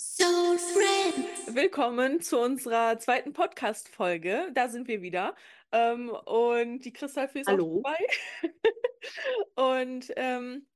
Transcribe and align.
Soul 0.00 0.58
Friends. 0.58 1.56
Willkommen 1.56 2.20
zu 2.20 2.38
unserer 2.38 3.00
zweiten 3.00 3.32
Podcast-Folge. 3.32 4.48
Da 4.54 4.68
sind 4.68 4.86
wir 4.86 5.02
wieder. 5.02 5.34
Ähm, 5.72 6.10
und 6.10 6.84
die 6.84 6.92
Kristallfee 6.92 7.40
ist 7.40 7.48
auch 7.48 7.54
Hallo. 7.54 7.82
dabei. 7.82 8.06
Und 9.56 10.12
ähm, 10.14 10.68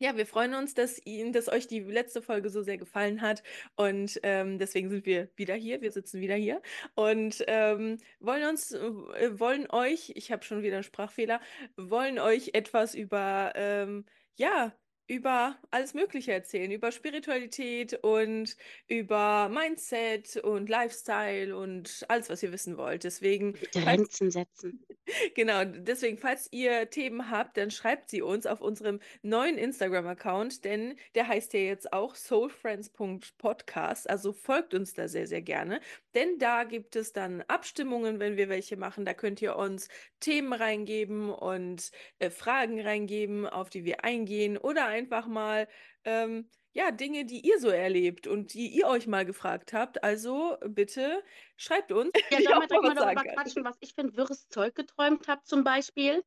ja, 0.00 0.16
wir 0.16 0.26
freuen 0.26 0.54
uns, 0.54 0.74
dass 0.74 1.00
Ihnen, 1.06 1.32
dass 1.32 1.48
euch 1.48 1.68
die 1.68 1.78
letzte 1.78 2.22
Folge 2.22 2.50
so 2.50 2.60
sehr 2.60 2.76
gefallen 2.76 3.20
hat. 3.20 3.44
Und 3.76 4.18
ähm, 4.24 4.58
deswegen 4.58 4.90
sind 4.90 5.06
wir 5.06 5.30
wieder 5.36 5.54
hier. 5.54 5.80
Wir 5.80 5.92
sitzen 5.92 6.20
wieder 6.20 6.34
hier 6.34 6.60
und 6.96 7.44
ähm, 7.46 7.98
wollen 8.18 8.48
uns, 8.48 8.72
äh, 8.72 9.38
wollen 9.38 9.70
euch, 9.70 10.10
ich 10.16 10.32
habe 10.32 10.44
schon 10.44 10.64
wieder 10.64 10.74
einen 10.74 10.82
Sprachfehler, 10.82 11.40
wollen 11.76 12.18
euch 12.18 12.50
etwas 12.54 12.96
über, 12.96 13.52
ähm, 13.54 14.06
ja, 14.34 14.72
über 15.08 15.56
alles 15.70 15.94
Mögliche 15.94 16.32
erzählen, 16.32 16.70
über 16.70 16.90
Spiritualität 16.92 17.94
und 18.02 18.56
über 18.88 19.48
Mindset 19.48 20.36
und 20.38 20.68
Lifestyle 20.68 21.56
und 21.56 22.04
alles, 22.08 22.28
was 22.28 22.42
ihr 22.42 22.52
wissen 22.52 22.76
wollt. 22.76 23.04
Deswegen, 23.04 23.54
Grenzen 23.72 24.30
setzen. 24.30 24.84
Genau, 25.36 25.64
deswegen, 25.64 26.18
falls 26.18 26.48
ihr 26.50 26.90
Themen 26.90 27.30
habt, 27.30 27.56
dann 27.56 27.70
schreibt 27.70 28.10
sie 28.10 28.22
uns 28.22 28.44
auf 28.44 28.60
unserem 28.60 28.98
neuen 29.22 29.56
Instagram-Account, 29.56 30.64
denn 30.64 30.96
der 31.14 31.28
heißt 31.28 31.52
ja 31.52 31.60
jetzt 31.60 31.92
auch 31.92 32.16
soulfriends.podcast. 32.16 34.10
Also 34.10 34.32
folgt 34.32 34.74
uns 34.74 34.94
da 34.94 35.06
sehr, 35.06 35.28
sehr 35.28 35.42
gerne, 35.42 35.80
denn 36.16 36.38
da 36.38 36.64
gibt 36.64 36.96
es 36.96 37.12
dann 37.12 37.42
Abstimmungen, 37.42 38.18
wenn 38.20 38.36
wir 38.36 38.48
welche 38.48 38.76
machen. 38.76 39.04
Da 39.04 39.14
könnt 39.14 39.40
ihr 39.42 39.56
uns 39.56 39.88
Themen 40.20 40.52
reingeben 40.52 41.30
und 41.30 41.90
äh, 42.18 42.30
Fragen 42.30 42.80
reingeben, 42.80 43.46
auf 43.46 43.70
die 43.70 43.84
wir 43.84 44.04
eingehen 44.04 44.58
oder 44.58 44.86
einfach 44.86 45.26
mal 45.28 45.68
ähm, 46.04 46.50
ja, 46.72 46.90
Dinge, 46.90 47.24
die 47.26 47.40
ihr 47.46 47.60
so 47.60 47.68
erlebt 47.70 48.26
und 48.26 48.52
die 48.54 48.68
ihr 48.68 48.86
euch 48.88 49.06
mal 49.06 49.24
gefragt 49.24 49.72
habt. 49.72 50.02
Also 50.04 50.56
bitte 50.66 51.22
schreibt 51.56 51.92
uns, 51.92 52.12
Ja, 52.30 52.40
sollen 52.42 52.58
wir 52.60 52.66
direkt 52.66 52.84
mal 52.84 52.94
darüber 52.94 53.24
könnt. 53.24 53.24
quatschen, 53.24 53.64
was 53.64 53.76
ich 53.80 53.94
für 53.94 54.02
ein 54.02 54.16
wirres 54.16 54.48
Zeug 54.48 54.74
geträumt 54.74 55.28
habe 55.28 55.42
zum 55.44 55.64
Beispiel. 55.64 56.22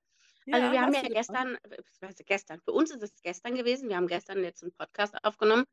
Also 0.52 0.72
Ja, 0.72 0.72
wir 0.72 0.82
haben 0.82 0.94
ja 0.94 1.04
gemacht? 1.04 1.14
gestern, 1.14 1.58
beziehungsweise 1.64 2.24
gestern, 2.24 2.62
für 2.62 2.72
uns 2.74 2.92
ist 2.92 3.04
es 3.04 3.22
gestern 3.22 3.56
gewesen, 3.56 3.90
wir 3.90 3.98
haben 3.98 4.08
gestern 4.08 4.44
jetzt 4.44 4.64
einen 4.64 4.74
Podcast 4.74 5.16
aufgenommen, 5.24 5.66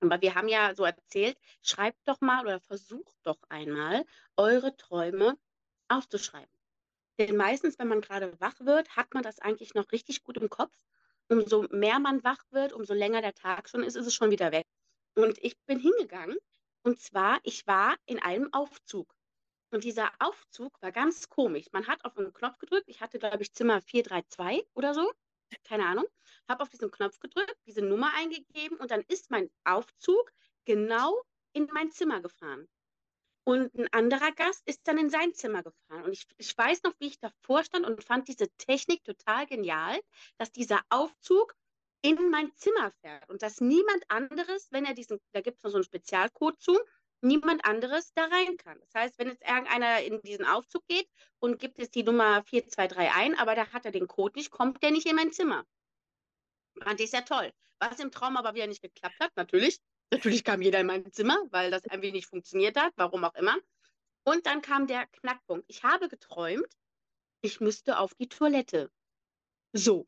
aber 0.00 0.20
wir 0.20 0.34
haben 0.34 0.48
ja 0.48 0.74
so 0.74 0.84
erzählt, 0.84 1.38
schreibt 1.62 1.98
doch 2.06 2.20
mal 2.20 2.44
oder 2.44 2.60
versucht 2.60 3.16
doch 3.22 3.38
einmal, 3.48 4.04
eure 4.36 4.76
Träume 4.76 5.38
aufzuschreiben. 5.88 6.52
Denn 7.18 7.36
meistens, 7.36 7.78
wenn 7.78 7.88
man 7.88 8.00
gerade 8.00 8.38
wach 8.40 8.58
wird, 8.60 8.96
hat 8.96 9.14
man 9.14 9.22
das 9.22 9.38
eigentlich 9.38 9.74
noch 9.74 9.92
richtig 9.92 10.24
gut 10.24 10.36
im 10.36 10.50
Kopf. 10.50 10.76
Umso 11.28 11.66
mehr 11.70 11.98
man 12.00 12.22
wach 12.24 12.44
wird, 12.50 12.72
umso 12.72 12.92
länger 12.92 13.22
der 13.22 13.34
Tag 13.34 13.68
schon 13.68 13.82
ist, 13.82 13.96
ist 13.96 14.06
es 14.06 14.14
schon 14.14 14.30
wieder 14.30 14.52
weg. 14.52 14.66
Und 15.14 15.38
ich 15.42 15.56
bin 15.66 15.78
hingegangen 15.78 16.36
und 16.82 17.00
zwar, 17.00 17.40
ich 17.44 17.66
war 17.66 17.96
in 18.04 18.20
einem 18.20 18.52
Aufzug. 18.52 19.14
Und 19.70 19.84
dieser 19.84 20.12
Aufzug 20.18 20.80
war 20.82 20.92
ganz 20.92 21.28
komisch. 21.28 21.66
Man 21.72 21.86
hat 21.86 22.04
auf 22.04 22.16
einen 22.18 22.32
Knopf 22.32 22.58
gedrückt. 22.58 22.88
Ich 22.88 23.00
hatte, 23.00 23.18
glaube 23.18 23.42
ich, 23.42 23.52
Zimmer 23.54 23.80
432 23.80 24.66
oder 24.74 24.92
so. 24.94 25.10
Keine 25.64 25.86
Ahnung. 25.86 26.06
Habe 26.48 26.62
auf 26.62 26.68
diesen 26.68 26.90
Knopf 26.90 27.18
gedrückt, 27.20 27.56
diese 27.66 27.82
Nummer 27.82 28.12
eingegeben 28.14 28.78
und 28.78 28.90
dann 28.90 29.02
ist 29.08 29.30
mein 29.30 29.50
Aufzug 29.64 30.32
genau 30.64 31.22
in 31.52 31.68
mein 31.72 31.90
Zimmer 31.90 32.20
gefahren. 32.20 32.68
Und 33.46 33.74
ein 33.74 33.92
anderer 33.92 34.32
Gast 34.32 34.62
ist 34.66 34.88
dann 34.88 34.96
in 34.96 35.10
sein 35.10 35.34
Zimmer 35.34 35.62
gefahren. 35.62 36.04
Und 36.04 36.12
ich, 36.12 36.26
ich 36.38 36.56
weiß 36.56 36.82
noch, 36.82 36.94
wie 36.98 37.08
ich 37.08 37.20
davor 37.20 37.62
stand 37.62 37.86
und 37.86 38.02
fand 38.02 38.26
diese 38.28 38.48
Technik 38.56 39.04
total 39.04 39.46
genial, 39.46 40.00
dass 40.38 40.50
dieser 40.50 40.80
Aufzug 40.88 41.54
in 42.00 42.30
mein 42.30 42.54
Zimmer 42.56 42.90
fährt 43.00 43.28
und 43.30 43.42
dass 43.42 43.60
niemand 43.60 44.04
anderes, 44.08 44.68
wenn 44.70 44.84
er 44.84 44.94
diesen, 44.94 45.20
da 45.32 45.40
gibt 45.40 45.58
es 45.58 45.62
noch 45.62 45.70
so 45.70 45.76
einen 45.76 45.84
Spezialcode 45.84 46.60
zu, 46.60 46.78
niemand 47.24 47.64
anderes 47.64 48.12
da 48.14 48.24
rein 48.24 48.56
kann. 48.56 48.78
Das 48.80 48.94
heißt, 48.94 49.18
wenn 49.18 49.28
jetzt 49.28 49.42
irgendeiner 49.42 50.02
in 50.02 50.20
diesen 50.22 50.44
Aufzug 50.44 50.86
geht 50.86 51.08
und 51.38 51.58
gibt 51.58 51.78
jetzt 51.78 51.94
die 51.94 52.02
Nummer 52.02 52.44
423 52.44 53.10
ein, 53.14 53.38
aber 53.38 53.54
da 53.54 53.72
hat 53.72 53.84
er 53.84 53.92
den 53.92 54.06
Code 54.06 54.38
nicht, 54.38 54.50
kommt 54.50 54.82
der 54.82 54.90
nicht 54.90 55.06
in 55.06 55.16
mein 55.16 55.32
Zimmer. 55.32 55.66
Fand 56.82 57.00
ich 57.00 57.10
sehr 57.10 57.24
toll. 57.24 57.52
Was 57.78 57.98
im 58.00 58.10
Traum 58.10 58.36
aber 58.36 58.54
wieder 58.54 58.66
nicht 58.66 58.82
geklappt 58.82 59.18
hat, 59.20 59.32
natürlich. 59.36 59.78
Natürlich 60.12 60.44
kam 60.44 60.62
jeder 60.62 60.80
in 60.80 60.86
mein 60.86 61.10
Zimmer, 61.12 61.38
weil 61.50 61.70
das 61.70 61.84
irgendwie 61.84 62.12
nicht 62.12 62.26
funktioniert 62.26 62.76
hat, 62.76 62.92
warum 62.96 63.24
auch 63.24 63.34
immer. 63.34 63.56
Und 64.24 64.46
dann 64.46 64.62
kam 64.62 64.86
der 64.86 65.06
Knackpunkt. 65.06 65.64
Ich 65.68 65.82
habe 65.82 66.08
geträumt, 66.08 66.68
ich 67.42 67.60
müsste 67.60 67.98
auf 67.98 68.14
die 68.14 68.28
Toilette. 68.28 68.90
So, 69.72 70.06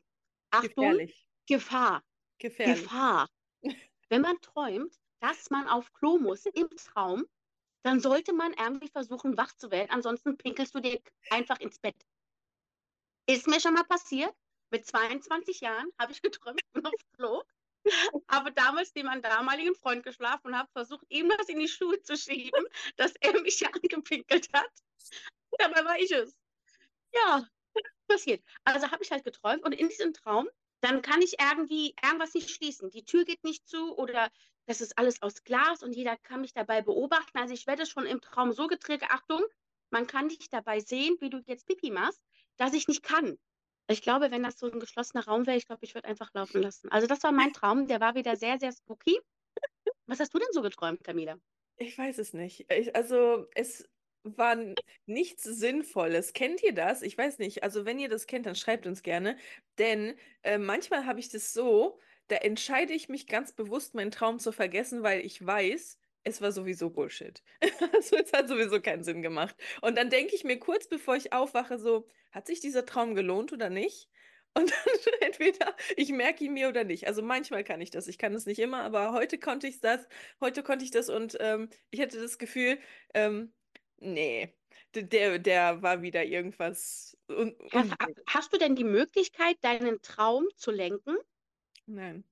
Achtung, 0.49 0.69
Gefährlich. 0.69 1.27
Gefahr, 1.45 2.03
Gefährlich. 2.39 2.83
Gefahr. 2.83 3.29
Wenn 4.09 4.21
man 4.21 4.39
träumt, 4.41 4.97
dass 5.19 5.49
man 5.49 5.67
auf 5.67 5.91
Klo 5.93 6.17
muss 6.17 6.45
im 6.45 6.69
Traum, 6.69 7.25
dann 7.83 7.99
sollte 7.99 8.33
man 8.33 8.53
irgendwie 8.53 8.89
versuchen, 8.89 9.37
wach 9.37 9.53
zu 9.53 9.71
werden. 9.71 9.91
Ansonsten 9.91 10.37
pinkelst 10.37 10.75
du 10.75 10.79
dir 10.79 10.99
einfach 11.29 11.59
ins 11.59 11.79
Bett. 11.79 11.95
Ist 13.27 13.47
mir 13.47 13.59
schon 13.59 13.73
mal 13.73 13.83
passiert. 13.83 14.33
Mit 14.69 14.85
22 14.85 15.61
Jahren 15.61 15.89
habe 15.97 16.11
ich 16.11 16.21
geträumt, 16.21 16.59
ich 16.61 16.73
bin 16.73 16.85
auf 16.85 16.93
Klo. 17.15 17.43
Habe 18.29 18.51
damals 18.51 18.93
neben 18.95 19.07
meinem 19.07 19.21
damaligen 19.21 19.73
Freund 19.75 20.03
geschlafen 20.03 20.47
und 20.47 20.57
habe 20.57 20.69
versucht, 20.73 21.05
ihm 21.09 21.29
das 21.37 21.47
in 21.47 21.59
die 21.59 21.69
Schuhe 21.69 22.01
zu 22.01 22.17
schieben, 22.17 22.65
dass 22.97 23.13
er 23.21 23.39
mich 23.41 23.65
angepinkelt 23.73 24.49
hat. 24.53 24.71
Dabei 25.57 25.85
war 25.85 25.97
ich 25.97 26.11
es. 26.11 26.35
Ja, 27.13 27.47
passiert. 28.07 28.43
Also 28.63 28.91
habe 28.91 29.03
ich 29.03 29.11
halt 29.11 29.23
geträumt 29.23 29.63
und 29.63 29.73
in 29.73 29.87
diesem 29.89 30.13
Traum, 30.13 30.49
dann 30.81 31.01
kann 31.01 31.21
ich 31.21 31.39
irgendwie 31.39 31.95
irgendwas 32.03 32.33
nicht 32.33 32.49
schließen. 32.49 32.89
Die 32.89 33.05
Tür 33.05 33.25
geht 33.25 33.43
nicht 33.43 33.67
zu 33.67 33.97
oder 33.97 34.29
das 34.67 34.81
ist 34.81 34.97
alles 34.97 35.21
aus 35.21 35.43
Glas 35.43 35.81
und 35.81 35.93
jeder 35.93 36.17
kann 36.17 36.41
mich 36.41 36.53
dabei 36.53 36.81
beobachten. 36.81 37.37
Also 37.37 37.53
ich 37.53 37.65
werde 37.67 37.85
schon 37.85 38.05
im 38.05 38.21
Traum 38.21 38.51
so 38.51 38.67
getriggert, 38.67 39.09
Achtung, 39.11 39.41
man 39.89 40.05
kann 40.05 40.29
dich 40.29 40.49
dabei 40.49 40.79
sehen, 40.79 41.15
wie 41.21 41.29
du 41.29 41.41
jetzt 41.45 41.65
Pipi 41.65 41.89
machst, 41.89 42.21
dass 42.57 42.73
ich 42.73 42.87
nicht 42.87 43.03
kann. 43.03 43.37
Ich 43.89 44.01
glaube, 44.01 44.31
wenn 44.31 44.43
das 44.43 44.59
so 44.59 44.69
ein 44.69 44.81
geschlossener 44.81 45.25
Raum 45.25 45.47
wäre, 45.47 45.55
ich 45.57 45.65
glaube, 45.65 45.85
ich 45.85 45.95
würde 45.95 46.09
einfach 46.09 46.33
laufen 46.33 46.61
lassen. 46.61 46.91
Also 46.91 47.07
das 47.07 47.23
war 47.23 47.31
mein 47.31 47.53
Traum, 47.53 47.87
der 47.87 48.01
war 48.01 48.15
wieder 48.15 48.35
sehr, 48.35 48.59
sehr 48.59 48.73
spooky. 48.73 49.17
Was 50.05 50.19
hast 50.19 50.33
du 50.33 50.39
denn 50.39 50.47
so 50.51 50.61
geträumt, 50.61 51.03
Camila? 51.03 51.37
Ich 51.77 51.97
weiß 51.97 52.17
es 52.17 52.33
nicht. 52.33 52.69
Ich, 52.71 52.95
also 52.95 53.47
es 53.55 53.87
war 54.23 54.57
nichts 55.05 55.43
Sinnvolles. 55.43 56.33
Kennt 56.33 56.61
ihr 56.63 56.73
das? 56.73 57.01
Ich 57.01 57.17
weiß 57.17 57.37
nicht. 57.39 57.63
Also 57.63 57.85
wenn 57.85 57.99
ihr 57.99 58.09
das 58.09 58.27
kennt, 58.27 58.45
dann 58.45 58.55
schreibt 58.55 58.85
uns 58.87 59.03
gerne. 59.03 59.37
Denn 59.77 60.17
äh, 60.43 60.57
manchmal 60.57 61.05
habe 61.05 61.19
ich 61.19 61.29
das 61.29 61.53
so, 61.53 61.99
da 62.27 62.37
entscheide 62.37 62.93
ich 62.93 63.09
mich 63.09 63.27
ganz 63.27 63.53
bewusst, 63.53 63.95
meinen 63.95 64.11
Traum 64.11 64.39
zu 64.39 64.51
vergessen, 64.51 65.03
weil 65.03 65.25
ich 65.25 65.45
weiß, 65.45 65.99
es 66.23 66.41
war 66.41 66.51
sowieso 66.51 66.89
Bullshit. 66.89 67.41
Also 67.93 68.17
es 68.17 68.33
hat 68.33 68.47
sowieso 68.49 68.81
keinen 68.81 69.03
Sinn 69.03 69.21
gemacht. 69.21 69.55
Und 69.81 69.97
dann 69.97 70.09
denke 70.09 70.35
ich 70.35 70.43
mir 70.43 70.59
kurz 70.59 70.87
bevor 70.87 71.15
ich 71.15 71.33
aufwache, 71.33 71.79
so, 71.79 72.07
hat 72.31 72.47
sich 72.47 72.59
dieser 72.59 72.85
Traum 72.85 73.15
gelohnt 73.15 73.53
oder 73.53 73.69
nicht? 73.69 74.09
Und 74.53 74.71
dann 74.71 74.79
entweder 75.21 75.75
ich 75.95 76.09
merke 76.09 76.43
ihn 76.43 76.53
mir 76.53 76.67
oder 76.67 76.83
nicht. 76.83 77.07
Also 77.07 77.21
manchmal 77.21 77.63
kann 77.63 77.79
ich 77.81 77.91
das. 77.91 78.07
Ich 78.07 78.17
kann 78.17 78.33
es 78.33 78.45
nicht 78.45 78.59
immer, 78.59 78.83
aber 78.83 79.13
heute 79.13 79.37
konnte 79.37 79.67
ich 79.67 79.79
das. 79.79 80.07
Heute 80.41 80.63
konnte 80.63 80.83
ich 80.83 80.91
das 80.91 81.09
und 81.09 81.37
ähm, 81.39 81.69
ich 81.91 82.01
hatte 82.01 82.19
das 82.19 82.37
Gefühl, 82.37 82.79
ähm, 83.13 83.53
nee, 83.97 84.53
der, 84.95 85.39
der 85.39 85.81
war 85.81 86.01
wieder 86.01 86.25
irgendwas 86.25 87.17
un 87.29 87.55
Hast, 87.71 87.93
hast 88.27 88.53
du 88.53 88.57
denn 88.57 88.75
die 88.75 88.83
Möglichkeit, 88.83 89.57
deinen 89.61 90.01
Traum 90.01 90.47
zu 90.55 90.71
lenken 90.71 91.17
Nein, 91.87 92.23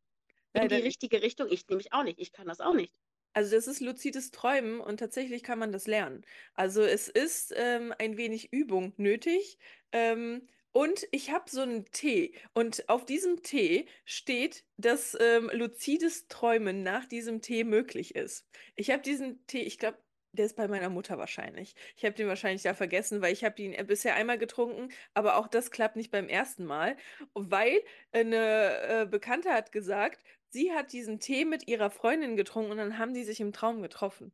in 0.54 0.68
die 0.70 0.78
leider 0.78 0.84
richtige 0.84 1.22
Richtung? 1.22 1.50
Ich 1.52 1.68
nämlich 1.70 1.94
auch 1.94 2.04
nicht. 2.04 2.20
Ich 2.20 2.32
kann 2.34 2.48
das 2.48 2.62
auch 2.62 2.74
nicht. 2.74 2.94
Also 3.34 3.56
das 3.56 3.68
ist 3.68 3.82
luzides 3.82 4.32
Träumen 4.32 4.80
und 4.80 4.98
tatsächlich 4.98 5.44
kann 5.44 5.60
man 5.60 5.72
das 5.74 5.88
lernen. 5.88 6.26
Also 6.54 6.84
es 6.84 7.10
ist 7.10 7.54
ähm, 7.56 7.94
ein 8.00 8.18
wenig 8.18 8.54
Übung 8.54 8.94
nötig. 8.98 9.58
Ähm, 9.92 10.48
und 10.72 11.08
ich 11.12 11.32
habe 11.32 11.50
so 11.50 11.62
einen 11.62 11.86
Tee 11.92 12.36
und 12.54 12.90
auf 12.90 13.06
diesem 13.06 13.44
Tee 13.44 13.88
steht, 14.06 14.66
dass 14.78 15.18
ähm, 15.20 15.50
luzides 15.54 16.28
Träumen 16.28 16.84
nach 16.84 17.06
diesem 17.06 17.42
Tee 17.42 17.64
möglich 17.64 18.16
ist. 18.16 18.48
Ich 18.76 18.90
habe 18.92 19.02
diesen 19.02 19.46
Tee, 19.48 19.62
ich 19.62 19.80
glaube, 19.80 19.98
der 20.36 20.46
ist 20.46 20.56
bei 20.56 20.68
meiner 20.68 20.90
Mutter 20.90 21.18
wahrscheinlich. 21.18 21.76
Ich 21.96 22.06
habe 22.06 22.16
den 22.16 22.28
wahrscheinlich 22.28 22.64
da 22.64 22.74
vergessen, 22.74 23.22
weil 23.22 23.34
ich 23.34 23.44
habe 23.44 23.62
ihn 23.62 23.74
äh, 23.74 23.84
bisher 23.84 24.16
einmal 24.16 24.38
getrunken, 24.38 24.90
aber 25.14 25.38
auch 25.38 25.48
das 25.48 25.72
klappt 25.72 25.96
nicht 25.96 26.12
beim 26.12 26.28
ersten 26.30 26.66
Mal, 26.66 26.98
weil 27.34 27.82
eine 28.12 29.02
äh, 29.04 29.08
Bekannte 29.10 29.52
hat 29.52 29.72
gesagt, 29.72 30.24
Sie 30.50 30.72
hat 30.72 30.94
diesen 30.94 31.20
Tee 31.20 31.44
mit 31.44 31.68
ihrer 31.68 31.90
Freundin 31.90 32.38
getrunken 32.38 32.72
und 32.72 32.78
dann 32.78 32.98
haben 32.98 33.14
die 33.14 33.26
sich 33.26 33.42
im 33.42 33.52
Traum 33.52 33.82
getroffen. 33.82 34.32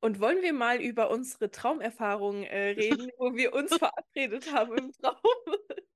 Und 0.00 0.20
wollen 0.20 0.42
wir 0.42 0.52
mal 0.52 0.82
über 0.82 1.10
unsere 1.10 1.50
Traumerfahrungen 1.50 2.44
äh, 2.44 2.70
reden, 2.70 3.10
wo 3.18 3.34
wir 3.34 3.54
uns 3.54 3.74
verabredet 3.74 4.52
haben 4.52 4.76
im 4.76 4.92
Traum? 4.92 5.16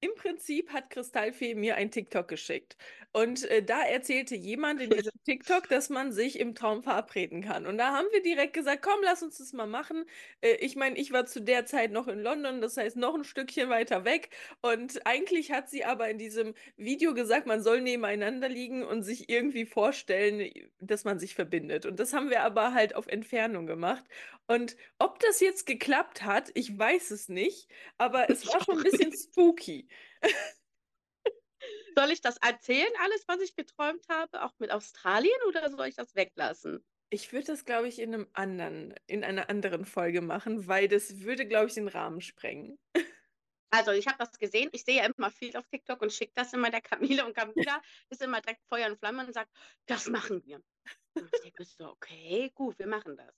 im 0.00 0.14
Prinzip 0.14 0.70
hat 0.72 0.90
Kristallfee 0.90 1.54
mir 1.54 1.76
ein 1.76 1.90
TikTok 1.90 2.28
geschickt. 2.28 2.76
Und 3.12 3.44
äh, 3.50 3.62
da 3.62 3.82
erzählte 3.82 4.36
jemand 4.36 4.80
in 4.80 4.90
diesem 4.90 5.10
TikTok, 5.24 5.68
dass 5.68 5.90
man 5.90 6.12
sich 6.12 6.38
im 6.38 6.54
Traum 6.54 6.82
verabreden 6.82 7.42
kann. 7.42 7.66
Und 7.66 7.76
da 7.76 7.92
haben 7.92 8.06
wir 8.12 8.22
direkt 8.22 8.52
gesagt, 8.52 8.82
komm, 8.82 9.00
lass 9.02 9.22
uns 9.22 9.38
das 9.38 9.52
mal 9.52 9.66
machen. 9.66 10.04
Äh, 10.40 10.54
ich 10.60 10.76
meine, 10.76 10.96
ich 10.96 11.12
war 11.12 11.26
zu 11.26 11.40
der 11.40 11.66
Zeit 11.66 11.90
noch 11.90 12.06
in 12.06 12.22
London, 12.22 12.60
das 12.60 12.76
heißt 12.76 12.96
noch 12.96 13.14
ein 13.14 13.24
Stückchen 13.24 13.68
weiter 13.68 14.04
weg. 14.04 14.30
Und 14.62 15.04
eigentlich 15.06 15.50
hat 15.50 15.68
sie 15.68 15.84
aber 15.84 16.08
in 16.08 16.18
diesem 16.18 16.54
Video 16.76 17.12
gesagt, 17.12 17.46
man 17.46 17.62
soll 17.62 17.80
nebeneinander 17.80 18.48
liegen 18.48 18.84
und 18.84 19.02
sich 19.02 19.28
irgendwie 19.28 19.66
vorstellen, 19.66 20.50
dass 20.80 21.04
man 21.04 21.18
sich 21.18 21.34
verbindet. 21.34 21.86
Und 21.86 21.98
das 21.98 22.12
haben 22.12 22.30
wir 22.30 22.42
aber 22.42 22.74
halt 22.74 22.94
auf 22.94 23.08
Entfernung 23.08 23.66
gemacht. 23.66 24.04
Und 24.50 24.76
ob 24.98 25.20
das 25.20 25.38
jetzt 25.38 25.64
geklappt 25.64 26.24
hat, 26.24 26.50
ich 26.54 26.76
weiß 26.76 27.12
es 27.12 27.28
nicht, 27.28 27.68
aber 27.98 28.28
es 28.30 28.44
war 28.48 28.60
schon 28.64 28.78
ein 28.78 28.82
bisschen 28.82 29.12
spooky. 29.12 29.88
Soll 31.96 32.10
ich 32.10 32.20
das 32.20 32.36
erzählen, 32.38 32.90
alles, 33.00 33.28
was 33.28 33.40
ich 33.40 33.54
geträumt 33.54 34.04
habe, 34.08 34.42
auch 34.42 34.52
mit 34.58 34.72
Australien, 34.72 35.36
oder 35.46 35.70
soll 35.70 35.86
ich 35.86 35.94
das 35.94 36.16
weglassen? 36.16 36.84
Ich 37.10 37.32
würde 37.32 37.46
das, 37.46 37.64
glaube 37.64 37.86
ich, 37.86 38.00
in 38.00 38.12
einem 38.12 38.28
anderen, 38.32 38.94
in 39.06 39.22
einer 39.22 39.50
anderen 39.50 39.84
Folge 39.84 40.20
machen, 40.20 40.66
weil 40.66 40.88
das 40.88 41.20
würde, 41.20 41.46
glaube 41.46 41.66
ich, 41.66 41.74
den 41.74 41.88
Rahmen 41.88 42.20
sprengen. 42.20 42.78
Also 43.72 43.92
ich 43.92 44.08
habe 44.08 44.18
das 44.18 44.36
gesehen, 44.36 44.68
ich 44.72 44.82
sehe 44.82 44.96
ja 44.96 45.06
immer 45.06 45.30
viel 45.30 45.56
auf 45.56 45.64
TikTok 45.68 46.02
und 46.02 46.12
schicke 46.12 46.32
das 46.34 46.52
immer 46.52 46.72
der 46.72 46.80
Camille 46.80 47.24
und 47.24 47.36
Camilla 47.36 47.80
ist 48.08 48.20
immer 48.20 48.40
direkt 48.40 48.64
Feuer 48.68 48.90
und 48.90 48.98
Flamme 48.98 49.24
und 49.24 49.32
sagt, 49.32 49.52
das 49.86 50.08
machen 50.08 50.44
wir. 50.44 50.60
Und 51.14 51.30
ich 51.32 51.40
denke 51.42 51.64
so, 51.64 51.90
okay, 51.90 52.50
gut, 52.52 52.76
wir 52.80 52.88
machen 52.88 53.16
das. 53.16 53.32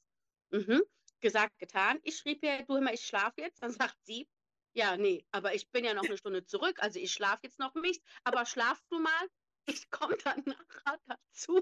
Mhm. 0.53 0.83
Gesagt, 1.21 1.59
getan. 1.59 1.99
Ich 2.03 2.19
schrieb 2.19 2.43
ihr, 2.43 2.65
du 2.65 2.77
immer, 2.77 2.93
ich 2.93 3.05
schlafe 3.05 3.41
jetzt. 3.41 3.63
Dann 3.63 3.73
sagt 3.73 3.97
sie, 4.05 4.29
ja, 4.75 4.97
nee, 4.97 5.25
aber 5.31 5.55
ich 5.55 5.71
bin 5.71 5.85
ja 5.85 5.95
noch 5.95 6.05
eine 6.05 6.17
Stunde 6.17 6.45
zurück, 6.45 6.79
also 6.81 6.99
ich 6.99 7.13
schlafe 7.13 7.41
jetzt 7.43 7.59
noch 7.59 7.75
nicht, 7.75 8.03
aber 8.25 8.47
schlaf 8.47 8.81
du 8.89 8.99
mal, 8.99 9.29
ich 9.67 9.91
komme 9.91 10.17
dann 10.25 10.43
nachher 10.47 10.99
dazu, 11.07 11.61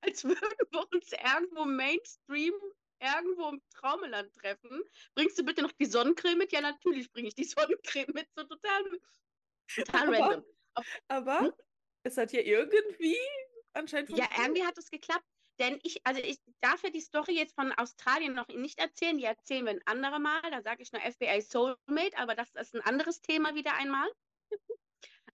als 0.00 0.24
würden 0.24 0.68
wir 0.70 0.92
uns 0.92 1.12
irgendwo 1.12 1.64
Mainstream, 1.66 2.54
irgendwo 3.00 3.50
im 3.50 3.62
Traumeland 3.74 4.32
treffen. 4.34 4.82
Bringst 5.14 5.38
du 5.38 5.44
bitte 5.44 5.62
noch 5.62 5.72
die 5.72 5.84
Sonnencreme 5.84 6.38
mit? 6.38 6.52
Ja, 6.52 6.62
natürlich 6.62 7.12
bringe 7.12 7.28
ich 7.28 7.34
die 7.34 7.44
Sonnencreme 7.84 8.12
mit, 8.14 8.28
so 8.34 8.44
total, 8.44 8.84
total 9.74 10.08
aber, 10.08 10.18
random. 10.18 10.44
Aber 11.08 11.40
hm? 11.40 11.52
es 12.02 12.16
hat 12.16 12.32
ja 12.32 12.40
irgendwie 12.40 13.18
anscheinend. 13.74 14.10
Ja, 14.10 14.26
irgendwie 14.38 14.64
hat 14.64 14.78
es 14.78 14.90
geklappt. 14.90 15.24
Denn 15.58 15.78
ich, 15.82 16.06
also 16.06 16.20
ich 16.20 16.38
darf 16.60 16.82
ja 16.82 16.90
die 16.90 17.00
Story 17.00 17.34
jetzt 17.34 17.54
von 17.54 17.72
Australien 17.72 18.34
noch 18.34 18.48
nicht 18.48 18.78
erzählen, 18.78 19.16
die 19.16 19.24
erzählen 19.24 19.64
wir 19.64 19.72
ein 19.72 19.86
anderes 19.86 20.18
Mal. 20.18 20.42
Da 20.50 20.62
sage 20.62 20.82
ich 20.82 20.92
nur 20.92 21.00
FBI 21.00 21.40
Soulmate, 21.40 22.16
aber 22.18 22.34
das 22.34 22.54
ist 22.54 22.74
ein 22.74 22.82
anderes 22.82 23.20
Thema 23.22 23.54
wieder 23.54 23.74
einmal. 23.74 24.08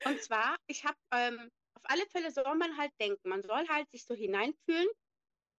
Und 0.05 0.23
zwar, 0.23 0.57
ich 0.67 0.85
habe, 0.85 0.97
ähm, 1.13 1.51
auf 1.75 1.83
alle 1.85 2.07
Fälle 2.07 2.31
soll 2.31 2.55
man 2.57 2.77
halt 2.77 2.93
denken, 3.01 3.29
man 3.29 3.43
soll 3.43 3.69
halt 3.69 3.91
sich 3.91 4.05
so 4.05 4.15
hineinfühlen 4.15 4.89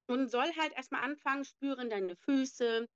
und 0.07 0.29
soll 0.29 0.53
halt 0.55 0.73
erstmal 0.73 1.03
anfangen, 1.03 1.45
spüren 1.45 1.89
deine 1.89 2.15
Füße, 2.15 2.87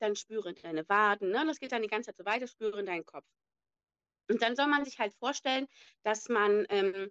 dann 0.00 0.16
spüren 0.16 0.54
deine 0.62 0.88
Waden, 0.88 1.30
ne? 1.30 1.44
Das 1.46 1.58
geht 1.58 1.72
dann 1.72 1.82
die 1.82 1.88
ganze 1.88 2.08
Zeit 2.08 2.16
so 2.16 2.24
weiter, 2.24 2.46
spüren 2.46 2.86
deinen 2.86 3.04
Kopf. 3.04 3.26
Und 4.30 4.42
dann 4.42 4.56
soll 4.56 4.66
man 4.66 4.84
sich 4.84 4.98
halt 4.98 5.14
vorstellen, 5.14 5.66
dass 6.04 6.28
man 6.28 6.66
ähm, 6.68 7.10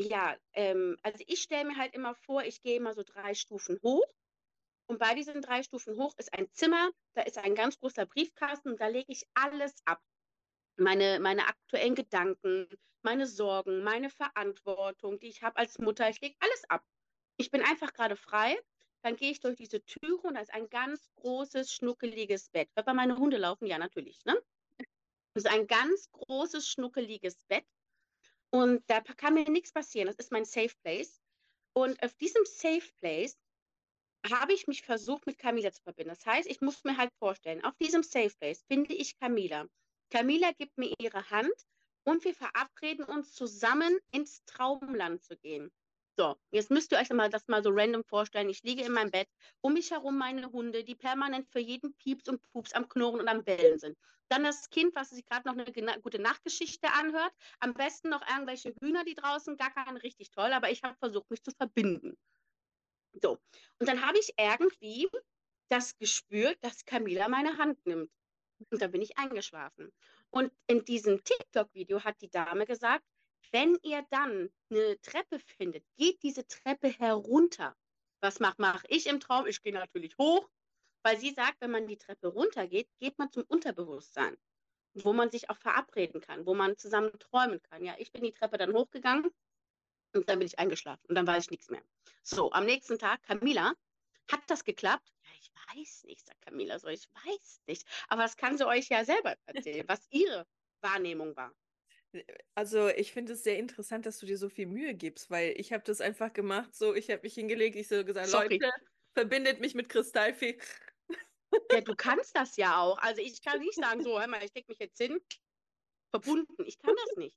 ja, 0.00 0.36
ähm, 0.54 0.96
also 1.02 1.22
ich 1.26 1.42
stelle 1.42 1.66
mir 1.66 1.76
halt 1.76 1.94
immer 1.94 2.14
vor, 2.14 2.42
ich 2.42 2.62
gehe 2.62 2.76
immer 2.76 2.94
so 2.94 3.02
drei 3.02 3.34
Stufen 3.34 3.78
hoch. 3.82 4.06
Und 4.86 4.98
bei 4.98 5.14
diesen 5.14 5.40
drei 5.42 5.62
Stufen 5.62 5.96
hoch 5.96 6.14
ist 6.16 6.32
ein 6.34 6.50
Zimmer, 6.52 6.90
da 7.12 7.22
ist 7.22 7.38
ein 7.38 7.54
ganz 7.54 7.78
großer 7.78 8.06
Briefkasten 8.06 8.70
und 8.70 8.80
da 8.80 8.88
lege 8.88 9.12
ich 9.12 9.24
alles 9.34 9.74
ab. 9.84 10.00
Meine, 10.76 11.20
meine 11.20 11.46
aktuellen 11.46 11.94
Gedanken, 11.94 12.66
meine 13.02 13.26
Sorgen, 13.26 13.84
meine 13.84 14.10
Verantwortung, 14.10 15.20
die 15.20 15.28
ich 15.28 15.42
habe 15.42 15.58
als 15.58 15.78
Mutter, 15.78 16.08
ich 16.08 16.20
lege 16.20 16.36
alles 16.40 16.64
ab. 16.68 16.82
Ich 17.36 17.50
bin 17.50 17.62
einfach 17.62 17.92
gerade 17.92 18.16
frei. 18.16 18.58
Dann 19.02 19.16
gehe 19.16 19.30
ich 19.30 19.40
durch 19.40 19.56
diese 19.56 19.82
Türe 19.84 20.22
und 20.22 20.34
da 20.34 20.40
ist 20.40 20.52
ein 20.52 20.68
ganz 20.68 21.08
großes, 21.16 21.72
schnuckeliges 21.72 22.50
Bett. 22.50 22.68
Hört 22.74 22.86
man 22.86 22.96
meine 22.96 23.16
Hunde 23.16 23.38
laufen? 23.38 23.66
Ja, 23.66 23.78
natürlich. 23.78 24.24
Ne? 24.24 24.38
Das 25.34 25.44
ist 25.44 25.50
ein 25.50 25.66
ganz 25.66 26.10
großes, 26.10 26.68
schnuckeliges 26.68 27.44
Bett. 27.44 27.64
Und 28.50 28.82
da 28.88 29.00
kann 29.00 29.34
mir 29.34 29.48
nichts 29.48 29.72
passieren. 29.72 30.08
Das 30.08 30.16
ist 30.16 30.32
mein 30.32 30.44
Safe 30.44 30.74
Place. 30.82 31.20
Und 31.72 32.02
auf 32.02 32.14
diesem 32.14 32.44
Safe 32.44 32.88
Place 33.00 33.38
habe 34.28 34.52
ich 34.52 34.66
mich 34.66 34.82
versucht, 34.82 35.26
mit 35.26 35.38
Camila 35.38 35.72
zu 35.72 35.82
verbinden. 35.82 36.10
Das 36.10 36.26
heißt, 36.26 36.48
ich 36.48 36.60
muss 36.60 36.84
mir 36.84 36.96
halt 36.96 37.12
vorstellen, 37.18 37.64
auf 37.64 37.76
diesem 37.76 38.02
Safe 38.02 38.34
Place 38.38 38.64
finde 38.68 38.94
ich 38.94 39.18
Camila. 39.18 39.66
Camila 40.10 40.50
gibt 40.58 40.76
mir 40.76 40.92
ihre 40.98 41.30
Hand 41.30 41.54
und 42.04 42.24
wir 42.24 42.34
verabreden 42.34 43.04
uns 43.04 43.32
zusammen 43.32 43.98
ins 44.10 44.44
Traumland 44.44 45.22
zu 45.22 45.36
gehen. 45.36 45.70
So, 46.20 46.36
jetzt 46.50 46.70
müsst 46.70 46.92
ihr 46.92 46.98
euch 46.98 47.08
mal 47.08 47.30
das 47.30 47.48
mal 47.48 47.62
so 47.62 47.70
random 47.72 48.04
vorstellen. 48.04 48.50
Ich 48.50 48.62
liege 48.62 48.84
in 48.84 48.92
meinem 48.92 49.10
Bett, 49.10 49.26
um 49.62 49.72
mich 49.72 49.90
herum 49.90 50.18
meine 50.18 50.52
Hunde, 50.52 50.84
die 50.84 50.94
permanent 50.94 51.48
für 51.48 51.60
jeden 51.60 51.94
Pieps 51.94 52.28
und 52.28 52.42
Pups 52.52 52.74
am 52.74 52.90
Knurren 52.90 53.20
und 53.20 53.28
am 53.28 53.42
Bellen 53.42 53.78
sind. 53.78 53.96
Dann 54.28 54.44
das 54.44 54.68
Kind, 54.68 54.94
was 54.94 55.08
sich 55.08 55.24
gerade 55.24 55.48
noch 55.48 55.56
eine 55.56 56.00
gute 56.02 56.18
Nachtgeschichte 56.18 56.88
anhört. 56.92 57.32
Am 57.60 57.72
besten 57.72 58.10
noch 58.10 58.20
irgendwelche 58.28 58.74
Hühner, 58.82 59.02
die 59.04 59.14
draußen 59.14 59.56
gar 59.56 59.72
keine 59.72 60.02
richtig 60.02 60.30
toll, 60.30 60.52
aber 60.52 60.70
ich 60.70 60.82
habe 60.82 60.94
versucht, 60.98 61.30
mich 61.30 61.42
zu 61.42 61.52
verbinden. 61.52 62.18
So, 63.14 63.38
und 63.78 63.88
dann 63.88 64.04
habe 64.04 64.18
ich 64.18 64.34
irgendwie 64.38 65.08
das 65.70 65.96
gespürt, 65.96 66.58
dass 66.60 66.84
Camila 66.84 67.30
meine 67.30 67.56
Hand 67.56 67.86
nimmt. 67.86 68.10
Und 68.68 68.82
dann 68.82 68.90
bin 68.90 69.00
ich 69.00 69.16
eingeschlafen. 69.16 69.90
Und 70.28 70.52
in 70.66 70.84
diesem 70.84 71.24
TikTok-Video 71.24 72.04
hat 72.04 72.20
die 72.20 72.28
Dame 72.28 72.66
gesagt, 72.66 73.06
wenn 73.52 73.78
ihr 73.82 74.04
dann 74.10 74.50
eine 74.70 75.00
Treppe 75.00 75.38
findet, 75.38 75.84
geht 75.96 76.22
diese 76.22 76.46
Treppe 76.46 76.88
herunter. 76.88 77.76
Was 78.20 78.40
mache 78.40 78.56
mach 78.58 78.84
ich 78.88 79.06
im 79.06 79.20
Traum? 79.20 79.46
Ich 79.46 79.62
gehe 79.62 79.72
natürlich 79.72 80.16
hoch, 80.18 80.48
weil 81.02 81.18
sie 81.18 81.30
sagt, 81.30 81.60
wenn 81.60 81.70
man 81.70 81.86
die 81.86 81.96
Treppe 81.96 82.28
runtergeht, 82.28 82.88
geht 82.98 83.18
man 83.18 83.32
zum 83.32 83.44
Unterbewusstsein, 83.44 84.36
wo 84.94 85.12
man 85.12 85.30
sich 85.30 85.50
auch 85.50 85.56
verabreden 85.56 86.20
kann, 86.20 86.46
wo 86.46 86.54
man 86.54 86.76
zusammen 86.76 87.18
träumen 87.18 87.62
kann. 87.62 87.84
Ja, 87.84 87.94
ich 87.98 88.12
bin 88.12 88.22
die 88.22 88.32
Treppe 88.32 88.58
dann 88.58 88.72
hochgegangen 88.72 89.30
und 90.14 90.28
dann 90.28 90.38
bin 90.38 90.46
ich 90.46 90.58
eingeschlafen 90.58 91.06
und 91.08 91.14
dann 91.14 91.26
weiß 91.26 91.44
ich 91.44 91.50
nichts 91.50 91.70
mehr. 91.70 91.82
So, 92.22 92.52
am 92.52 92.66
nächsten 92.66 92.98
Tag, 92.98 93.22
Camila, 93.22 93.74
hat 94.30 94.42
das 94.48 94.64
geklappt? 94.64 95.12
Ja, 95.24 95.30
ich 95.40 95.50
weiß 95.74 96.04
nicht, 96.04 96.26
sagt 96.26 96.40
Camila 96.42 96.78
so, 96.78 96.88
ich 96.88 97.08
weiß 97.24 97.62
nicht. 97.66 97.86
Aber 98.08 98.22
das 98.22 98.36
kann 98.36 98.58
sie 98.58 98.66
euch 98.66 98.88
ja 98.88 99.04
selber 99.04 99.36
erzählen, 99.46 99.84
was 99.88 100.06
ihre 100.10 100.46
Wahrnehmung 100.82 101.34
war. 101.36 101.52
Also 102.54 102.88
ich 102.88 103.12
finde 103.12 103.34
es 103.34 103.44
sehr 103.44 103.58
interessant, 103.58 104.06
dass 104.06 104.18
du 104.18 104.26
dir 104.26 104.38
so 104.38 104.48
viel 104.48 104.66
Mühe 104.66 104.94
gibst, 104.94 105.30
weil 105.30 105.54
ich 105.56 105.72
habe 105.72 105.84
das 105.84 106.00
einfach 106.00 106.32
gemacht, 106.32 106.74
so 106.74 106.94
ich 106.94 107.10
habe 107.10 107.22
mich 107.22 107.34
hingelegt, 107.34 107.76
ich 107.76 107.88
so 107.88 108.04
gesagt, 108.04 108.28
Sorry. 108.28 108.58
Leute, 108.58 108.70
verbindet 109.14 109.60
mich 109.60 109.74
mit 109.74 109.88
Kristallfee. 109.88 110.58
Ja, 111.72 111.80
du 111.80 111.94
kannst 111.94 112.36
das 112.36 112.56
ja 112.56 112.80
auch. 112.80 112.98
Also 112.98 113.22
ich 113.22 113.42
kann 113.42 113.60
nicht 113.60 113.74
sagen, 113.84 114.02
so, 114.02 114.18
hör 114.18 114.26
mal, 114.28 114.42
ich 114.42 114.50
stecke 114.50 114.70
mich 114.70 114.78
jetzt 114.78 114.98
hin, 114.98 115.20
verbunden. 116.10 116.64
Ich 116.66 116.78
kann 116.78 116.94
das 116.96 117.16
nicht. 117.16 117.36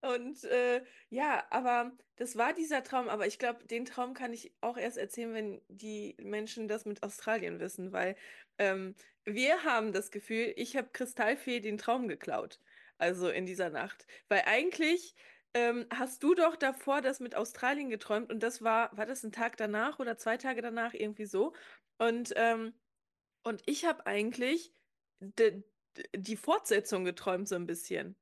Und 0.00 0.44
äh, 0.44 0.84
ja, 1.08 1.46
aber 1.50 1.96
das 2.16 2.36
war 2.36 2.52
dieser 2.52 2.82
Traum, 2.82 3.08
aber 3.08 3.26
ich 3.26 3.38
glaube, 3.38 3.64
den 3.64 3.86
Traum 3.86 4.12
kann 4.12 4.32
ich 4.32 4.52
auch 4.60 4.76
erst 4.76 4.98
erzählen, 4.98 5.32
wenn 5.32 5.62
die 5.68 6.14
Menschen 6.20 6.68
das 6.68 6.84
mit 6.84 7.02
Australien 7.02 7.58
wissen, 7.58 7.92
weil 7.92 8.16
ähm, 8.58 8.94
wir 9.24 9.64
haben 9.64 9.92
das 9.92 10.10
Gefühl, 10.10 10.52
ich 10.56 10.76
habe 10.76 10.90
Kristallfee 10.92 11.60
den 11.60 11.78
Traum 11.78 12.08
geklaut 12.08 12.60
also 12.98 13.28
in 13.28 13.46
dieser 13.46 13.70
Nacht. 13.70 14.06
Weil 14.28 14.42
eigentlich 14.46 15.14
ähm, 15.54 15.86
hast 15.92 16.22
du 16.22 16.34
doch 16.34 16.56
davor 16.56 17.00
das 17.00 17.20
mit 17.20 17.34
Australien 17.34 17.90
geträumt 17.90 18.30
und 18.32 18.42
das 18.42 18.62
war, 18.62 18.96
war 18.96 19.06
das 19.06 19.22
ein 19.24 19.32
Tag 19.32 19.56
danach 19.56 19.98
oder 19.98 20.16
zwei 20.18 20.36
Tage 20.36 20.62
danach, 20.62 20.94
irgendwie 20.94 21.26
so. 21.26 21.54
Und, 21.98 22.32
ähm, 22.36 22.74
und 23.44 23.62
ich 23.66 23.84
habe 23.84 24.06
eigentlich 24.06 24.72
die 26.14 26.36
Fortsetzung 26.36 27.04
geträumt, 27.04 27.48
so 27.48 27.54
ein 27.54 27.66
bisschen. 27.66 28.16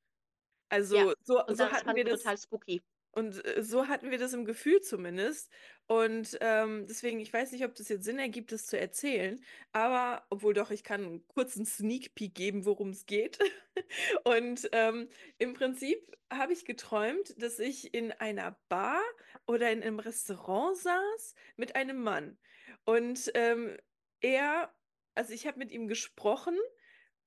Also 0.69 0.97
ja, 0.97 1.13
so, 1.23 1.43
so 1.49 1.71
hatten 1.71 1.95
wir 1.95 2.05
das. 2.05 2.23
Total 2.23 2.39
spooky. 2.39 2.83
Und 3.13 3.45
äh, 3.45 3.63
so 3.63 3.89
hatten 3.89 4.11
wir 4.11 4.19
das 4.19 4.33
im 4.33 4.45
Gefühl 4.45 4.81
zumindest. 4.81 5.51
Und 5.87 6.39
ähm, 6.41 6.87
deswegen, 6.89 7.21
ich 7.21 7.33
weiß 7.33 7.53
nicht, 7.53 7.65
ob 7.65 7.75
das 7.75 7.89
jetzt 7.89 8.05
Sinn 8.05 8.19
ergibt, 8.19 8.53
das 8.53 8.67
zu 8.67 8.79
erzählen, 8.79 9.43
aber 9.73 10.25
obwohl 10.31 10.55
doch, 10.55 10.71
ich 10.71 10.83
kann 10.83 11.05
einen 11.05 11.29
kurzen 11.29 11.67
Sneak 11.67 12.15
Peek 12.15 12.35
geben, 12.35 12.65
worum 12.65 12.91
es 12.91 13.07
geht. 13.07 13.39
Und 14.25 14.69
ähm, 14.73 15.09
im 15.39 15.55
Prinzip 15.55 15.99
habe 16.33 16.53
ich 16.53 16.65
geträumt, 16.65 17.41
dass 17.43 17.59
ich 17.59 17.93
in 17.95 18.13
einer 18.13 18.59
Bar 18.69 19.03
oder 19.47 19.71
in 19.71 19.83
einem 19.83 19.99
Restaurant 19.99 20.77
saß 20.79 21.35
mit 21.57 21.77
einem 21.77 22.03
Mann. 22.03 22.39
Und 22.85 23.31
ähm, 23.35 23.77
er, 24.21 24.75
also 25.15 25.35
ich 25.35 25.47
habe 25.47 25.59
mit 25.59 25.71
ihm 25.71 25.89
gesprochen 25.89 26.57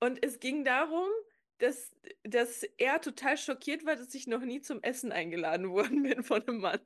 und 0.00 0.24
es 0.24 0.40
ging 0.40 0.64
darum, 0.64 1.08
dass, 1.58 1.92
dass 2.22 2.62
er 2.78 3.00
total 3.00 3.36
schockiert 3.38 3.84
war, 3.86 3.96
dass 3.96 4.14
ich 4.14 4.26
noch 4.26 4.40
nie 4.42 4.60
zum 4.60 4.82
Essen 4.82 5.12
eingeladen 5.12 5.70
worden 5.70 6.02
bin 6.02 6.22
von 6.22 6.46
einem 6.46 6.60
Mann. 6.60 6.80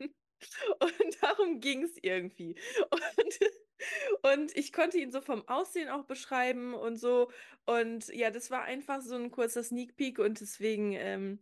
Und 0.81 1.23
darum 1.23 1.61
ging 1.61 1.83
es 1.83 1.99
irgendwie. 2.01 2.55
Und, 2.91 3.39
und 4.23 4.57
ich 4.57 4.73
konnte 4.73 4.99
ihn 4.99 5.13
so 5.13 5.21
vom 5.21 5.47
Aussehen 5.49 5.89
auch 5.89 6.05
beschreiben 6.05 6.75
und 6.75 6.97
so. 6.97 7.31
Und 7.67 8.09
ja, 8.09 8.31
das 8.31 8.51
war 8.51 8.63
einfach 8.63 9.03
so 9.03 9.17
ein 9.17 9.31
kurzer 9.31 9.63
Sneak 9.63 9.97
Peek 9.97 10.19
und 10.19 10.41
deswegen. 10.41 10.93
Ähm, 10.93 11.41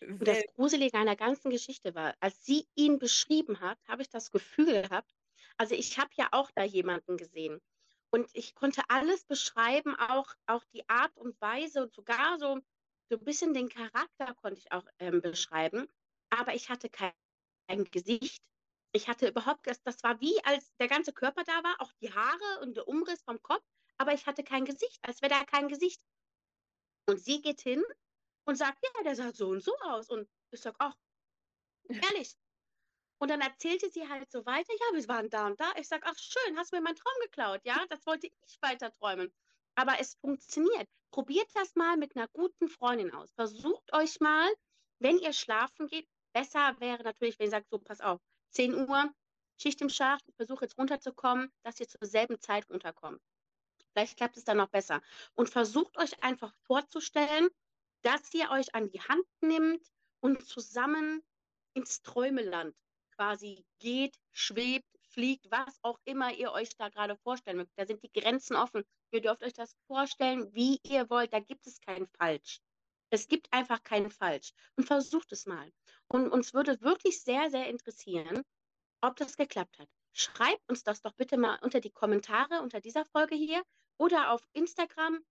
und 0.00 0.26
das 0.26 0.42
Gruselige 0.56 0.96
an 0.96 1.06
der 1.06 1.16
ganzen 1.16 1.50
Geschichte 1.50 1.94
war, 1.94 2.14
als 2.20 2.44
sie 2.44 2.66
ihn 2.74 2.98
beschrieben 2.98 3.60
hat, 3.60 3.78
habe 3.86 4.02
ich 4.02 4.08
das 4.08 4.30
Gefühl 4.30 4.82
gehabt, 4.82 5.12
also 5.58 5.74
ich 5.74 5.98
habe 5.98 6.10
ja 6.14 6.28
auch 6.32 6.50
da 6.54 6.64
jemanden 6.64 7.16
gesehen. 7.16 7.60
Und 8.12 8.28
ich 8.32 8.54
konnte 8.54 8.82
alles 8.88 9.24
beschreiben, 9.24 9.94
auch, 9.96 10.34
auch 10.46 10.64
die 10.72 10.88
Art 10.88 11.16
und 11.16 11.40
Weise 11.40 11.82
und 11.82 11.94
sogar 11.94 12.38
so, 12.38 12.60
so 13.08 13.18
ein 13.18 13.24
bisschen 13.24 13.54
den 13.54 13.68
Charakter 13.68 14.34
konnte 14.34 14.58
ich 14.58 14.72
auch 14.72 14.86
ähm, 14.98 15.20
beschreiben. 15.20 15.88
Aber 16.30 16.54
ich 16.54 16.68
hatte 16.68 16.88
kein, 16.88 17.12
kein 17.68 17.84
Gesicht. 17.84 18.42
Ich 18.92 19.08
hatte 19.08 19.28
überhaupt, 19.28 19.66
das, 19.66 19.82
das 19.82 20.02
war 20.02 20.20
wie, 20.20 20.42
als 20.44 20.74
der 20.76 20.88
ganze 20.88 21.12
Körper 21.12 21.44
da 21.44 21.62
war, 21.62 21.76
auch 21.80 21.92
die 22.00 22.12
Haare 22.12 22.60
und 22.62 22.76
der 22.76 22.88
Umriss 22.88 23.22
vom 23.22 23.40
Kopf, 23.40 23.64
aber 23.98 24.12
ich 24.14 24.26
hatte 24.26 24.42
kein 24.42 24.64
Gesicht, 24.64 24.98
als 25.02 25.22
wäre 25.22 25.30
da 25.30 25.44
kein 25.44 25.68
Gesicht. 25.68 26.00
Und 27.06 27.20
sie 27.20 27.40
geht 27.40 27.60
hin 27.60 27.82
und 28.46 28.56
sagt, 28.56 28.82
ja, 28.82 29.02
der 29.04 29.14
sah 29.14 29.32
so 29.32 29.48
und 29.48 29.62
so 29.62 29.76
aus. 29.82 30.08
Und 30.08 30.28
ich 30.50 30.60
sage, 30.60 30.76
ach, 30.80 30.96
ehrlich. 31.88 32.39
Und 33.20 33.28
dann 33.28 33.42
erzählte 33.42 33.90
sie 33.90 34.08
halt 34.08 34.30
so 34.32 34.46
weiter, 34.46 34.72
ja, 34.72 34.96
wir 34.96 35.06
waren 35.08 35.28
da 35.28 35.46
und 35.46 35.60
da. 35.60 35.70
Ich 35.76 35.88
sage, 35.88 36.04
ach 36.06 36.16
schön, 36.18 36.56
hast 36.56 36.72
mir 36.72 36.80
meinen 36.80 36.96
Traum 36.96 37.12
geklaut, 37.20 37.60
ja, 37.64 37.84
das 37.90 38.06
wollte 38.06 38.28
ich 38.28 38.62
weiter 38.62 38.90
träumen. 38.92 39.30
Aber 39.74 40.00
es 40.00 40.14
funktioniert. 40.14 40.88
Probiert 41.10 41.48
das 41.54 41.74
mal 41.74 41.98
mit 41.98 42.16
einer 42.16 42.28
guten 42.28 42.68
Freundin 42.68 43.12
aus. 43.12 43.30
Versucht 43.34 43.92
euch 43.92 44.20
mal, 44.20 44.50
wenn 45.00 45.18
ihr 45.18 45.34
schlafen 45.34 45.86
geht, 45.86 46.08
besser 46.32 46.74
wäre 46.80 47.02
natürlich, 47.02 47.38
wenn 47.38 47.48
ihr 47.48 47.50
sagt, 47.50 47.68
so, 47.68 47.78
pass 47.78 48.00
auf, 48.00 48.22
10 48.52 48.88
Uhr, 48.88 49.12
Schicht 49.58 49.82
im 49.82 49.90
Schacht, 49.90 50.26
ich 50.26 50.36
versuche 50.36 50.64
jetzt 50.64 50.78
runterzukommen, 50.78 51.52
dass 51.62 51.78
ihr 51.78 51.88
zur 51.88 52.06
selben 52.06 52.40
Zeit 52.40 52.70
runterkommt. 52.70 53.20
Vielleicht 53.92 54.16
klappt 54.16 54.38
es 54.38 54.44
dann 54.44 54.56
noch 54.56 54.70
besser. 54.70 55.02
Und 55.34 55.50
versucht 55.50 55.98
euch 55.98 56.22
einfach 56.22 56.54
vorzustellen, 56.62 57.50
dass 58.00 58.32
ihr 58.32 58.50
euch 58.50 58.74
an 58.74 58.88
die 58.88 59.02
Hand 59.02 59.26
nimmt 59.42 59.86
und 60.20 60.46
zusammen 60.46 61.22
ins 61.74 62.00
Träumeland 62.00 62.74
quasi 63.20 63.66
geht, 63.80 64.16
schwebt, 64.32 64.88
fliegt, 65.10 65.50
was 65.50 65.78
auch 65.82 65.98
immer 66.04 66.32
ihr 66.32 66.52
euch 66.52 66.74
da 66.78 66.88
gerade 66.88 67.18
vorstellen 67.18 67.58
mögt. 67.58 67.72
Da 67.76 67.84
sind 67.84 68.02
die 68.02 68.18
Grenzen 68.18 68.56
offen. 68.56 68.82
Ihr 69.10 69.20
dürft 69.20 69.42
euch 69.42 69.52
das 69.52 69.76
vorstellen, 69.86 70.48
wie 70.54 70.80
ihr 70.84 71.10
wollt. 71.10 71.34
Da 71.34 71.40
gibt 71.40 71.66
es 71.66 71.82
kein 71.82 72.06
Falsch. 72.18 72.62
Es 73.10 73.28
gibt 73.28 73.52
einfach 73.52 73.82
kein 73.82 74.10
Falsch. 74.10 74.54
Und 74.76 74.86
versucht 74.86 75.32
es 75.32 75.44
mal. 75.44 75.70
Und 76.08 76.30
uns 76.30 76.54
würde 76.54 76.80
wirklich 76.80 77.20
sehr, 77.20 77.50
sehr 77.50 77.68
interessieren, 77.68 78.42
ob 79.02 79.16
das 79.16 79.36
geklappt 79.36 79.78
hat. 79.78 79.88
Schreibt 80.14 80.66
uns 80.70 80.82
das 80.82 81.02
doch 81.02 81.12
bitte 81.12 81.36
mal 81.36 81.58
unter 81.60 81.80
die 81.80 81.90
Kommentare 81.90 82.62
unter 82.62 82.80
dieser 82.80 83.04
Folge 83.04 83.34
hier 83.34 83.62
oder 83.98 84.30
auf 84.30 84.48
Instagram 84.54 85.22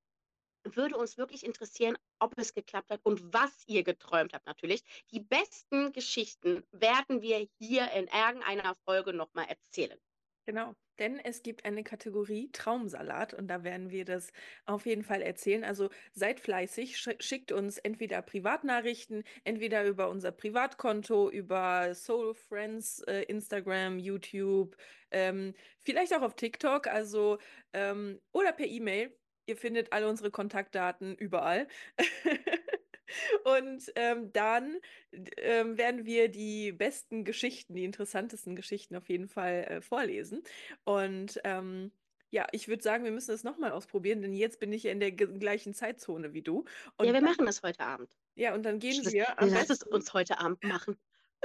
würde 0.76 0.98
uns 0.98 1.18
wirklich 1.18 1.46
interessieren, 1.46 1.98
ob 2.20 2.38
es 2.38 2.54
geklappt 2.54 2.90
hat 2.90 3.02
und 3.04 3.34
was 3.34 3.64
ihr 3.68 3.84
geträumt 3.84 4.34
habt 4.34 4.46
natürlich. 4.46 4.84
Die 5.12 5.20
besten 5.20 5.92
Geschichten 5.94 6.64
werden 6.72 7.22
wir 7.22 7.48
hier 7.60 7.92
in 7.92 8.08
irgendeiner 8.08 8.76
Folge 8.86 9.14
nochmal 9.14 9.48
erzählen. 9.48 10.00
Genau, 10.46 10.74
denn 10.98 11.20
es 11.20 11.44
gibt 11.44 11.64
eine 11.64 11.84
Kategorie 11.84 12.50
Traumsalat 12.52 13.36
und 13.36 13.48
da 13.48 13.64
werden 13.64 13.92
wir 13.92 14.04
das 14.04 14.32
auf 14.66 14.88
jeden 14.88 15.04
Fall 15.04 15.22
erzählen. 15.22 15.64
Also 15.64 15.90
seid 16.12 16.40
fleißig, 16.40 16.98
schickt 17.20 17.52
uns 17.52 17.78
entweder 17.78 18.24
Privatnachrichten, 18.24 19.24
entweder 19.44 19.86
über 19.86 20.10
unser 20.10 20.32
Privatkonto, 20.32 21.30
über 21.30 21.94
Soul 21.94 22.34
Friends, 22.34 23.02
äh, 23.02 23.22
Instagram, 23.24 24.00
YouTube, 24.00 24.76
ähm, 25.12 25.54
vielleicht 25.78 26.16
auch 26.16 26.24
auf 26.24 26.36
TikTok, 26.36 26.88
also 26.88 27.38
ähm, 27.74 28.20
oder 28.32 28.52
per 28.52 28.66
E-Mail. 28.66 29.16
Ihr 29.50 29.58
findet 29.58 29.92
alle 29.92 30.08
unsere 30.08 30.30
Kontaktdaten 30.30 31.16
überall. 31.16 31.68
Und 33.44 33.92
ähm, 33.96 34.32
dann 34.32 34.78
ähm, 35.38 35.80
werden 35.80 36.06
wir 36.06 36.30
die 36.30 36.72
besten 36.72 37.26
Geschichten, 37.26 37.74
die 37.74 37.84
interessantesten 37.84 38.56
Geschichten 38.56 38.96
auf 38.96 39.10
jeden 39.10 39.28
Fall 39.28 39.64
äh, 39.64 39.82
vorlesen. 39.82 40.44
Und 40.84 41.42
ähm, 41.44 41.92
ja, 42.30 42.46
ich 42.52 42.68
würde 42.68 42.84
sagen, 42.84 43.04
wir 43.04 43.12
müssen 43.12 43.32
das 43.32 43.44
nochmal 43.44 43.72
ausprobieren, 43.72 44.22
denn 44.22 44.36
jetzt 44.36 44.60
bin 44.60 44.72
ich 44.72 44.84
ja 44.84 44.92
in 44.92 45.00
der 45.00 45.12
gleichen 45.12 45.74
Zeitzone 45.74 46.34
wie 46.34 46.44
du. 46.44 46.66
Und 46.98 47.08
ja, 47.08 47.14
wir 47.14 47.22
machen 47.22 47.48
das 47.48 47.64
heute 47.64 47.80
Abend. 47.80 48.16
Ja, 48.36 48.54
und 48.54 48.62
dann 48.62 48.78
gehen 48.78 49.04
das, 49.04 49.12
wir. 49.12 49.36
Lass 49.40 49.72
es 49.72 49.82
uns 49.82 50.14
heute 50.14 50.40
Abend 50.40 50.64
machen. 50.64 50.96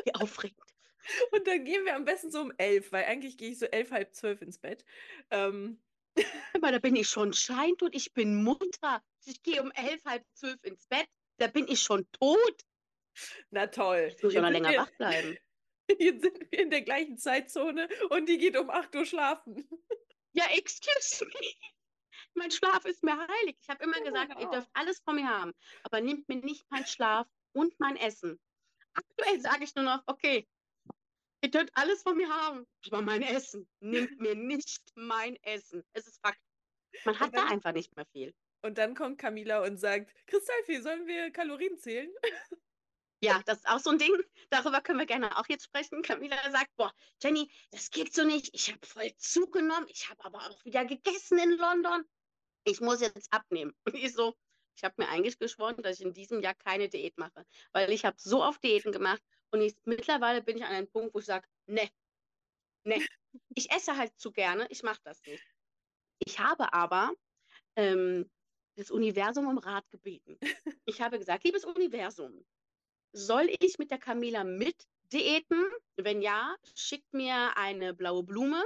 Wie 0.04 0.14
aufregend. 0.14 0.61
und 1.32 1.46
dann 1.46 1.64
gehen 1.64 1.87
wir 1.87 1.96
am 1.96 2.04
besten 2.04 2.30
so 2.30 2.42
um 2.42 2.52
elf, 2.58 2.92
weil 2.92 3.04
eigentlich 3.04 3.38
gehe 3.38 3.50
ich 3.52 3.58
so 3.58 3.64
elf, 3.64 3.90
halb 3.90 4.14
zwölf 4.14 4.42
ins 4.42 4.58
Bett. 4.58 4.84
Ähm, 5.30 5.78
aber 6.54 6.73
da 6.73 6.78
bin 6.78 6.97
ich 6.97 7.09
schon 7.09 7.33
scheint 7.33 7.83
und 7.83 7.94
ich 7.94 8.12
bin 8.12 8.42
Mutter. 8.42 9.02
Ich 9.25 9.42
gehe 9.42 9.62
um 9.62 9.71
elf, 9.73 10.04
halb 10.04 10.25
zwölf 10.35 10.62
ins 10.62 10.87
Bett. 10.87 11.06
Da 11.38 11.49
bin 11.49 11.66
ich 11.68 11.80
schon 11.80 12.06
tot. 12.12 12.64
Na 13.50 13.66
toll. 13.66 14.12
Ich 14.16 14.23
muss 14.23 14.35
ja 14.35 14.42
noch 14.42 14.50
länger 14.50 14.71
wir, 14.71 14.80
wach 14.80 14.90
bleiben. 14.92 15.37
Jetzt 15.99 16.23
sind 16.23 16.50
wir 16.50 16.59
in 16.59 16.71
der 16.71 16.83
gleichen 16.83 17.18
Zeitzone 17.18 17.88
und 18.11 18.28
die 18.28 18.38
geht 18.38 18.56
um 18.56 18.71
8 18.71 18.94
Uhr 18.97 19.04
schlafen. 19.04 19.68
Ja, 20.33 20.47
excuse 20.52 21.25
me. 21.25 21.33
Mein 22.35 22.50
Schlaf 22.50 22.85
ist 22.85 23.02
mir 23.02 23.16
heilig. 23.16 23.56
Ich 23.61 23.68
habe 23.68 23.85
immer 23.85 23.99
ja, 23.99 24.04
gesagt, 24.04 24.40
ihr 24.40 24.50
dürft 24.50 24.68
alles 24.73 25.00
von 25.00 25.14
mir 25.14 25.28
haben, 25.28 25.52
aber 25.85 26.00
nehmt 26.00 26.28
mir 26.28 26.37
nicht 26.37 26.68
meinen 26.71 26.87
Schlaf 26.87 27.28
und 27.52 27.78
mein 27.78 27.97
Essen. 27.97 28.40
Aktuell 28.94 29.40
sage 29.40 29.64
ich 29.64 29.75
nur 29.75 29.85
noch, 29.85 30.02
okay, 30.06 30.49
Ihr 31.44 31.50
könnt 31.50 31.70
alles 31.74 32.02
von 32.02 32.16
mir 32.16 32.30
haben, 32.30 32.66
aber 32.86 33.02
mein 33.02 33.20
Essen. 33.20 33.68
Nimmt 33.80 34.18
mir 34.18 34.34
nicht 34.34 34.80
mein 34.94 35.36
Essen. 35.42 35.84
Es 35.92 36.06
ist 36.06 36.18
Fakt. 36.22 36.40
Man 37.04 37.20
hat 37.20 37.34
dann, 37.34 37.48
da 37.48 37.52
einfach 37.52 37.72
nicht 37.72 37.94
mehr 37.96 38.06
viel. 38.12 38.34
Und 38.62 38.78
dann 38.78 38.94
kommt 38.94 39.18
Camila 39.18 39.62
und 39.62 39.76
sagt, 39.76 40.10
Kristallfee, 40.26 40.80
sollen 40.80 41.06
wir 41.06 41.30
Kalorien 41.32 41.76
zählen? 41.76 42.10
Ja, 43.20 43.42
das 43.44 43.58
ist 43.58 43.68
auch 43.68 43.78
so 43.78 43.90
ein 43.90 43.98
Ding. 43.98 44.14
Darüber 44.48 44.80
können 44.80 44.98
wir 44.98 45.06
gerne 45.06 45.38
auch 45.38 45.44
jetzt 45.48 45.64
sprechen. 45.64 46.00
Camila 46.00 46.36
sagt, 46.50 46.74
boah, 46.76 46.94
Jenny, 47.22 47.50
das 47.70 47.90
geht 47.90 48.14
so 48.14 48.24
nicht. 48.24 48.48
Ich 48.54 48.70
habe 48.72 48.86
voll 48.86 49.14
zugenommen. 49.18 49.86
Ich 49.88 50.08
habe 50.08 50.24
aber 50.24 50.38
auch 50.38 50.64
wieder 50.64 50.86
gegessen 50.86 51.38
in 51.38 51.58
London. 51.58 52.04
Ich 52.64 52.80
muss 52.80 53.02
jetzt 53.02 53.30
abnehmen. 53.34 53.74
Und 53.84 53.94
ich 53.94 54.14
so, 54.14 54.34
ich 54.76 54.85
habe 54.85 54.95
mir 54.99 55.09
eigentlich 55.09 55.38
geschworen, 55.38 55.76
dass 55.83 56.00
ich 56.00 56.07
in 56.07 56.12
diesem 56.12 56.40
Jahr 56.43 56.54
keine 56.54 56.88
Diät 56.88 57.16
mache. 57.19 57.47
Weil 57.73 57.93
ich 57.93 58.04
habe 58.04 58.16
so 58.19 58.43
oft 58.43 58.62
Diäten 58.62 58.93
gemacht 58.93 59.23
und 59.50 59.61
ich, 59.61 59.76
mittlerweile 59.85 60.43
bin 60.43 60.57
ich 60.57 60.64
an 60.64 60.73
einem 60.73 60.90
Punkt, 60.90 61.14
wo 61.14 61.21
ich 61.21 61.26
sage, 61.26 61.49
ne, 61.66 61.88
ne. 62.85 63.04
Ich 63.54 63.71
esse 63.71 63.97
halt 63.97 64.12
zu 64.19 64.31
gerne, 64.31 64.66
ich 64.71 64.83
mache 64.83 65.00
das 65.04 65.21
nicht. 65.25 65.43
Ich 66.19 66.38
habe 66.38 66.73
aber 66.73 67.12
ähm, 67.76 68.31
das 68.76 68.90
Universum 68.90 69.47
um 69.47 69.59
Rat 69.59 69.90
gebeten. 69.90 70.38
Ich 70.87 71.00
habe 71.00 71.19
gesagt, 71.19 71.45
liebes 71.45 71.64
Universum, 71.64 72.45
soll 73.12 73.49
ich 73.61 73.78
mit 73.78 73.90
der 73.90 73.99
Camila 73.99 74.45
mit 74.45 74.87
diäten? 75.12 75.64
Wenn 75.97 76.21
ja, 76.21 76.54
schickt 76.75 77.12
mir 77.12 77.57
eine 77.57 77.95
blaue 77.95 78.23
Blume. 78.23 78.62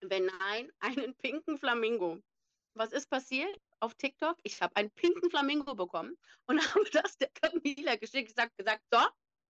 Wenn 0.00 0.26
nein, 0.26 0.70
einen 0.78 1.14
pinken 1.16 1.58
Flamingo. 1.58 2.20
Was 2.74 2.92
ist 2.92 3.08
passiert 3.08 3.58
auf 3.84 3.94
TikTok? 3.94 4.38
Ich 4.42 4.60
habe 4.62 4.74
einen 4.76 4.90
pinken 4.90 5.30
Flamingo 5.30 5.74
bekommen 5.74 6.16
und 6.46 6.58
habe 6.74 6.90
das 6.90 7.16
der 7.18 7.30
Camila 7.30 7.96
geschickt, 7.96 8.28
gesagt, 8.28 8.56
gesagt, 8.56 8.82
so, 8.90 9.00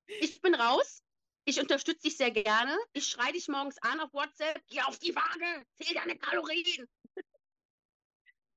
ich 0.07 0.41
bin 0.41 0.55
raus. 0.55 1.03
Ich 1.47 1.61
unterstütze 1.61 2.09
dich 2.09 2.17
sehr 2.17 2.31
gerne. 2.31 2.77
Ich 2.95 3.07
schreie 3.07 3.33
dich 3.33 3.49
morgens 3.49 3.77
an 3.83 4.01
auf 4.01 4.13
WhatsApp. 4.15 4.63
Geh 4.67 4.81
auf 4.83 4.99
die 4.99 5.15
Waage. 5.15 5.67
Zähl 5.75 5.95
deine 5.95 6.17
Kalorien. 6.17 6.89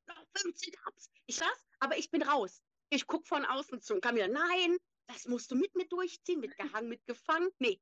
Noch 0.08 0.26
15 0.38 0.74
Ups. 0.88 1.10
Ich 1.26 1.42
was? 1.42 1.66
Aber 1.80 1.98
ich 1.98 2.10
bin 2.10 2.24
raus. 2.24 2.62
Ich 2.90 3.06
gucke 3.06 3.26
von 3.26 3.46
außen 3.46 3.82
zu 3.82 3.96
und 3.96 4.02
kann 4.02 4.16
mir, 4.16 4.30
nein, 4.30 4.78
das 5.08 5.28
musst 5.28 5.52
du 5.52 5.56
mit 5.56 5.76
mir 5.76 5.88
durchziehen. 5.88 6.40
Mitgehangen, 6.40 6.88
mitgefangen. 6.88 7.50
Nee, 7.60 7.82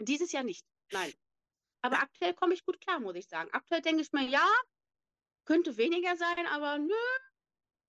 dieses 0.00 0.32
Jahr 0.32 0.42
nicht. 0.42 0.66
Nein. 0.90 1.12
Aber 1.82 2.00
aktuell 2.00 2.34
komme 2.34 2.54
ich 2.54 2.64
gut 2.64 2.80
klar, 2.80 2.98
muss 2.98 3.14
ich 3.14 3.28
sagen. 3.28 3.48
Aktuell 3.52 3.80
denke 3.80 4.02
ich 4.02 4.12
mir, 4.12 4.26
ja, 4.28 4.46
könnte 5.44 5.76
weniger 5.76 6.16
sein, 6.16 6.46
aber 6.46 6.78
nö. 6.78 6.94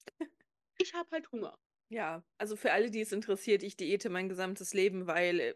Ich 0.80 0.94
habe 0.94 1.08
halt 1.12 1.32
Hunger. 1.32 1.56
Ja, 1.94 2.24
also 2.40 2.56
für 2.56 2.72
alle, 2.72 2.90
die 2.90 3.02
es 3.02 3.12
interessiert, 3.12 3.62
ich 3.62 3.78
diete 3.78 4.10
mein 4.10 4.28
gesamtes 4.28 4.74
Leben, 4.74 5.06
weil 5.06 5.40
äh, 5.40 5.54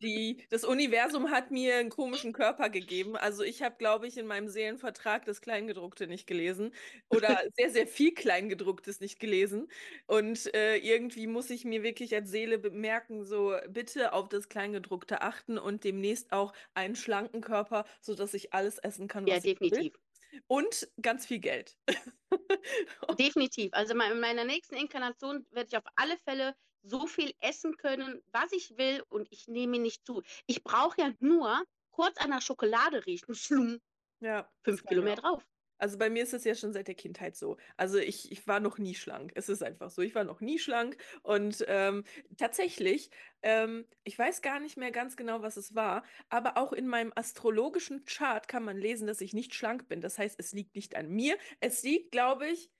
die, 0.00 0.46
das 0.48 0.64
Universum 0.64 1.30
hat 1.30 1.50
mir 1.50 1.76
einen 1.76 1.90
komischen 1.90 2.32
Körper 2.32 2.70
gegeben. 2.70 3.16
Also 3.16 3.42
ich 3.42 3.62
habe, 3.62 3.74
glaube 3.78 4.06
ich, 4.06 4.16
in 4.16 4.26
meinem 4.28 4.48
Seelenvertrag 4.48 5.24
das 5.24 5.40
Kleingedruckte 5.40 6.06
nicht 6.06 6.28
gelesen 6.28 6.72
oder 7.08 7.36
sehr, 7.56 7.70
sehr 7.70 7.88
viel 7.88 8.14
Kleingedrucktes 8.14 9.00
nicht 9.00 9.18
gelesen. 9.18 9.66
Und 10.06 10.54
äh, 10.54 10.76
irgendwie 10.76 11.26
muss 11.26 11.50
ich 11.50 11.64
mir 11.64 11.82
wirklich 11.82 12.14
als 12.14 12.30
Seele 12.30 12.58
bemerken, 12.60 13.24
so 13.24 13.56
bitte 13.68 14.12
auf 14.12 14.28
das 14.28 14.48
Kleingedruckte 14.48 15.20
achten 15.20 15.58
und 15.58 15.82
demnächst 15.82 16.30
auch 16.32 16.52
einen 16.74 16.94
schlanken 16.94 17.40
Körper, 17.40 17.86
sodass 18.00 18.34
ich 18.34 18.54
alles 18.54 18.78
essen 18.78 19.08
kann, 19.08 19.26
was 19.26 19.42
ja, 19.44 19.52
definitiv. 19.52 19.78
ich 19.78 19.92
will. 19.94 20.00
Und 20.46 20.88
ganz 21.00 21.26
viel 21.26 21.38
Geld. 21.38 21.76
Definitiv. 23.18 23.70
Also 23.72 23.92
in 23.92 24.20
meiner 24.20 24.44
nächsten 24.44 24.74
Inkarnation 24.74 25.46
werde 25.50 25.68
ich 25.70 25.76
auf 25.76 25.84
alle 25.96 26.16
Fälle 26.18 26.54
so 26.82 27.06
viel 27.06 27.32
essen 27.40 27.76
können, 27.76 28.22
was 28.32 28.52
ich 28.52 28.76
will 28.76 29.02
und 29.08 29.28
ich 29.30 29.46
nehme 29.48 29.78
nicht 29.78 30.04
zu. 30.06 30.22
Ich 30.46 30.64
brauche 30.64 31.00
ja 31.00 31.12
nur 31.20 31.64
kurz 31.90 32.18
an 32.18 32.30
der 32.30 32.40
Schokolade 32.40 33.06
riechen, 33.06 33.34
schlum, 33.34 33.80
Ja, 34.20 34.50
fünf 34.64 34.84
Kilo 34.84 35.02
mehr 35.02 35.16
drauf. 35.16 35.46
Also 35.82 35.98
bei 35.98 36.10
mir 36.10 36.22
ist 36.22 36.32
es 36.32 36.44
ja 36.44 36.54
schon 36.54 36.72
seit 36.72 36.86
der 36.86 36.94
Kindheit 36.94 37.34
so. 37.36 37.56
Also 37.76 37.98
ich, 37.98 38.30
ich 38.30 38.46
war 38.46 38.60
noch 38.60 38.78
nie 38.78 38.94
schlank. 38.94 39.32
Es 39.34 39.48
ist 39.48 39.64
einfach 39.64 39.90
so. 39.90 40.00
Ich 40.00 40.14
war 40.14 40.22
noch 40.22 40.40
nie 40.40 40.60
schlank. 40.60 40.96
Und 41.24 41.64
ähm, 41.66 42.04
tatsächlich, 42.38 43.10
ähm, 43.42 43.84
ich 44.04 44.16
weiß 44.16 44.42
gar 44.42 44.60
nicht 44.60 44.76
mehr 44.76 44.92
ganz 44.92 45.16
genau, 45.16 45.42
was 45.42 45.56
es 45.56 45.74
war, 45.74 46.04
aber 46.28 46.56
auch 46.56 46.72
in 46.72 46.86
meinem 46.86 47.12
astrologischen 47.16 48.04
Chart 48.04 48.46
kann 48.46 48.62
man 48.62 48.78
lesen, 48.78 49.08
dass 49.08 49.20
ich 49.20 49.34
nicht 49.34 49.54
schlank 49.56 49.88
bin. 49.88 50.00
Das 50.00 50.18
heißt, 50.20 50.38
es 50.38 50.52
liegt 50.52 50.76
nicht 50.76 50.94
an 50.94 51.08
mir. 51.10 51.36
Es 51.58 51.82
liegt, 51.82 52.12
glaube 52.12 52.46
ich, 52.48 52.70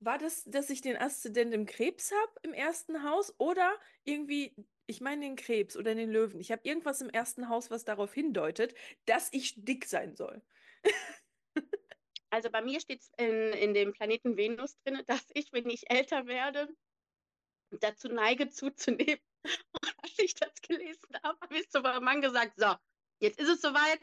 war 0.00 0.18
das, 0.18 0.44
dass 0.44 0.70
ich 0.70 0.80
den 0.80 0.96
Aszendent 0.96 1.54
im 1.54 1.66
Krebs 1.66 2.10
habe 2.12 2.32
im 2.42 2.52
ersten 2.54 3.04
Haus 3.04 3.34
oder 3.38 3.78
irgendwie, 4.04 4.56
ich 4.86 5.00
meine 5.00 5.22
den 5.22 5.36
Krebs 5.36 5.76
oder 5.76 5.94
den 5.94 6.10
Löwen. 6.10 6.40
Ich 6.40 6.50
habe 6.52 6.62
irgendwas 6.64 7.00
im 7.00 7.10
ersten 7.10 7.48
Haus, 7.48 7.70
was 7.70 7.84
darauf 7.84 8.12
hindeutet, 8.14 8.74
dass 9.06 9.28
ich 9.32 9.54
dick 9.64 9.84
sein 9.86 10.16
soll. 10.16 10.42
Also 12.30 12.50
bei 12.50 12.62
mir 12.62 12.80
steht 12.80 13.00
es 13.02 13.10
in, 13.16 13.52
in 13.52 13.74
dem 13.74 13.92
Planeten 13.92 14.36
Venus 14.36 14.76
drin, 14.84 15.02
dass 15.06 15.24
ich, 15.34 15.52
wenn 15.52 15.68
ich 15.68 15.90
älter 15.90 16.26
werde, 16.26 16.68
dazu 17.80 18.08
neige 18.08 18.48
zuzunehmen. 18.48 19.20
Und 19.44 19.94
als 20.02 20.18
ich 20.18 20.34
das 20.34 20.52
gelesen 20.62 21.16
habe, 21.22 21.38
habe 21.40 21.58
ich 21.58 21.68
zu 21.70 21.80
meinem 21.80 22.04
Mann 22.04 22.20
gesagt, 22.20 22.52
so, 22.56 22.74
jetzt 23.20 23.38
ist 23.38 23.48
es 23.48 23.60
soweit, 23.60 24.00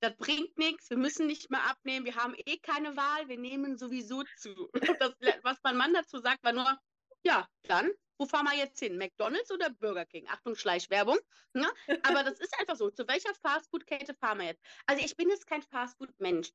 das 0.00 0.16
bringt 0.16 0.56
nichts, 0.56 0.88
wir 0.88 0.96
müssen 0.96 1.26
nicht 1.26 1.50
mehr 1.50 1.62
abnehmen, 1.64 2.06
wir 2.06 2.14
haben 2.14 2.34
eh 2.46 2.58
keine 2.58 2.96
Wahl, 2.96 3.28
wir 3.28 3.38
nehmen 3.38 3.76
sowieso 3.76 4.22
zu. 4.38 4.70
Das, 5.00 5.14
was 5.42 5.58
mein 5.62 5.76
Mann 5.76 5.94
dazu 5.94 6.18
sagt, 6.18 6.42
war 6.42 6.52
nur, 6.52 6.78
ja, 7.22 7.46
dann, 7.64 7.90
wo 8.18 8.26
fahren 8.26 8.46
wir 8.46 8.56
jetzt 8.56 8.78
hin? 8.78 8.98
McDonalds 8.98 9.50
oder 9.50 9.70
Burger 9.70 10.06
King? 10.06 10.26
Achtung, 10.28 10.54
Schleichwerbung. 10.54 11.18
Ne? 11.54 11.70
Aber 12.02 12.22
das 12.22 12.38
ist 12.38 12.54
einfach 12.58 12.76
so. 12.76 12.90
Zu 12.90 13.08
welcher 13.08 13.34
Fastfood-Kette 13.34 14.14
fahren 14.14 14.38
wir 14.38 14.46
jetzt? 14.46 14.62
Also 14.86 15.02
ich 15.04 15.16
bin 15.16 15.30
jetzt 15.30 15.46
kein 15.46 15.62
Fastfood-Mensch. 15.62 16.50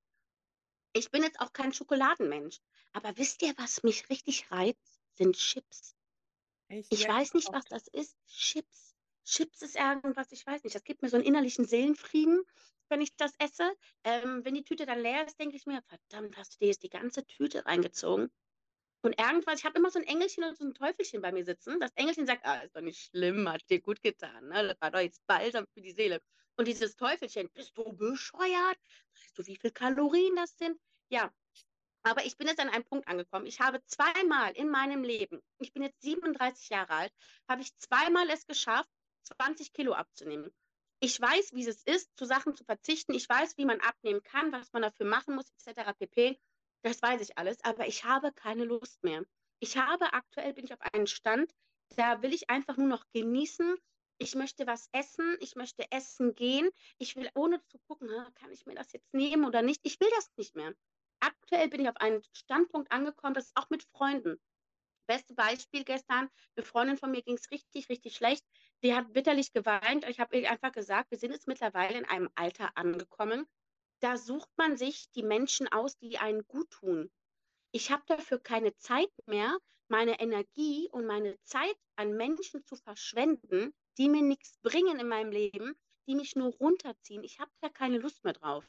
Ich 0.95 1.11
bin 1.11 1.21
jetzt 1.23 1.39
auch 1.41 1.53
kein 1.53 1.73
Schokoladenmensch. 1.73 2.59
Aber 2.93 3.17
wisst 3.17 3.41
ihr, 3.43 3.53
was 3.57 3.83
mich 3.83 4.09
richtig 4.09 4.49
reizt? 4.49 5.01
Sind 5.13 5.35
Chips. 5.35 5.95
Ich 6.89 7.07
Ja, 7.07 7.07
weiß 7.07 7.33
nicht, 7.35 7.51
was 7.53 7.67
das 7.67 7.87
ist. 7.87 8.17
Chips. 8.27 8.95
Chips 9.25 9.61
ist 9.61 9.75
irgendwas, 9.75 10.31
ich 10.31 10.45
weiß 10.45 10.63
nicht. 10.63 10.75
Das 10.75 10.83
gibt 10.85 11.01
mir 11.03 11.09
so 11.09 11.17
einen 11.17 11.25
innerlichen 11.25 11.65
Seelenfrieden, 11.65 12.43
wenn 12.89 13.01
ich 13.01 13.15
das 13.17 13.33
esse. 13.39 13.75
Ähm, 14.03 14.45
wenn 14.45 14.55
die 14.55 14.63
Tüte 14.63 14.85
dann 14.85 14.99
leer 15.01 15.25
ist, 15.27 15.39
denke 15.39 15.55
ich 15.57 15.65
mir, 15.67 15.81
verdammt, 15.83 16.37
hast 16.37 16.55
du 16.55 16.59
dir 16.59 16.67
jetzt 16.69 16.83
die 16.83 16.89
ganze 16.89 17.25
Tüte 17.25 17.65
reingezogen? 17.65 18.31
Und 19.03 19.19
irgendwas, 19.21 19.59
ich 19.59 19.65
habe 19.65 19.77
immer 19.79 19.91
so 19.91 19.99
ein 19.99 20.05
Engelchen 20.05 20.43
und 20.43 20.57
so 20.57 20.65
ein 20.65 20.73
Teufelchen 20.73 21.21
bei 21.21 21.31
mir 21.31 21.45
sitzen. 21.45 21.79
Das 21.79 21.91
Engelchen 21.95 22.27
sagt, 22.27 22.45
ah, 22.45 22.61
ist 22.61 22.75
doch 22.75 22.81
nicht 22.81 22.99
schlimm, 23.11 23.47
hat 23.49 23.69
dir 23.69 23.81
gut 23.81 24.01
getan. 24.01 24.47
Ne? 24.49 24.67
Das 24.67 24.81
war 24.81 24.91
doch 24.91 24.99
jetzt 24.99 25.25
Balsam 25.27 25.67
für 25.73 25.81
die 25.81 25.91
Seele. 25.91 26.21
Und 26.57 26.67
dieses 26.67 26.95
Teufelchen, 26.95 27.49
bist 27.53 27.77
du 27.77 27.93
bescheuert? 27.93 28.77
Weißt 29.13 29.37
du, 29.37 29.45
wie 29.45 29.57
viel 29.57 29.71
Kalorien 29.71 30.35
das 30.35 30.57
sind? 30.57 30.79
Ja, 31.09 31.33
aber 32.03 32.25
ich 32.25 32.37
bin 32.37 32.47
jetzt 32.47 32.59
an 32.59 32.69
einem 32.69 32.83
Punkt 32.83 33.07
angekommen. 33.07 33.47
Ich 33.47 33.59
habe 33.59 33.83
zweimal 33.85 34.51
in 34.53 34.69
meinem 34.69 35.03
Leben, 35.03 35.41
ich 35.57 35.73
bin 35.73 35.83
jetzt 35.83 36.01
37 36.01 36.69
Jahre 36.69 36.93
alt, 36.93 37.13
habe 37.49 37.61
ich 37.61 37.75
zweimal 37.77 38.29
es 38.29 38.45
geschafft, 38.45 38.89
20 39.23 39.73
Kilo 39.73 39.93
abzunehmen. 39.93 40.53
Ich 40.99 41.19
weiß, 41.19 41.53
wie 41.53 41.67
es 41.67 41.83
ist, 41.83 42.15
zu 42.15 42.25
Sachen 42.25 42.55
zu 42.55 42.63
verzichten. 42.63 43.13
Ich 43.13 43.27
weiß, 43.27 43.57
wie 43.57 43.65
man 43.65 43.81
abnehmen 43.81 44.23
kann, 44.23 44.51
was 44.51 44.71
man 44.71 44.83
dafür 44.83 45.05
machen 45.05 45.35
muss, 45.35 45.51
etc. 45.65 45.93
pp. 45.97 46.39
Das 46.83 47.01
weiß 47.01 47.21
ich 47.21 47.37
alles, 47.37 47.63
aber 47.63 47.87
ich 47.87 48.05
habe 48.05 48.31
keine 48.31 48.63
Lust 48.63 49.03
mehr. 49.03 49.25
Ich 49.59 49.77
habe 49.77 50.13
aktuell, 50.13 50.53
bin 50.53 50.65
ich 50.65 50.73
auf 50.73 50.81
einem 50.93 51.07
Stand, 51.07 51.53
da 51.95 52.21
will 52.21 52.33
ich 52.33 52.49
einfach 52.49 52.77
nur 52.77 52.87
noch 52.87 53.05
genießen. 53.13 53.75
Ich 54.17 54.35
möchte 54.35 54.65
was 54.65 54.87
essen, 54.91 55.37
ich 55.41 55.55
möchte 55.55 55.91
essen 55.91 56.35
gehen. 56.35 56.69
Ich 56.97 57.15
will, 57.15 57.29
ohne 57.35 57.61
zu 57.67 57.79
gucken, 57.79 58.09
"Ha, 58.09 58.31
kann 58.35 58.51
ich 58.51 58.65
mir 58.65 58.75
das 58.75 58.91
jetzt 58.93 59.13
nehmen 59.13 59.45
oder 59.45 59.61
nicht, 59.61 59.81
ich 59.83 59.99
will 59.99 60.09
das 60.15 60.31
nicht 60.37 60.55
mehr. 60.55 60.73
Aktuell 61.19 61.67
bin 61.69 61.81
ich 61.81 61.89
auf 61.89 61.97
einen 61.97 62.23
Standpunkt 62.33 62.91
angekommen, 62.91 63.33
das 63.33 63.47
ist 63.47 63.57
auch 63.57 63.69
mit 63.69 63.83
Freunden. 63.83 64.39
Beste 65.07 65.33
Beispiel 65.35 65.83
gestern, 65.83 66.29
eine 66.55 66.65
Freundin 66.65 66.97
von 66.97 67.11
mir 67.11 67.21
ging 67.21 67.35
es 67.35 67.51
richtig, 67.51 67.89
richtig 67.89 68.15
schlecht. 68.15 68.43
Die 68.83 68.95
hat 68.95 69.13
bitterlich 69.13 69.51
geweint. 69.53 70.07
Ich 70.07 70.19
habe 70.19 70.37
ihr 70.39 70.49
einfach 70.49 70.71
gesagt, 70.71 71.11
wir 71.11 71.17
sind 71.17 71.31
jetzt 71.31 71.47
mittlerweile 71.47 71.97
in 71.97 72.05
einem 72.05 72.29
Alter 72.35 72.71
angekommen. 72.75 73.47
Da 74.01 74.17
sucht 74.17 74.49
man 74.57 74.77
sich 74.77 75.09
die 75.11 75.23
Menschen 75.23 75.67
aus, 75.71 75.97
die 75.97 76.17
einen 76.17 76.45
gut 76.47 76.69
tun. 76.71 77.11
Ich 77.71 77.91
habe 77.91 78.03
dafür 78.07 78.39
keine 78.39 78.75
Zeit 78.77 79.11
mehr, 79.25 79.57
meine 79.89 80.19
Energie 80.19 80.89
und 80.91 81.05
meine 81.05 81.37
Zeit 81.43 81.77
an 81.95 82.13
Menschen 82.13 82.63
zu 82.65 82.75
verschwenden, 82.75 83.73
die 83.97 84.09
mir 84.09 84.21
nichts 84.21 84.57
bringen 84.61 84.99
in 84.99 85.07
meinem 85.07 85.31
Leben, 85.31 85.75
die 86.07 86.15
mich 86.15 86.35
nur 86.35 86.53
runterziehen. 86.55 87.23
Ich 87.23 87.39
habe 87.39 87.51
da 87.61 87.69
keine 87.69 87.97
Lust 87.97 88.23
mehr 88.23 88.33
drauf. 88.33 88.65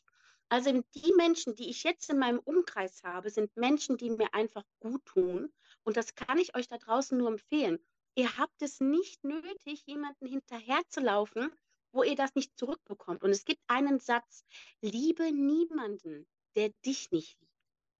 Also 0.49 0.71
die 0.95 1.13
Menschen, 1.15 1.55
die 1.57 1.69
ich 1.69 1.83
jetzt 1.83 2.09
in 2.09 2.19
meinem 2.19 2.39
Umkreis 2.39 3.03
habe, 3.03 3.31
sind 3.31 3.57
Menschen, 3.57 3.97
die 3.97 4.11
mir 4.11 4.33
einfach 4.33 4.65
gut 4.79 5.05
tun. 5.05 5.53
Und 5.83 5.97
das 5.97 6.15
kann 6.15 6.39
ich 6.39 6.55
euch 6.55 6.69
da 6.69 6.79
draußen 6.79 7.19
nur 7.19 7.29
empfehlen. 7.29 7.81
Ihr 8.15 8.39
habt 8.39 8.63
es 8.63 8.81
nicht 8.81 9.25
nötig, 9.25 9.83
jemanden 9.87 10.27
hinterherzulaufen, 10.27 11.53
wo 11.93 12.03
ihr 12.03 12.15
das 12.15 12.35
nicht 12.35 12.57
zurückbekommt. 12.57 13.23
Und 13.23 13.31
es 13.31 13.45
gibt 13.45 13.63
einen 13.67 13.99
Satz, 13.99 14.45
liebe 14.81 15.33
niemanden, 15.33 16.27
der 16.55 16.71
dich 16.85 17.11
nicht 17.11 17.39
liebt. 17.41 17.53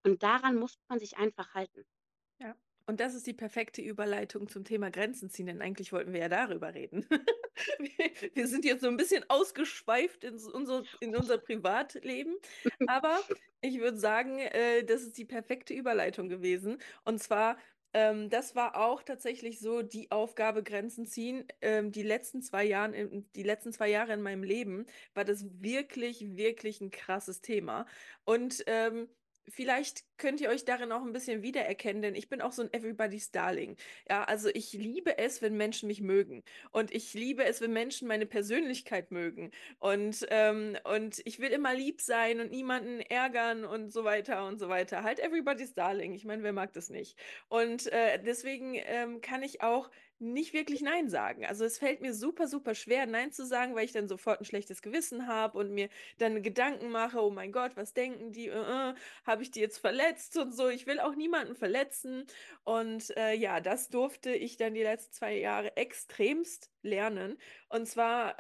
Und 0.05 0.23
daran 0.23 0.57
muss 0.57 0.79
man 0.89 1.01
sich 1.01 1.17
einfach 1.17 1.53
halten. 1.53 1.85
Ja. 2.39 2.55
Und 2.89 3.01
das 3.01 3.15
ist 3.15 3.27
die 3.27 3.33
perfekte 3.33 3.83
Überleitung 3.83 4.49
zum 4.49 4.65
Thema 4.65 4.91
Grenzen 4.91 5.29
ziehen, 5.29 5.47
denn 5.47 5.61
eigentlich 5.61 5.93
wollten 5.93 6.13
wir 6.13 6.21
ja 6.21 6.29
darüber 6.29 6.75
reden. 6.75 7.07
Wir- 7.79 8.31
Wir 8.35 8.47
sind 8.49 8.65
jetzt 8.65 8.83
so 8.83 8.89
ein 8.89 8.97
bisschen 8.99 9.25
ausgeschweift 9.29 10.25
in 10.25 10.35
unser, 10.53 10.85
in 11.01 11.17
unser 11.17 11.39
Privatleben, 11.39 12.37
aber 12.87 13.19
ich 13.61 13.79
würde 13.81 13.99
sagen, 13.99 14.39
äh, 14.39 14.85
das 14.85 15.03
ist 15.03 15.19
die 15.19 15.25
perfekte 15.25 15.75
Überleitung 15.75 16.29
gewesen. 16.29 16.79
Und 17.05 17.19
zwar, 17.23 17.59
ähm, 17.93 18.29
das 18.31 18.55
war 18.55 18.77
auch 18.77 19.03
tatsächlich 19.03 19.59
so 19.59 19.83
die 19.83 20.11
Aufgabe 20.11 20.63
Grenzen 20.63 21.07
ziehen. 21.07 21.47
Ähm, 21.63 21.93
die 21.93 22.03
letzten 22.03 22.43
zwei 22.43 22.65
Jahren, 22.65 22.93
in, 22.95 23.31
die 23.35 23.43
letzten 23.43 23.73
zwei 23.73 23.89
Jahre 23.89 24.13
in 24.13 24.23
meinem 24.23 24.43
Leben 24.43 24.87
war 25.15 25.25
das 25.25 25.47
wirklich, 25.63 26.37
wirklich 26.37 26.81
ein 26.81 26.91
krasses 26.91 27.41
Thema. 27.41 27.87
Und 28.25 28.63
ähm, 28.67 29.09
Vielleicht 29.49 30.05
könnt 30.19 30.41
ihr 30.41 30.49
euch 30.49 30.65
darin 30.65 30.93
auch 30.93 31.03
ein 31.03 31.13
bisschen 31.13 31.43
wiedererkennen, 31.43 32.03
denn 32.03 32.15
ich 32.15 32.29
bin 32.29 32.41
auch 32.41 32.53
so 32.53 32.63
ein 32.63 32.73
Everybody's 32.73 33.31
Darling. 33.31 33.77
Ja, 34.09 34.25
also 34.25 34.49
ich 34.53 34.73
liebe 34.73 35.19
es, 35.19 35.41
wenn 35.43 35.57
Menschen 35.57 35.87
mich 35.87 36.01
mögen. 36.01 36.43
Und 36.73 36.93
ich 36.93 37.15
liebe 37.15 37.45
es, 37.45 37.61
wenn 37.61 37.73
Menschen 37.73 38.09
meine 38.09 38.27
Persönlichkeit 38.27 39.11
mögen. 39.11 39.53
Und, 39.79 40.27
ähm, 40.31 40.77
und 40.85 41.21
ich 41.25 41.39
will 41.39 41.51
immer 41.51 41.75
lieb 41.75 42.01
sein 42.01 42.41
und 42.41 42.51
niemanden 42.51 43.01
ärgern 43.01 43.65
und 43.65 43.93
so 43.93 44.05
weiter 44.05 44.47
und 44.47 44.59
so 44.59 44.69
weiter. 44.69 45.03
Halt 45.03 45.21
Everybody's 45.21 45.75
Darling. 45.75 46.13
Ich 46.15 46.25
meine, 46.25 46.43
wer 46.43 46.53
mag 46.53 46.73
das 46.73 46.91
nicht? 46.91 47.17
Und 47.49 47.87
äh, 47.93 48.21
deswegen 48.23 48.75
ähm, 48.75 49.21
kann 49.21 49.43
ich 49.43 49.63
auch 49.63 49.91
nicht 50.19 50.53
wirklich 50.53 50.81
Nein 50.81 51.09
sagen. 51.09 51.45
Also 51.45 51.65
es 51.65 51.79
fällt 51.79 52.01
mir 52.01 52.15
super, 52.15 52.49
super 52.49 52.75
schwer, 52.75 53.07
Nein 53.07 53.33
zu 53.33 53.45
sagen, 53.45 53.75
weil 53.75 53.85
ich 53.85 53.93
dann 53.93 54.09
sofort 54.09 54.41
ein 54.41 54.45
schlechtes 54.45 54.83
Gewissen 54.83 55.27
habe 55.27 55.59
und 55.59 55.73
mir 55.73 55.89
dann 56.19 56.43
Gedanken 56.43 56.91
mache, 56.91 57.21
oh 57.23 57.31
mein 57.31 57.53
Gott, 57.53 57.77
was 57.77 57.93
denken 57.93 58.33
die? 58.33 58.49
Äh, 58.49 58.91
äh, 58.91 58.95
habe 59.25 59.43
ich 59.43 59.51
die 59.51 59.61
jetzt 59.61 59.79
verletzt 59.79 60.37
und 60.37 60.53
so. 60.55 60.69
Ich 60.69 60.87
will 60.87 61.01
auch 61.01 61.15
niemanden 61.15 61.55
verletzen. 61.55 62.27
Und 62.65 63.17
äh, 63.17 63.35
ja, 63.35 63.61
das 63.61 63.89
durfte 63.91 64.35
ich 64.35 64.57
dann 64.57 64.75
die 64.75 64.83
letzten 64.83 65.13
zwei 65.13 65.37
Jahre 65.37 65.77
extremst 65.77 66.71
lernen. 66.83 67.39
Und 67.69 67.87
zwar 67.87 68.37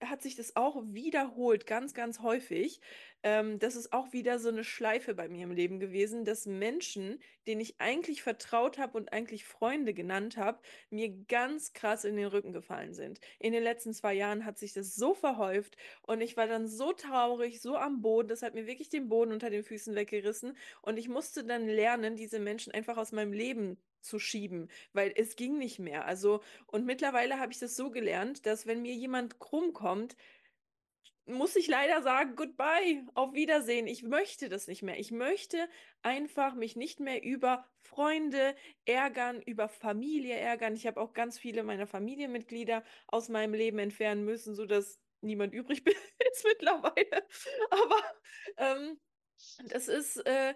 hat 0.00 0.22
sich 0.22 0.34
das 0.34 0.56
auch 0.56 0.82
wiederholt, 0.86 1.66
ganz, 1.66 1.94
ganz 1.94 2.20
häufig. 2.20 2.80
Ähm, 3.22 3.58
das 3.58 3.76
ist 3.76 3.92
auch 3.92 4.12
wieder 4.12 4.38
so 4.38 4.48
eine 4.48 4.64
Schleife 4.64 5.14
bei 5.14 5.28
mir 5.28 5.44
im 5.44 5.52
Leben 5.52 5.78
gewesen, 5.78 6.24
dass 6.24 6.46
Menschen, 6.46 7.18
denen 7.46 7.60
ich 7.60 7.80
eigentlich 7.80 8.22
vertraut 8.22 8.78
habe 8.78 8.96
und 8.96 9.12
eigentlich 9.12 9.44
Freunde 9.44 9.92
genannt 9.92 10.36
habe, 10.36 10.60
mir 10.90 11.10
ganz 11.26 11.72
krass 11.72 12.04
in 12.04 12.16
den 12.16 12.26
Rücken 12.26 12.52
gefallen 12.52 12.94
sind. 12.94 13.20
In 13.38 13.52
den 13.52 13.62
letzten 13.62 13.92
zwei 13.92 14.14
Jahren 14.14 14.44
hat 14.44 14.58
sich 14.58 14.72
das 14.72 14.94
so 14.94 15.14
verhäuft 15.14 15.76
und 16.02 16.20
ich 16.22 16.36
war 16.36 16.46
dann 16.46 16.66
so 16.66 16.92
traurig, 16.92 17.60
so 17.60 17.76
am 17.76 18.00
Boden. 18.00 18.28
Das 18.28 18.42
hat 18.42 18.54
mir 18.54 18.66
wirklich 18.66 18.88
den 18.88 19.08
Boden 19.08 19.32
unter 19.32 19.50
den 19.50 19.64
Füßen 19.64 19.94
weggerissen 19.94 20.56
und 20.82 20.98
ich 20.98 21.08
musste 21.08 21.44
dann 21.44 21.66
lernen, 21.66 22.16
diese 22.16 22.38
Menschen 22.38 22.72
einfach 22.72 22.96
aus 22.96 23.12
meinem 23.12 23.32
Leben 23.32 23.78
zu 24.00 24.18
schieben, 24.18 24.68
weil 24.92 25.12
es 25.16 25.36
ging 25.36 25.58
nicht 25.58 25.78
mehr. 25.78 26.04
Also, 26.06 26.42
und 26.66 26.86
mittlerweile 26.86 27.38
habe 27.38 27.52
ich 27.52 27.58
das 27.58 27.76
so 27.76 27.90
gelernt, 27.90 28.46
dass 28.46 28.66
wenn 28.66 28.82
mir 28.82 28.94
jemand 28.94 29.38
krumm 29.38 29.72
kommt, 29.72 30.16
muss 31.26 31.56
ich 31.56 31.68
leider 31.68 32.02
sagen, 32.02 32.34
goodbye, 32.36 33.04
auf 33.14 33.34
Wiedersehen. 33.34 33.86
Ich 33.86 34.02
möchte 34.02 34.48
das 34.48 34.66
nicht 34.66 34.82
mehr. 34.82 34.98
Ich 34.98 35.10
möchte 35.10 35.68
einfach 36.02 36.54
mich 36.54 36.76
nicht 36.76 37.00
mehr 37.00 37.22
über 37.22 37.66
Freunde 37.82 38.54
ärgern, 38.84 39.40
über 39.42 39.68
Familie 39.68 40.36
ärgern. 40.36 40.74
Ich 40.74 40.86
habe 40.86 41.00
auch 41.00 41.12
ganz 41.12 41.38
viele 41.38 41.62
meiner 41.62 41.86
Familienmitglieder 41.86 42.82
aus 43.06 43.28
meinem 43.28 43.54
Leben 43.54 43.78
entfernen 43.78 44.24
müssen, 44.24 44.54
sodass 44.54 44.98
niemand 45.20 45.54
übrig 45.54 45.84
ist 46.32 46.44
mittlerweile. 46.44 47.26
Aber 47.70 48.02
ähm, 48.56 49.00
das 49.68 49.88
ist, 49.88 50.16
äh, 50.26 50.54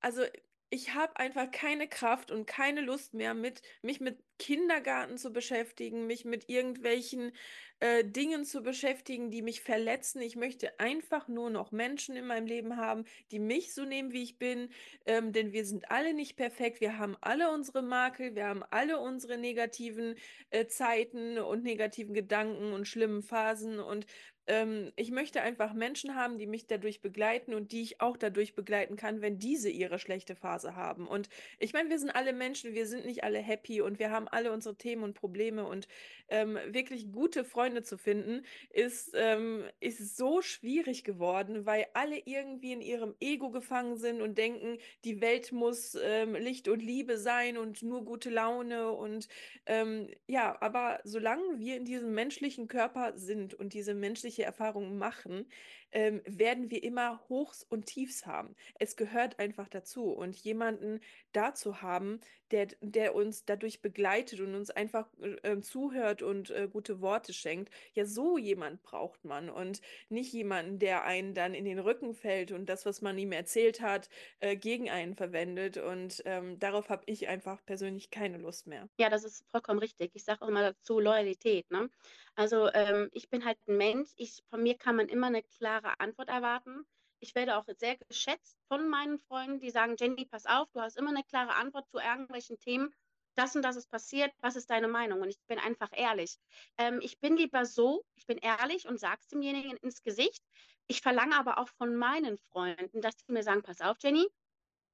also 0.00 0.22
ich 0.70 0.94
habe 0.94 1.16
einfach 1.16 1.50
keine 1.50 1.88
Kraft 1.88 2.30
und 2.30 2.46
keine 2.46 2.80
Lust 2.80 3.14
mehr, 3.14 3.34
mit, 3.34 3.62
mich 3.82 4.00
mit 4.00 4.18
Kindergarten 4.38 5.16
zu 5.16 5.32
beschäftigen, 5.32 6.06
mich 6.06 6.24
mit 6.24 6.48
irgendwelchen 6.48 7.32
äh, 7.80 8.04
Dingen 8.04 8.44
zu 8.44 8.62
beschäftigen, 8.62 9.30
die 9.30 9.42
mich 9.42 9.60
verletzen. 9.60 10.20
Ich 10.20 10.36
möchte 10.36 10.78
einfach 10.80 11.28
nur 11.28 11.50
noch 11.50 11.72
Menschen 11.72 12.16
in 12.16 12.26
meinem 12.26 12.46
Leben 12.46 12.76
haben, 12.76 13.04
die 13.30 13.38
mich 13.38 13.74
so 13.74 13.84
nehmen, 13.84 14.12
wie 14.12 14.22
ich 14.22 14.38
bin, 14.38 14.70
ähm, 15.06 15.32
denn 15.32 15.52
wir 15.52 15.64
sind 15.64 15.90
alle 15.90 16.12
nicht 16.14 16.36
perfekt. 16.36 16.80
Wir 16.80 16.98
haben 16.98 17.16
alle 17.20 17.50
unsere 17.50 17.82
Makel, 17.82 18.34
wir 18.34 18.46
haben 18.46 18.62
alle 18.70 18.98
unsere 18.98 19.38
negativen 19.38 20.16
äh, 20.50 20.66
Zeiten 20.66 21.38
und 21.38 21.62
negativen 21.62 22.14
Gedanken 22.14 22.72
und 22.72 22.86
schlimmen 22.88 23.22
Phasen 23.22 23.78
und 23.78 24.06
ähm, 24.46 24.92
ich 24.96 25.10
möchte 25.10 25.42
einfach 25.42 25.72
Menschen 25.72 26.14
haben, 26.14 26.38
die 26.38 26.46
mich 26.46 26.66
dadurch 26.66 27.00
begleiten 27.00 27.54
und 27.54 27.72
die 27.72 27.82
ich 27.82 28.00
auch 28.00 28.16
dadurch 28.16 28.54
begleiten 28.54 28.96
kann, 28.96 29.20
wenn 29.20 29.38
diese 29.38 29.70
ihre 29.70 29.98
schlechte 29.98 30.36
Phase 30.36 30.76
haben. 30.76 31.06
Und 31.06 31.28
ich 31.58 31.72
meine, 31.72 31.90
wir 31.90 31.98
sind 31.98 32.10
alle 32.10 32.32
Menschen, 32.32 32.74
wir 32.74 32.86
sind 32.86 33.06
nicht 33.06 33.24
alle 33.24 33.38
happy 33.38 33.80
und 33.80 33.98
wir 33.98 34.10
haben 34.10 34.28
alle 34.28 34.52
unsere 34.52 34.76
Themen 34.76 35.02
und 35.02 35.14
Probleme 35.14 35.66
und 35.66 35.88
ähm, 36.28 36.58
wirklich 36.68 37.12
gute 37.12 37.44
Freunde 37.44 37.82
zu 37.82 37.98
finden, 37.98 38.42
ist, 38.70 39.12
ähm, 39.14 39.64
ist 39.80 40.16
so 40.16 40.42
schwierig 40.42 41.04
geworden, 41.04 41.66
weil 41.66 41.86
alle 41.94 42.20
irgendwie 42.24 42.72
in 42.72 42.80
ihrem 42.80 43.14
Ego 43.20 43.50
gefangen 43.50 43.96
sind 43.96 44.20
und 44.20 44.38
denken, 44.38 44.78
die 45.04 45.20
Welt 45.20 45.52
muss 45.52 45.96
ähm, 46.00 46.34
Licht 46.34 46.68
und 46.68 46.82
Liebe 46.82 47.18
sein 47.18 47.58
und 47.58 47.82
nur 47.82 48.04
gute 48.04 48.30
Laune 48.30 48.90
und 48.92 49.28
ähm, 49.66 50.08
ja, 50.26 50.56
aber 50.60 51.00
solange 51.04 51.58
wir 51.58 51.76
in 51.76 51.84
diesem 51.84 52.14
menschlichen 52.14 52.68
Körper 52.68 53.12
sind 53.16 53.54
und 53.54 53.72
diese 53.72 53.94
menschliche 53.94 54.35
Erfahrung 54.42 54.98
machen, 54.98 55.46
ähm, 55.92 56.20
werden 56.26 56.70
wir 56.70 56.82
immer 56.82 57.20
Hochs 57.28 57.62
und 57.62 57.86
Tiefs 57.86 58.26
haben. 58.26 58.54
Es 58.78 58.96
gehört 58.96 59.38
einfach 59.38 59.68
dazu. 59.68 60.10
Und 60.10 60.36
jemanden 60.36 61.00
da 61.32 61.54
zu 61.54 61.82
haben, 61.82 62.20
der, 62.50 62.68
der 62.80 63.14
uns 63.14 63.44
dadurch 63.44 63.82
begleitet 63.82 64.40
und 64.40 64.54
uns 64.54 64.70
einfach 64.70 65.08
äh, 65.20 65.60
zuhört 65.60 66.22
und 66.22 66.50
äh, 66.50 66.68
gute 66.70 67.00
Worte 67.00 67.32
schenkt, 67.32 67.72
ja, 67.94 68.04
so 68.04 68.38
jemand 68.38 68.82
braucht 68.82 69.24
man. 69.24 69.50
Und 69.50 69.80
nicht 70.08 70.32
jemanden, 70.32 70.78
der 70.78 71.04
einen 71.04 71.34
dann 71.34 71.54
in 71.54 71.64
den 71.64 71.78
Rücken 71.78 72.14
fällt 72.14 72.52
und 72.52 72.66
das, 72.68 72.86
was 72.86 73.02
man 73.02 73.18
ihm 73.18 73.32
erzählt 73.32 73.80
hat, 73.80 74.08
äh, 74.40 74.56
gegen 74.56 74.90
einen 74.90 75.14
verwendet. 75.14 75.76
Und 75.76 76.22
ähm, 76.24 76.58
darauf 76.58 76.88
habe 76.88 77.02
ich 77.06 77.28
einfach 77.28 77.64
persönlich 77.64 78.10
keine 78.10 78.38
Lust 78.38 78.66
mehr. 78.66 78.88
Ja, 78.98 79.10
das 79.10 79.24
ist 79.24 79.44
vollkommen 79.50 79.78
richtig. 79.78 80.12
Ich 80.14 80.24
sage 80.24 80.42
auch 80.42 80.48
immer 80.48 80.62
dazu 80.62 81.00
Loyalität. 81.00 81.70
Ne? 81.70 81.90
Also 82.36 82.70
ähm, 82.72 83.08
ich 83.12 83.30
bin 83.30 83.44
halt 83.44 83.58
ein 83.66 83.76
Mensch. 83.78 84.10
Ich, 84.16 84.42
von 84.50 84.62
mir 84.62 84.76
kann 84.76 84.96
man 84.96 85.08
immer 85.08 85.28
eine 85.28 85.42
klare 85.42 85.85
Antwort 85.98 86.28
erwarten. 86.28 86.86
Ich 87.20 87.34
werde 87.34 87.56
auch 87.56 87.64
sehr 87.78 87.96
geschätzt 87.96 88.58
von 88.68 88.88
meinen 88.88 89.18
Freunden, 89.18 89.60
die 89.60 89.70
sagen, 89.70 89.96
Jenny, 89.98 90.26
pass 90.26 90.46
auf, 90.46 90.68
du 90.72 90.80
hast 90.80 90.96
immer 90.96 91.10
eine 91.10 91.24
klare 91.24 91.54
Antwort 91.54 91.88
zu 91.88 91.98
irgendwelchen 91.98 92.58
Themen. 92.58 92.94
Das 93.36 93.54
und 93.54 93.62
das 93.62 93.76
ist 93.76 93.90
passiert. 93.90 94.32
Was 94.40 94.56
ist 94.56 94.70
deine 94.70 94.88
Meinung? 94.88 95.20
Und 95.20 95.28
ich 95.28 95.38
bin 95.46 95.58
einfach 95.58 95.90
ehrlich. 95.92 96.38
Ähm, 96.78 97.00
ich 97.02 97.18
bin 97.20 97.36
lieber 97.36 97.66
so, 97.66 98.04
ich 98.14 98.26
bin 98.26 98.38
ehrlich 98.38 98.86
und 98.86 98.98
sage 98.98 99.18
es 99.20 99.28
demjenigen 99.28 99.76
ins 99.78 100.02
Gesicht. 100.02 100.42
Ich 100.86 101.00
verlange 101.02 101.36
aber 101.36 101.58
auch 101.58 101.68
von 101.78 101.96
meinen 101.96 102.38
Freunden, 102.50 103.00
dass 103.00 103.14
sie 103.18 103.32
mir 103.32 103.42
sagen, 103.42 103.62
pass 103.62 103.80
auf, 103.80 103.96
Jenny, 104.02 104.26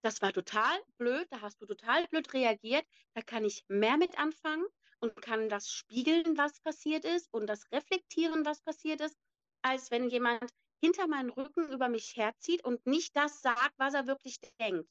das 0.03 0.21
war 0.23 0.33
total 0.33 0.77
blöd, 0.99 1.27
da 1.31 1.41
hast 1.41 1.61
du 1.61 1.67
total 1.67 2.07
blöd 2.09 2.33
reagiert, 2.33 2.85
da 3.15 3.23
kann 3.23 3.45
ich 3.45 3.65
mehr 3.69 3.97
mit 3.97 4.19
anfangen 4.19 4.67
und 4.99 5.21
kann 5.23 5.49
das 5.49 5.71
spiegeln, 5.71 6.37
was 6.37 6.61
passiert 6.61 7.05
ist 7.05 7.33
und 7.33 7.47
das 7.47 7.71
reflektieren, 7.71 8.45
was 8.45 8.63
passiert 8.63 9.01
ist, 9.01 9.17
als 9.63 9.91
wenn 9.91 10.09
jemand 10.09 10.51
hinter 10.83 11.07
meinen 11.07 11.31
Rücken 11.31 11.71
über 11.71 11.89
mich 11.89 12.17
herzieht 12.17 12.65
und 12.65 12.85
nicht 12.87 13.17
das 13.17 13.41
sagt, 13.41 13.73
was 13.79 13.95
er 13.95 14.09
wirklich 14.09 14.41
denkt. 14.59 14.91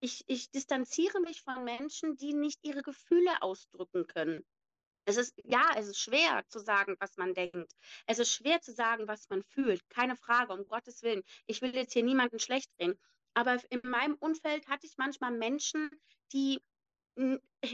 Ich, 0.00 0.24
ich 0.28 0.50
distanziere 0.50 1.20
mich 1.20 1.42
von 1.42 1.62
Menschen, 1.62 2.16
die 2.16 2.32
nicht 2.32 2.60
ihre 2.62 2.82
Gefühle 2.82 3.42
ausdrücken 3.42 4.06
können. 4.06 4.46
Es 5.04 5.18
ist, 5.18 5.38
ja, 5.44 5.72
es 5.76 5.88
ist 5.88 6.00
schwer 6.00 6.42
zu 6.48 6.58
sagen, 6.58 6.96
was 7.00 7.18
man 7.18 7.34
denkt. 7.34 7.70
Es 8.06 8.18
ist 8.18 8.32
schwer 8.32 8.62
zu 8.62 8.72
sagen, 8.72 9.06
was 9.08 9.28
man 9.28 9.42
fühlt. 9.42 9.86
Keine 9.90 10.16
Frage, 10.16 10.54
um 10.54 10.66
Gottes 10.66 11.02
Willen. 11.02 11.22
Ich 11.46 11.60
will 11.60 11.74
jetzt 11.74 11.92
hier 11.92 12.02
niemanden 12.02 12.38
schlecht 12.38 12.70
reden. 12.80 12.98
Aber 13.34 13.58
in 13.68 13.80
meinem 13.84 14.14
Umfeld 14.14 14.66
hatte 14.68 14.86
ich 14.86 14.96
manchmal 14.96 15.32
Menschen, 15.32 15.90
die 16.32 16.62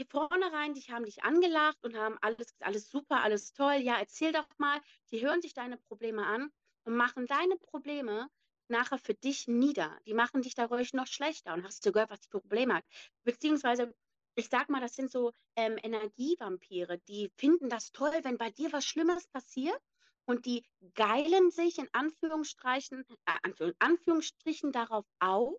vornherein, 0.09 0.73
die 0.73 0.81
haben 0.91 1.05
dich 1.05 1.23
angelacht 1.23 1.81
und 1.83 1.95
haben 1.95 2.17
alles, 2.21 2.53
alles 2.59 2.89
super, 2.89 3.21
alles 3.21 3.53
toll. 3.53 3.75
Ja, 3.75 3.97
erzähl 3.99 4.33
doch 4.33 4.47
mal. 4.57 4.81
Die 5.11 5.25
hören 5.25 5.41
sich 5.41 5.53
deine 5.53 5.77
Probleme 5.77 6.25
an 6.25 6.51
und 6.85 6.95
machen 6.95 7.25
deine 7.27 7.55
Probleme 7.57 8.29
nachher 8.67 8.97
für 8.97 9.13
dich 9.13 9.47
nieder. 9.47 9.97
Die 10.05 10.13
machen 10.13 10.41
dich 10.41 10.55
dadurch 10.55 10.93
noch 10.93 11.07
schlechter 11.07 11.53
und 11.53 11.63
hast 11.63 11.85
du 11.85 11.91
gehört, 11.91 12.09
was 12.09 12.21
die 12.21 12.29
Probleme 12.29 12.75
hat. 12.75 12.85
Beziehungsweise, 13.23 13.93
ich 14.35 14.49
sag 14.49 14.69
mal, 14.69 14.81
das 14.81 14.95
sind 14.95 15.11
so 15.11 15.31
ähm, 15.55 15.77
Energievampire, 15.81 16.99
die 17.07 17.31
finden 17.37 17.69
das 17.69 17.91
toll, 17.91 18.19
wenn 18.23 18.37
bei 18.37 18.49
dir 18.49 18.71
was 18.71 18.85
Schlimmes 18.85 19.27
passiert 19.27 19.79
und 20.25 20.45
die 20.45 20.65
geilen 20.95 21.51
sich 21.51 21.77
in 21.77 21.89
Anführungsstrichen, 21.91 23.05
äh, 23.25 23.73
Anführungsstrichen 23.79 24.71
darauf 24.71 25.05
auf, 25.19 25.55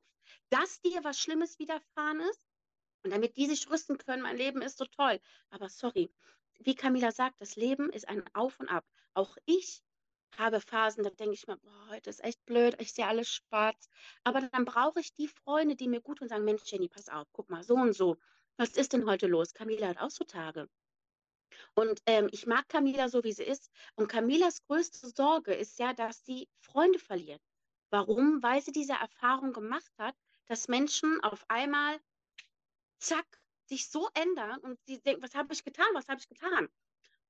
dass 0.50 0.80
dir 0.80 1.04
was 1.04 1.20
Schlimmes 1.20 1.58
widerfahren 1.58 2.20
ist 2.20 2.40
und 3.04 3.10
damit 3.12 3.37
die 3.37 3.46
sich 3.46 3.70
rüsten 3.70 3.98
können, 3.98 4.22
mein 4.22 4.37
Leben 4.37 4.62
ist 4.62 4.78
so 4.78 4.87
toll. 4.87 5.20
Aber 5.50 5.68
sorry, 5.68 6.10
wie 6.60 6.74
Camila 6.74 7.12
sagt, 7.12 7.40
das 7.40 7.56
Leben 7.56 7.90
ist 7.90 8.08
ein 8.08 8.24
Auf 8.34 8.58
und 8.58 8.68
Ab. 8.68 8.87
Auch 9.12 9.37
ich 9.44 9.84
habe 10.38 10.61
Phasen, 10.61 11.05
da 11.05 11.11
denke 11.11 11.35
ich 11.35 11.47
mir, 11.47 11.57
boah, 11.57 11.88
heute 11.90 12.11
ist 12.11 12.23
echt 12.23 12.44
blöd, 12.47 12.77
ich 12.79 12.92
sehe 12.92 13.07
alles 13.07 13.29
schwarz. 13.29 13.88
Aber 14.25 14.40
dann 14.40 14.64
brauche 14.64 15.01
ich 15.01 15.14
die 15.14 15.29
Freunde, 15.29 15.77
die 15.77 15.88
mir 15.88 16.01
gut 16.01 16.20
und 16.20 16.29
sagen, 16.29 16.44
Mensch, 16.44 16.62
Jenny, 16.66 16.88
pass 16.88 17.09
auf, 17.09 17.27
guck 17.33 17.51
mal, 17.51 17.62
so 17.62 17.75
und 17.75 17.92
so. 17.94 18.16
Was 18.57 18.70
ist 18.70 18.92
denn 18.92 19.07
heute 19.07 19.27
los? 19.27 19.53
Camila 19.53 19.88
hat 19.88 19.99
auch 19.99 20.11
so 20.11 20.25
Tage. 20.25 20.68
Und 21.75 22.01
ähm, 22.07 22.29
ich 22.33 22.47
mag 22.47 22.68
Camila 22.68 23.09
so, 23.09 23.25
wie 23.25 23.33
sie 23.33 23.44
ist. 23.44 23.70
Und 23.94 24.09
Camilas 24.09 24.62
größte 24.62 25.09
Sorge 25.09 25.55
ist 25.55 25.79
ja, 25.79 25.92
dass 25.92 26.25
sie 26.25 26.49
Freunde 26.61 26.99
verliert. 26.99 27.42
Warum? 27.90 28.42
Weil 28.42 28.61
sie 28.62 28.73
diese 28.73 28.94
Erfahrung 28.94 29.53
gemacht 29.53 29.92
hat, 29.99 30.14
dass 30.47 30.68
Menschen 30.68 31.20
auf 31.23 31.44
einmal 31.49 32.01
zack, 32.99 33.27
sich 33.66 33.88
so 33.88 34.09
ändern 34.14 34.61
und 34.61 34.79
sie 34.85 35.01
denken, 35.01 35.23
was 35.23 35.35
habe 35.35 35.53
ich 35.53 35.64
getan, 35.64 35.87
was 35.94 36.09
habe 36.09 36.20
ich 36.20 36.29
getan? 36.29 36.68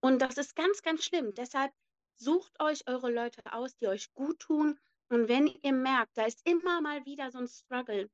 Und 0.00 0.20
das 0.20 0.36
ist 0.36 0.56
ganz, 0.56 0.82
ganz 0.82 1.04
schlimm. 1.04 1.32
Deshalb 1.34 1.72
sucht 2.16 2.60
euch 2.60 2.86
eure 2.86 3.10
Leute 3.10 3.40
aus, 3.52 3.76
die 3.76 3.88
euch 3.88 4.12
gut 4.14 4.38
tun. 4.38 4.78
Und 5.08 5.28
wenn 5.28 5.46
ihr 5.46 5.72
merkt, 5.72 6.16
da 6.16 6.24
ist 6.24 6.46
immer 6.46 6.80
mal 6.80 7.04
wieder 7.04 7.30
so 7.30 7.38
ein 7.38 7.48
Struggle, 7.48 8.10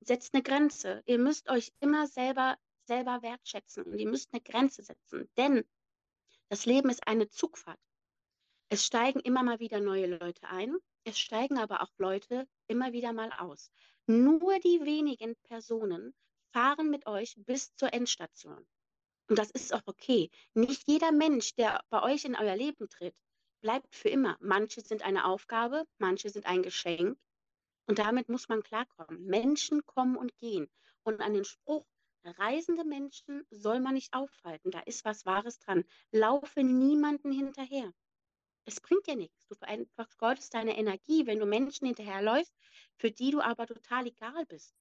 setzt 0.00 0.34
eine 0.34 0.42
Grenze. 0.42 1.02
Ihr 1.06 1.18
müsst 1.18 1.48
euch 1.48 1.72
immer 1.80 2.06
selber, 2.06 2.56
selber 2.84 3.22
wertschätzen 3.22 3.84
und 3.84 3.98
ihr 3.98 4.08
müsst 4.08 4.32
eine 4.32 4.42
Grenze 4.42 4.82
setzen. 4.82 5.28
Denn 5.36 5.64
das 6.48 6.66
Leben 6.66 6.90
ist 6.90 7.06
eine 7.06 7.28
Zugfahrt. 7.28 7.80
Es 8.68 8.84
steigen 8.84 9.20
immer 9.20 9.42
mal 9.42 9.60
wieder 9.60 9.80
neue 9.80 10.06
Leute 10.06 10.48
ein. 10.48 10.76
Es 11.04 11.18
steigen 11.18 11.58
aber 11.58 11.82
auch 11.82 11.92
Leute 11.98 12.48
immer 12.66 12.92
wieder 12.92 13.12
mal 13.12 13.32
aus. 13.32 13.70
Nur 14.06 14.58
die 14.58 14.80
wenigen 14.84 15.36
Personen 15.44 16.14
fahren 16.52 16.90
mit 16.90 17.06
euch 17.06 17.34
bis 17.36 17.74
zur 17.76 17.92
Endstation. 17.92 18.66
Und 19.28 19.38
das 19.38 19.50
ist 19.50 19.74
auch 19.74 19.82
okay. 19.86 20.30
Nicht 20.54 20.84
jeder 20.86 21.12
Mensch, 21.12 21.54
der 21.54 21.82
bei 21.90 22.02
euch 22.02 22.24
in 22.24 22.36
euer 22.36 22.56
Leben 22.56 22.88
tritt, 22.88 23.16
bleibt 23.60 23.94
für 23.94 24.08
immer. 24.08 24.36
Manche 24.40 24.80
sind 24.80 25.02
eine 25.02 25.24
Aufgabe, 25.24 25.84
manche 25.98 26.30
sind 26.30 26.46
ein 26.46 26.62
Geschenk. 26.62 27.18
Und 27.86 27.98
damit 27.98 28.28
muss 28.28 28.48
man 28.48 28.62
klarkommen. 28.62 29.24
Menschen 29.24 29.84
kommen 29.86 30.16
und 30.16 30.36
gehen. 30.38 30.68
Und 31.02 31.20
an 31.20 31.34
den 31.34 31.44
Spruch, 31.44 31.86
reisende 32.24 32.84
Menschen 32.84 33.46
soll 33.50 33.80
man 33.80 33.94
nicht 33.94 34.12
aufhalten. 34.12 34.70
Da 34.70 34.80
ist 34.80 35.04
was 35.04 35.26
Wahres 35.26 35.58
dran. 35.58 35.84
Laufe 36.10 36.62
niemanden 36.62 37.32
hinterher. 37.32 37.92
Es 38.64 38.80
bringt 38.80 39.06
dir 39.06 39.14
nichts. 39.14 39.46
Du 39.48 39.54
vergeudest 39.94 40.54
deine 40.54 40.76
Energie, 40.76 41.26
wenn 41.26 41.38
du 41.38 41.46
Menschen 41.46 41.86
hinterherläufst, 41.86 42.52
für 42.96 43.12
die 43.12 43.30
du 43.30 43.40
aber 43.40 43.66
total 43.66 44.06
egal 44.06 44.44
bist. 44.46 44.74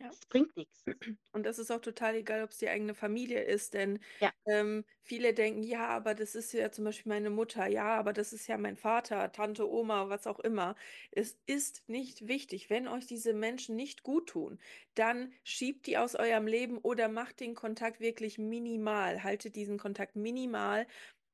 Ja. 0.00 0.10
Das 0.10 0.26
bringt 0.26 0.56
nichts. 0.56 0.84
Und 1.32 1.44
das 1.46 1.60
ist 1.60 1.70
auch 1.70 1.80
total 1.80 2.16
egal, 2.16 2.42
ob 2.42 2.50
es 2.50 2.58
die 2.58 2.68
eigene 2.68 2.92
Familie 2.94 3.42
ist, 3.44 3.74
denn 3.74 4.00
Ja. 4.20 4.32
ähm, 4.46 4.84
viele 5.04 5.32
denken, 5.32 5.62
ja, 5.62 5.86
aber 5.88 6.14
das 6.14 6.34
ist 6.34 6.52
ja 6.52 6.72
zum 6.72 6.84
Beispiel 6.86 7.08
meine 7.10 7.30
Mutter, 7.30 7.68
ja, 7.68 7.96
aber 7.96 8.12
das 8.12 8.32
ist 8.32 8.48
ja 8.48 8.58
mein 8.58 8.76
Vater, 8.76 9.30
Tante, 9.30 9.70
Oma, 9.70 10.08
was 10.08 10.26
auch 10.26 10.40
immer. 10.40 10.74
Es 11.12 11.38
ist 11.46 11.88
nicht 11.88 12.26
wichtig. 12.26 12.68
Wenn 12.68 12.88
euch 12.88 13.06
diese 13.06 13.32
Menschen 13.32 13.76
nicht 13.76 14.02
gut 14.02 14.28
tun, 14.30 14.58
dann 14.94 15.32
schiebt 15.44 15.86
die 15.86 15.98
aus 15.98 16.16
eurem 16.16 16.48
Leben 16.48 16.78
oder 16.78 17.08
macht 17.08 17.38
den 17.38 17.54
Kontakt 17.54 18.00
wirklich 18.00 18.36
minimal. 18.38 19.22
Haltet 19.22 19.54
diesen 19.54 19.78
Kontakt 19.78 20.16
minimal. 20.16 20.86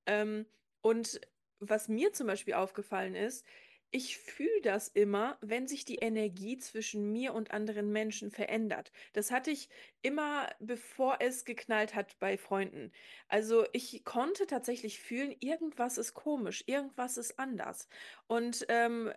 Ähm, 0.07 0.47
und 0.83 1.21
was 1.61 1.89
mir 1.89 2.13
zum 2.13 2.27
Beispiel 2.27 2.55
aufgefallen 2.55 3.15
ist, 3.15 3.47
ich 3.91 4.19
fühle 4.19 4.61
das 4.63 4.89
immer, 4.89 5.39
wenn 5.41 5.67
sich 5.69 5.85
die 5.85 5.97
Energie 5.97 6.59
zwischen 6.59 7.13
mir 7.13 7.35
und 7.35 7.51
anderen 7.53 7.91
Menschen 7.93 8.31
verändert. 8.31 8.93
Das 9.13 9.31
hatte 9.31 9.51
ich 9.51 9.69
immer, 10.03 10.49
bevor 10.61 11.19
es 11.21 11.45
geknallt 11.45 11.95
hat 11.95 12.19
bei 12.19 12.37
Freunden. 12.37 12.93
Also 13.29 13.65
ich 13.73 14.05
konnte 14.05 14.47
tatsächlich 14.47 15.01
fühlen, 15.01 15.35
irgendwas 15.41 15.99
ist 15.99 16.15
komisch, 16.15 16.65
irgendwas 16.67 17.17
ist 17.17 17.39
anders. 17.39 17.89
Und 18.27 18.67
ähm, 18.69 19.13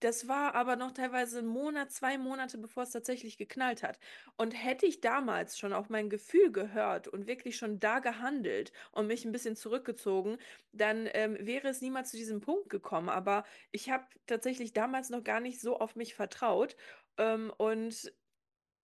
das 0.00 0.28
war 0.28 0.54
aber 0.54 0.76
noch 0.76 0.92
teilweise 0.92 1.40
ein 1.40 1.46
Monat, 1.46 1.90
zwei 1.90 2.18
Monate, 2.18 2.58
bevor 2.58 2.84
es 2.84 2.90
tatsächlich 2.90 3.36
geknallt 3.38 3.82
hat. 3.82 3.98
Und 4.36 4.52
hätte 4.52 4.86
ich 4.86 5.00
damals 5.00 5.58
schon 5.58 5.72
auf 5.72 5.88
mein 5.90 6.10
Gefühl 6.10 6.52
gehört 6.52 7.08
und 7.08 7.26
wirklich 7.26 7.56
schon 7.56 7.80
da 7.80 7.98
gehandelt 7.98 8.72
und 8.92 9.06
mich 9.06 9.24
ein 9.24 9.32
bisschen 9.32 9.56
zurückgezogen, 9.56 10.38
dann 10.72 11.08
ähm, 11.12 11.36
wäre 11.40 11.68
es 11.68 11.80
niemals 11.80 12.10
zu 12.10 12.16
diesem 12.16 12.40
Punkt 12.40 12.70
gekommen. 12.70 13.08
Aber 13.08 13.44
ich 13.70 13.90
habe 13.90 14.04
tatsächlich 14.26 14.72
damals 14.72 15.10
noch 15.10 15.24
gar 15.24 15.40
nicht 15.40 15.60
so 15.60 15.78
auf 15.78 15.96
mich 15.96 16.14
vertraut. 16.14 16.76
Ähm, 17.18 17.52
und 17.58 18.12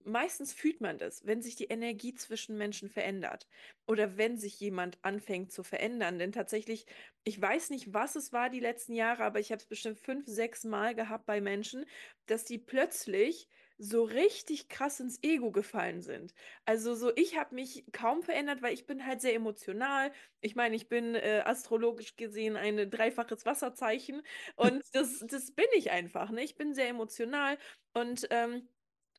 meistens 0.09 0.53
fühlt 0.53 0.81
man 0.81 0.99
das, 0.99 1.27
wenn 1.27 1.43
sich 1.43 1.57
die 1.57 1.67
Energie 1.67 2.15
zwischen 2.15 2.57
Menschen 2.57 2.89
verändert 2.89 3.47
oder 3.87 4.17
wenn 4.17 4.37
sich 4.39 4.59
jemand 4.61 4.99
anfängt 5.03 5.53
zu 5.53 5.63
verändern. 5.63 6.19
Denn 6.19 6.33
tatsächlich, 6.33 6.87
ich 7.25 7.41
weiß 7.41 7.71
nicht, 7.71 7.93
was 7.95 8.17
es 8.17 8.33
war 8.33 8.51
die 8.51 8.61
letzten 8.61 8.95
Jahre, 8.95 9.25
aber 9.25 9.41
ich 9.41 9.53
habe 9.53 9.61
es 9.61 9.67
bestimmt 9.67 9.99
fünf, 9.99 10.27
sechs 10.27 10.65
Mal 10.65 10.95
gehabt 10.95 11.27
bei 11.27 11.41
Menschen, 11.41 11.85
dass 12.27 12.45
die 12.45 12.59
plötzlich 12.59 13.49
so 13.79 14.03
richtig 14.03 14.69
krass 14.69 14.99
ins 14.99 15.23
Ego 15.23 15.53
gefallen 15.53 16.03
sind. 16.03 16.35
Also 16.65 16.97
so, 16.97 17.13
ich 17.15 17.39
habe 17.39 17.55
mich 17.55 17.85
kaum 17.93 18.23
verändert, 18.23 18.61
weil 18.61 18.75
ich 18.75 18.87
bin 18.87 19.07
halt 19.07 19.21
sehr 19.21 19.35
emotional. 19.35 20.11
Ich 20.41 20.57
meine, 20.57 20.75
ich 20.75 20.89
bin 20.89 21.15
äh, 21.15 21.43
astrologisch 21.45 22.17
gesehen 22.17 22.57
ein 22.57 22.91
dreifaches 22.91 23.47
Wasserzeichen 23.47 24.23
und 24.57 24.83
das, 24.93 25.25
das 25.29 25.53
bin 25.53 25.67
ich 25.77 25.93
einfach. 25.93 26.31
Ne? 26.31 26.43
Ich 26.43 26.57
bin 26.57 26.75
sehr 26.75 26.89
emotional 26.89 27.57
und 27.95 28.27
ähm, 28.31 28.69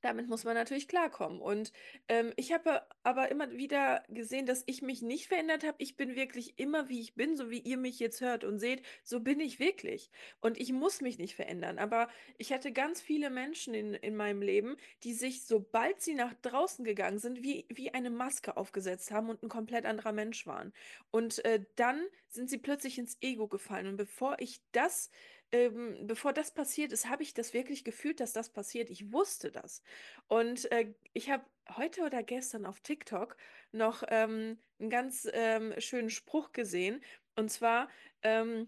damit 0.02 0.28
muss 0.28 0.44
man 0.44 0.56
natürlich 0.56 0.88
klarkommen. 0.88 1.42
Und 1.42 1.72
ähm, 2.08 2.34
ich 2.36 2.52
habe 2.54 2.82
aber 3.04 3.30
immer 3.32 3.52
wieder 3.52 4.04
gesehen, 4.10 4.46
dass 4.46 4.64
ich 4.66 4.82
mich 4.82 5.02
nicht 5.02 5.28
verändert 5.28 5.64
habe. 5.64 5.76
Ich 5.80 5.98
bin 5.98 6.16
wirklich 6.16 6.58
immer, 6.58 6.90
wie 6.90 7.02
ich 7.02 7.16
bin, 7.16 7.36
so 7.36 7.50
wie 7.50 7.60
ihr 7.60 7.78
mich 7.78 8.00
jetzt 8.00 8.22
hört 8.22 8.44
und 8.44 8.60
seht, 8.60 8.84
so 9.04 9.20
bin 9.20 9.40
ich 9.40 9.60
wirklich. 9.60 10.12
Und 10.42 10.60
ich 10.60 10.72
muss 10.72 11.02
mich 11.02 11.18
nicht 11.18 11.36
verändern. 11.36 11.80
Aber 11.80 12.10
ich 12.38 12.52
hatte 12.52 12.72
ganz 12.72 13.02
viele 13.02 13.30
Menschen 13.30 13.74
in, 13.74 13.94
in 13.94 14.16
meinem 14.16 14.42
Leben, 14.42 14.76
die 15.04 15.14
sich, 15.14 15.46
sobald 15.46 16.02
sie 16.02 16.16
nach 16.16 16.34
draußen 16.42 16.86
gegangen 16.86 17.20
sind, 17.20 17.44
wie, 17.44 17.66
wie 17.70 17.94
eine 17.94 18.10
Maske 18.10 18.58
aufgesetzt 18.58 19.12
haben 19.12 19.30
und 19.30 19.44
ein 19.44 19.50
komplett 19.50 19.86
anderer 19.86 20.12
Mensch 20.12 20.48
waren. 20.48 20.74
Und 21.12 21.44
äh, 21.46 21.64
dann 21.76 22.02
sind 22.28 22.50
sie 22.50 22.58
plötzlich 22.58 22.98
ins 22.98 23.18
Ego 23.22 23.48
gefallen. 23.48 23.88
Und 23.88 23.98
bevor 23.98 24.38
ich 24.40 24.62
das 24.72 25.10
ähm, 25.52 26.08
bevor 26.08 26.34
das 26.34 26.52
passiert 26.54 26.92
ist, 26.92 27.08
habe 27.10 27.24
ich 27.24 27.34
das 27.34 27.54
wirklich 27.54 27.84
gefühlt, 27.84 28.20
dass 28.20 28.34
das 28.34 28.50
passiert. 28.50 28.90
Ich 28.90 29.12
wusste 29.12 29.52
das. 29.52 29.82
Und 30.28 30.72
äh, 30.72 30.94
ich 31.14 31.30
habe 31.30 31.44
heute 31.76 32.02
oder 32.02 32.24
gestern 32.24 32.66
auf 32.66 32.80
TikTok 32.82 33.36
noch 33.72 34.04
ähm, 34.08 34.60
einen 34.80 34.90
ganz 34.90 35.28
ähm, 35.34 35.74
schönen 35.80 36.10
Spruch 36.10 36.52
gesehen. 36.52 37.02
Und 37.36 37.50
zwar, 37.50 37.90
ähm, 38.22 38.68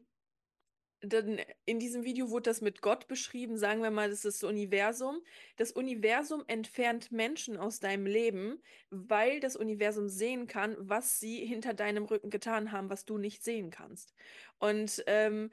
dann 1.01 1.39
in 1.65 1.79
diesem 1.79 2.03
Video 2.03 2.29
wurde 2.29 2.49
das 2.51 2.61
mit 2.61 2.81
Gott 2.81 3.07
beschrieben, 3.07 3.57
sagen 3.57 3.81
wir 3.81 3.89
mal, 3.89 4.09
das 4.09 4.23
ist 4.23 4.43
das 4.43 4.49
Universum. 4.49 5.19
Das 5.57 5.71
Universum 5.71 6.43
entfernt 6.47 7.11
Menschen 7.11 7.57
aus 7.57 7.79
deinem 7.79 8.05
Leben, 8.05 8.61
weil 8.91 9.39
das 9.39 9.55
Universum 9.55 10.07
sehen 10.09 10.45
kann, 10.45 10.75
was 10.79 11.19
sie 11.19 11.43
hinter 11.43 11.73
deinem 11.73 12.05
Rücken 12.05 12.29
getan 12.29 12.71
haben, 12.71 12.89
was 12.89 13.05
du 13.05 13.17
nicht 13.17 13.43
sehen 13.43 13.71
kannst. 13.71 14.13
Und 14.59 15.03
ähm, 15.07 15.49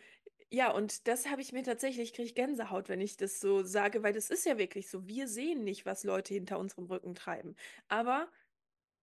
ja, 0.50 0.70
und 0.70 1.06
das 1.08 1.28
habe 1.28 1.42
ich 1.42 1.52
mir 1.52 1.62
tatsächlich, 1.62 2.12
kriege 2.14 2.26
ich 2.26 2.34
Gänsehaut, 2.34 2.88
wenn 2.88 3.00
ich 3.00 3.16
das 3.16 3.40
so 3.40 3.62
sage, 3.62 4.02
weil 4.02 4.14
das 4.14 4.30
ist 4.30 4.46
ja 4.46 4.56
wirklich 4.58 4.88
so. 4.88 5.06
Wir 5.06 5.28
sehen 5.28 5.64
nicht, 5.64 5.84
was 5.84 6.04
Leute 6.04 6.34
hinter 6.34 6.58
unserem 6.58 6.86
Rücken 6.86 7.14
treiben. 7.14 7.54
Aber 7.88 8.28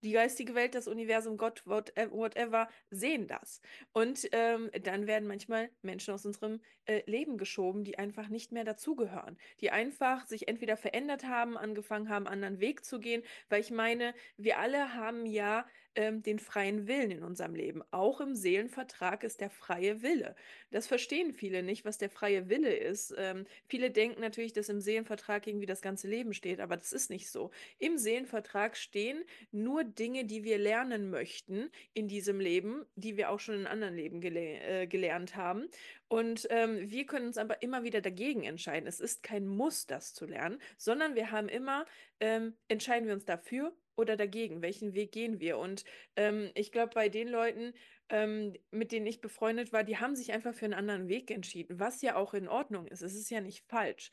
die 0.05 0.11
geistige 0.11 0.55
Welt, 0.55 0.75
das 0.75 0.87
Universum, 0.87 1.37
Gott, 1.37 1.63
äh, 1.95 2.09
whatever, 2.11 2.69
sehen 2.91 3.27
das. 3.27 3.59
Und 3.91 4.27
ähm, 4.31 4.69
dann 4.83 5.07
werden 5.07 5.27
manchmal 5.27 5.71
Menschen 5.81 6.13
aus 6.13 6.25
unserem 6.25 6.61
äh, 6.85 7.01
Leben 7.09 7.37
geschoben, 7.37 7.83
die 7.83 7.97
einfach 7.97 8.27
nicht 8.27 8.51
mehr 8.51 8.63
dazugehören, 8.63 9.37
die 9.61 9.71
einfach 9.71 10.25
sich 10.27 10.47
entweder 10.47 10.77
verändert 10.77 11.25
haben, 11.25 11.57
angefangen 11.57 12.09
haben, 12.09 12.27
anderen 12.27 12.59
Weg 12.59 12.85
zu 12.85 12.99
gehen, 12.99 13.23
weil 13.49 13.61
ich 13.61 13.71
meine, 13.71 14.13
wir 14.37 14.59
alle 14.59 14.93
haben 14.93 15.25
ja 15.25 15.65
ähm, 15.95 16.23
den 16.23 16.39
freien 16.39 16.87
Willen 16.87 17.11
in 17.11 17.23
unserem 17.23 17.55
Leben. 17.55 17.83
Auch 17.91 18.21
im 18.21 18.35
Seelenvertrag 18.35 19.23
ist 19.23 19.41
der 19.41 19.49
freie 19.49 20.01
Wille. 20.01 20.35
Das 20.71 20.87
verstehen 20.87 21.33
viele 21.33 21.63
nicht, 21.63 21.85
was 21.85 21.97
der 21.97 22.09
freie 22.09 22.49
Wille 22.49 22.75
ist. 22.75 23.13
Ähm, 23.17 23.45
viele 23.67 23.91
denken 23.91 24.21
natürlich, 24.21 24.53
dass 24.53 24.69
im 24.69 24.81
Seelenvertrag 24.81 25.47
irgendwie 25.47 25.65
das 25.65 25.81
ganze 25.81 26.07
Leben 26.07 26.33
steht, 26.33 26.59
aber 26.59 26.77
das 26.77 26.93
ist 26.93 27.09
nicht 27.09 27.29
so. 27.29 27.51
Im 27.79 27.97
Seelenvertrag 27.97 28.77
stehen 28.77 29.23
nur 29.51 29.83
Dinge, 29.83 30.25
die 30.25 30.43
wir 30.43 30.57
lernen 30.57 31.09
möchten 31.09 31.69
in 31.93 32.07
diesem 32.07 32.39
Leben, 32.39 32.85
die 32.95 33.17
wir 33.17 33.29
auch 33.29 33.39
schon 33.39 33.55
in 33.55 33.67
anderen 33.67 33.95
Leben 33.95 34.21
gele 34.21 34.59
äh, 34.59 34.87
gelernt 34.87 35.35
haben. 35.35 35.67
Und 36.07 36.47
ähm, 36.51 36.89
wir 36.91 37.05
können 37.05 37.27
uns 37.27 37.37
aber 37.37 37.61
immer 37.61 37.83
wieder 37.83 38.01
dagegen 38.01 38.43
entscheiden. 38.43 38.87
Es 38.87 38.99
ist 38.99 39.23
kein 39.23 39.47
Muss, 39.47 39.87
das 39.87 40.13
zu 40.13 40.25
lernen, 40.25 40.59
sondern 40.77 41.15
wir 41.15 41.31
haben 41.31 41.49
immer, 41.49 41.85
ähm, 42.19 42.55
entscheiden 42.67 43.07
wir 43.07 43.13
uns 43.13 43.25
dafür 43.25 43.73
oder 43.97 44.17
dagegen? 44.17 44.61
Welchen 44.61 44.93
Weg 44.93 45.11
gehen 45.11 45.39
wir? 45.39 45.57
Und 45.57 45.83
ähm, 46.15 46.51
ich 46.55 46.71
glaube, 46.71 46.91
bei 46.93 47.09
den 47.09 47.27
Leuten, 47.27 47.73
ähm, 48.09 48.53
mit 48.71 48.91
denen 48.91 49.07
ich 49.07 49.21
befreundet 49.21 49.73
war, 49.73 49.83
die 49.83 49.97
haben 49.97 50.15
sich 50.15 50.31
einfach 50.33 50.53
für 50.53 50.65
einen 50.65 50.73
anderen 50.73 51.07
Weg 51.07 51.31
entschieden, 51.31 51.79
was 51.79 52.01
ja 52.01 52.15
auch 52.15 52.33
in 52.33 52.47
Ordnung 52.47 52.87
ist. 52.87 53.01
Es 53.01 53.15
ist 53.15 53.29
ja 53.29 53.41
nicht 53.41 53.65
falsch. 53.67 54.11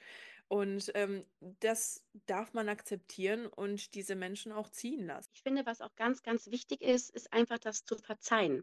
Und 0.48 0.90
ähm, 0.94 1.24
das 1.40 2.04
darf 2.26 2.52
man 2.52 2.68
akzeptieren 2.68 3.46
und 3.46 3.94
diese 3.94 4.14
Menschen 4.14 4.52
auch 4.52 4.68
ziehen 4.68 5.06
lassen. 5.06 5.30
Ich 5.32 5.42
finde, 5.42 5.64
was 5.64 5.80
auch 5.80 5.94
ganz, 5.96 6.22
ganz 6.22 6.50
wichtig 6.50 6.82
ist, 6.82 7.10
ist 7.10 7.32
einfach 7.32 7.58
das 7.58 7.84
zu 7.84 7.96
verzeihen. 7.96 8.62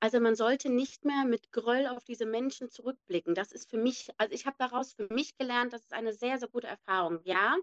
Also 0.00 0.20
man 0.20 0.34
sollte 0.34 0.70
nicht 0.70 1.04
mehr 1.04 1.24
mit 1.26 1.52
Groll 1.52 1.86
auf 1.86 2.04
diese 2.04 2.26
Menschen 2.26 2.70
zurückblicken. 2.70 3.34
Das 3.34 3.52
ist 3.52 3.68
für 3.68 3.76
mich, 3.78 4.08
also 4.16 4.32
ich 4.32 4.46
habe 4.46 4.56
daraus 4.58 4.94
für 4.94 5.08
mich 5.12 5.36
gelernt, 5.36 5.72
das 5.72 5.82
ist 5.82 5.92
eine 5.92 6.14
sehr, 6.14 6.38
sehr 6.38 6.48
gute 6.48 6.68
Erfahrung. 6.68 7.20
Ja, 7.24 7.56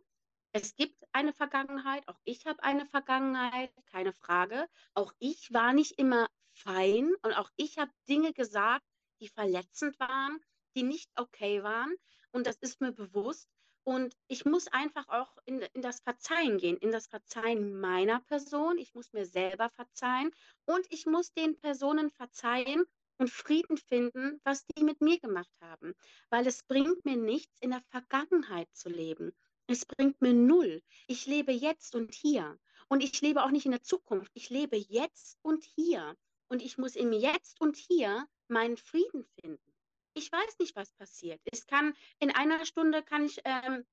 es 0.55 0.75
gibt 0.75 1.03
eine 1.13 1.33
Vergangenheit, 1.33 2.07
auch 2.07 2.19
ich 2.25 2.45
habe 2.45 2.61
eine 2.63 2.85
Vergangenheit, 2.85 3.71
keine 3.87 4.13
Frage. 4.13 4.69
Auch 4.93 5.11
ich 5.17 5.51
war 5.51 5.73
nicht 5.73 5.97
immer 5.97 6.27
fein 6.51 7.11
und 7.23 7.33
auch 7.33 7.49
ich 7.55 7.79
habe 7.79 7.91
Dinge 8.07 8.33
gesagt, 8.33 8.85
die 9.19 9.29
verletzend 9.29 9.99
waren, 9.99 10.39
die 10.75 10.83
nicht 10.83 11.09
okay 11.15 11.63
waren. 11.63 11.91
Und 12.31 12.45
das 12.45 12.57
ist 12.57 12.81
mir 12.81 12.91
bewusst. 12.91 13.49
Und 13.83 14.15
ich 14.27 14.45
muss 14.45 14.67
einfach 14.67 15.09
auch 15.09 15.35
in, 15.45 15.59
in 15.73 15.81
das 15.81 16.01
Verzeihen 16.01 16.59
gehen, 16.59 16.77
in 16.77 16.91
das 16.91 17.07
Verzeihen 17.07 17.79
meiner 17.79 18.21
Person. 18.21 18.77
Ich 18.77 18.93
muss 18.93 19.11
mir 19.11 19.25
selber 19.25 19.71
verzeihen 19.71 20.31
und 20.65 20.85
ich 20.91 21.07
muss 21.07 21.33
den 21.33 21.59
Personen 21.59 22.11
verzeihen 22.11 22.85
und 23.17 23.31
Frieden 23.31 23.77
finden, 23.77 24.39
was 24.43 24.65
die 24.67 24.83
mit 24.83 25.01
mir 25.01 25.19
gemacht 25.19 25.53
haben. 25.61 25.95
Weil 26.29 26.45
es 26.45 26.63
bringt 26.63 27.03
mir 27.05 27.17
nichts, 27.17 27.59
in 27.59 27.71
der 27.71 27.81
Vergangenheit 27.89 28.69
zu 28.73 28.89
leben. 28.89 29.33
Es 29.67 29.85
bringt 29.85 30.21
mir 30.21 30.33
null. 30.33 30.83
Ich 31.07 31.25
lebe 31.25 31.51
jetzt 31.51 31.95
und 31.95 32.13
hier. 32.13 32.59
Und 32.89 33.01
ich 33.01 33.21
lebe 33.21 33.43
auch 33.43 33.51
nicht 33.51 33.65
in 33.65 33.71
der 33.71 33.83
Zukunft. 33.83 34.31
Ich 34.33 34.49
lebe 34.49 34.75
jetzt 34.77 35.39
und 35.41 35.63
hier. 35.63 36.15
Und 36.47 36.61
ich 36.61 36.77
muss 36.77 36.95
im 36.95 37.13
Jetzt 37.13 37.59
und 37.61 37.77
hier 37.77 38.27
meinen 38.47 38.77
Frieden 38.77 39.25
finden. 39.39 39.73
Ich 40.13 40.31
weiß 40.31 40.59
nicht, 40.59 40.75
was 40.75 40.91
passiert. 40.93 41.41
Es 41.51 41.65
kann 41.65 41.95
in 42.19 42.29
einer 42.29 42.65
Stunde 42.65 43.01
kann 43.01 43.25
ich 43.25 43.41
ähm, 43.45 43.85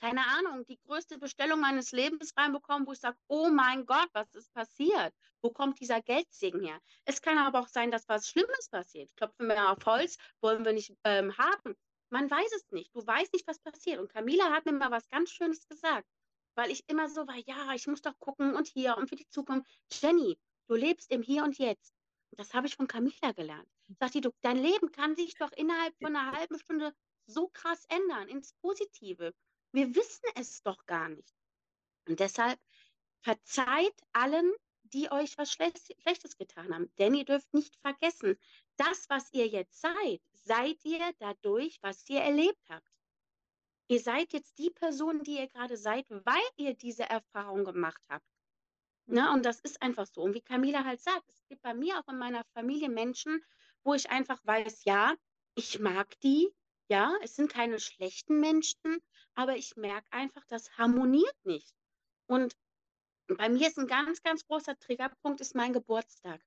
keine 0.00 0.26
Ahnung, 0.26 0.66
die 0.66 0.78
größte 0.78 1.18
Bestellung 1.18 1.60
meines 1.60 1.92
Lebens 1.92 2.36
reinbekommen, 2.36 2.86
wo 2.86 2.92
ich 2.92 3.00
sage, 3.00 3.16
oh 3.28 3.48
mein 3.48 3.86
Gott, 3.86 4.08
was 4.12 4.34
ist 4.34 4.52
passiert? 4.52 5.14
Wo 5.40 5.50
kommt 5.50 5.80
dieser 5.80 6.02
Geldsegen 6.02 6.62
her? 6.62 6.80
Es 7.04 7.22
kann 7.22 7.38
aber 7.38 7.60
auch 7.60 7.68
sein, 7.68 7.90
dass 7.90 8.08
was 8.08 8.28
Schlimmes 8.28 8.68
passiert. 8.68 9.14
Klopfen 9.16 9.48
wir 9.48 9.70
auf 9.70 9.84
Holz, 9.86 10.18
wollen 10.40 10.64
wir 10.64 10.72
nicht 10.72 10.94
ähm, 11.04 11.36
haben. 11.38 11.76
Man 12.10 12.30
weiß 12.30 12.52
es 12.52 12.70
nicht. 12.70 12.94
Du 12.94 13.06
weißt 13.06 13.32
nicht, 13.32 13.46
was 13.46 13.58
passiert. 13.58 13.98
Und 13.98 14.12
Camila 14.12 14.50
hat 14.52 14.66
mir 14.66 14.72
mal 14.72 14.90
was 14.90 15.08
ganz 15.08 15.30
Schönes 15.30 15.66
gesagt, 15.68 16.08
weil 16.54 16.70
ich 16.70 16.88
immer 16.88 17.08
so 17.08 17.26
war, 17.26 17.36
ja, 17.46 17.74
ich 17.74 17.86
muss 17.86 18.02
doch 18.02 18.18
gucken 18.18 18.54
und 18.54 18.68
hier 18.68 18.96
und 18.96 19.08
für 19.08 19.16
die 19.16 19.28
Zukunft. 19.28 19.68
Jenny, 19.92 20.38
du 20.68 20.74
lebst 20.74 21.10
im 21.10 21.22
Hier 21.22 21.42
und 21.44 21.58
Jetzt. 21.58 21.94
Das 22.32 22.54
habe 22.54 22.66
ich 22.66 22.76
von 22.76 22.86
Camila 22.86 23.32
gelernt. 23.32 23.68
Sagt 23.98 24.14
die, 24.14 24.20
du, 24.20 24.30
dein 24.42 24.56
Leben 24.56 24.90
kann 24.92 25.16
sich 25.16 25.34
doch 25.34 25.52
innerhalb 25.52 25.96
von 25.98 26.14
einer 26.14 26.32
halben 26.32 26.58
Stunde 26.58 26.94
so 27.26 27.48
krass 27.48 27.84
ändern 27.88 28.28
ins 28.28 28.52
Positive. 28.54 29.34
Wir 29.72 29.94
wissen 29.94 30.24
es 30.34 30.62
doch 30.62 30.84
gar 30.86 31.08
nicht. 31.08 31.34
Und 32.08 32.20
deshalb 32.20 32.58
verzeiht 33.22 33.94
allen, 34.12 34.52
die 34.84 35.10
euch 35.10 35.36
was 35.38 35.52
Schlechtes 35.52 36.36
getan 36.38 36.72
haben. 36.74 36.92
Denn 36.98 37.14
ihr 37.14 37.24
dürft 37.24 37.52
nicht 37.52 37.76
vergessen, 37.80 38.38
das, 38.76 39.08
was 39.08 39.32
ihr 39.32 39.46
jetzt 39.46 39.80
seid, 39.80 40.20
seid 40.32 40.84
ihr 40.84 41.12
dadurch, 41.18 41.78
was 41.82 42.08
ihr 42.08 42.20
erlebt 42.20 42.62
habt. 42.68 42.88
Ihr 43.88 44.00
seid 44.00 44.32
jetzt 44.32 44.58
die 44.58 44.70
Person, 44.70 45.22
die 45.22 45.38
ihr 45.38 45.48
gerade 45.48 45.76
seid, 45.76 46.06
weil 46.08 46.42
ihr 46.56 46.74
diese 46.74 47.04
Erfahrung 47.04 47.64
gemacht 47.64 48.02
habt. 48.08 48.26
Ne? 49.06 49.30
Und 49.32 49.44
das 49.44 49.60
ist 49.60 49.80
einfach 49.80 50.06
so. 50.06 50.22
Und 50.22 50.34
wie 50.34 50.40
Camila 50.40 50.84
halt 50.84 51.00
sagt, 51.00 51.28
es 51.30 51.46
gibt 51.48 51.62
bei 51.62 51.74
mir 51.74 51.98
auch 52.00 52.08
in 52.08 52.18
meiner 52.18 52.44
Familie 52.54 52.88
Menschen, 52.88 53.44
wo 53.84 53.94
ich 53.94 54.10
einfach 54.10 54.44
weiß, 54.44 54.84
ja, 54.84 55.14
ich 55.54 55.78
mag 55.78 56.18
die, 56.20 56.52
ja, 56.88 57.14
es 57.22 57.36
sind 57.36 57.52
keine 57.52 57.78
schlechten 57.78 58.40
Menschen, 58.40 58.98
aber 59.34 59.56
ich 59.56 59.76
merke 59.76 60.12
einfach, 60.12 60.44
das 60.48 60.76
harmoniert 60.76 61.36
nicht. 61.44 61.74
Und 62.26 62.56
bei 63.28 63.48
mir 63.48 63.68
ist 63.68 63.78
ein 63.78 63.86
ganz, 63.86 64.22
ganz 64.22 64.44
großer 64.46 64.78
Triggerpunkt 64.78 65.40
ist 65.40 65.54
mein 65.54 65.72
Geburtstag. 65.72 66.40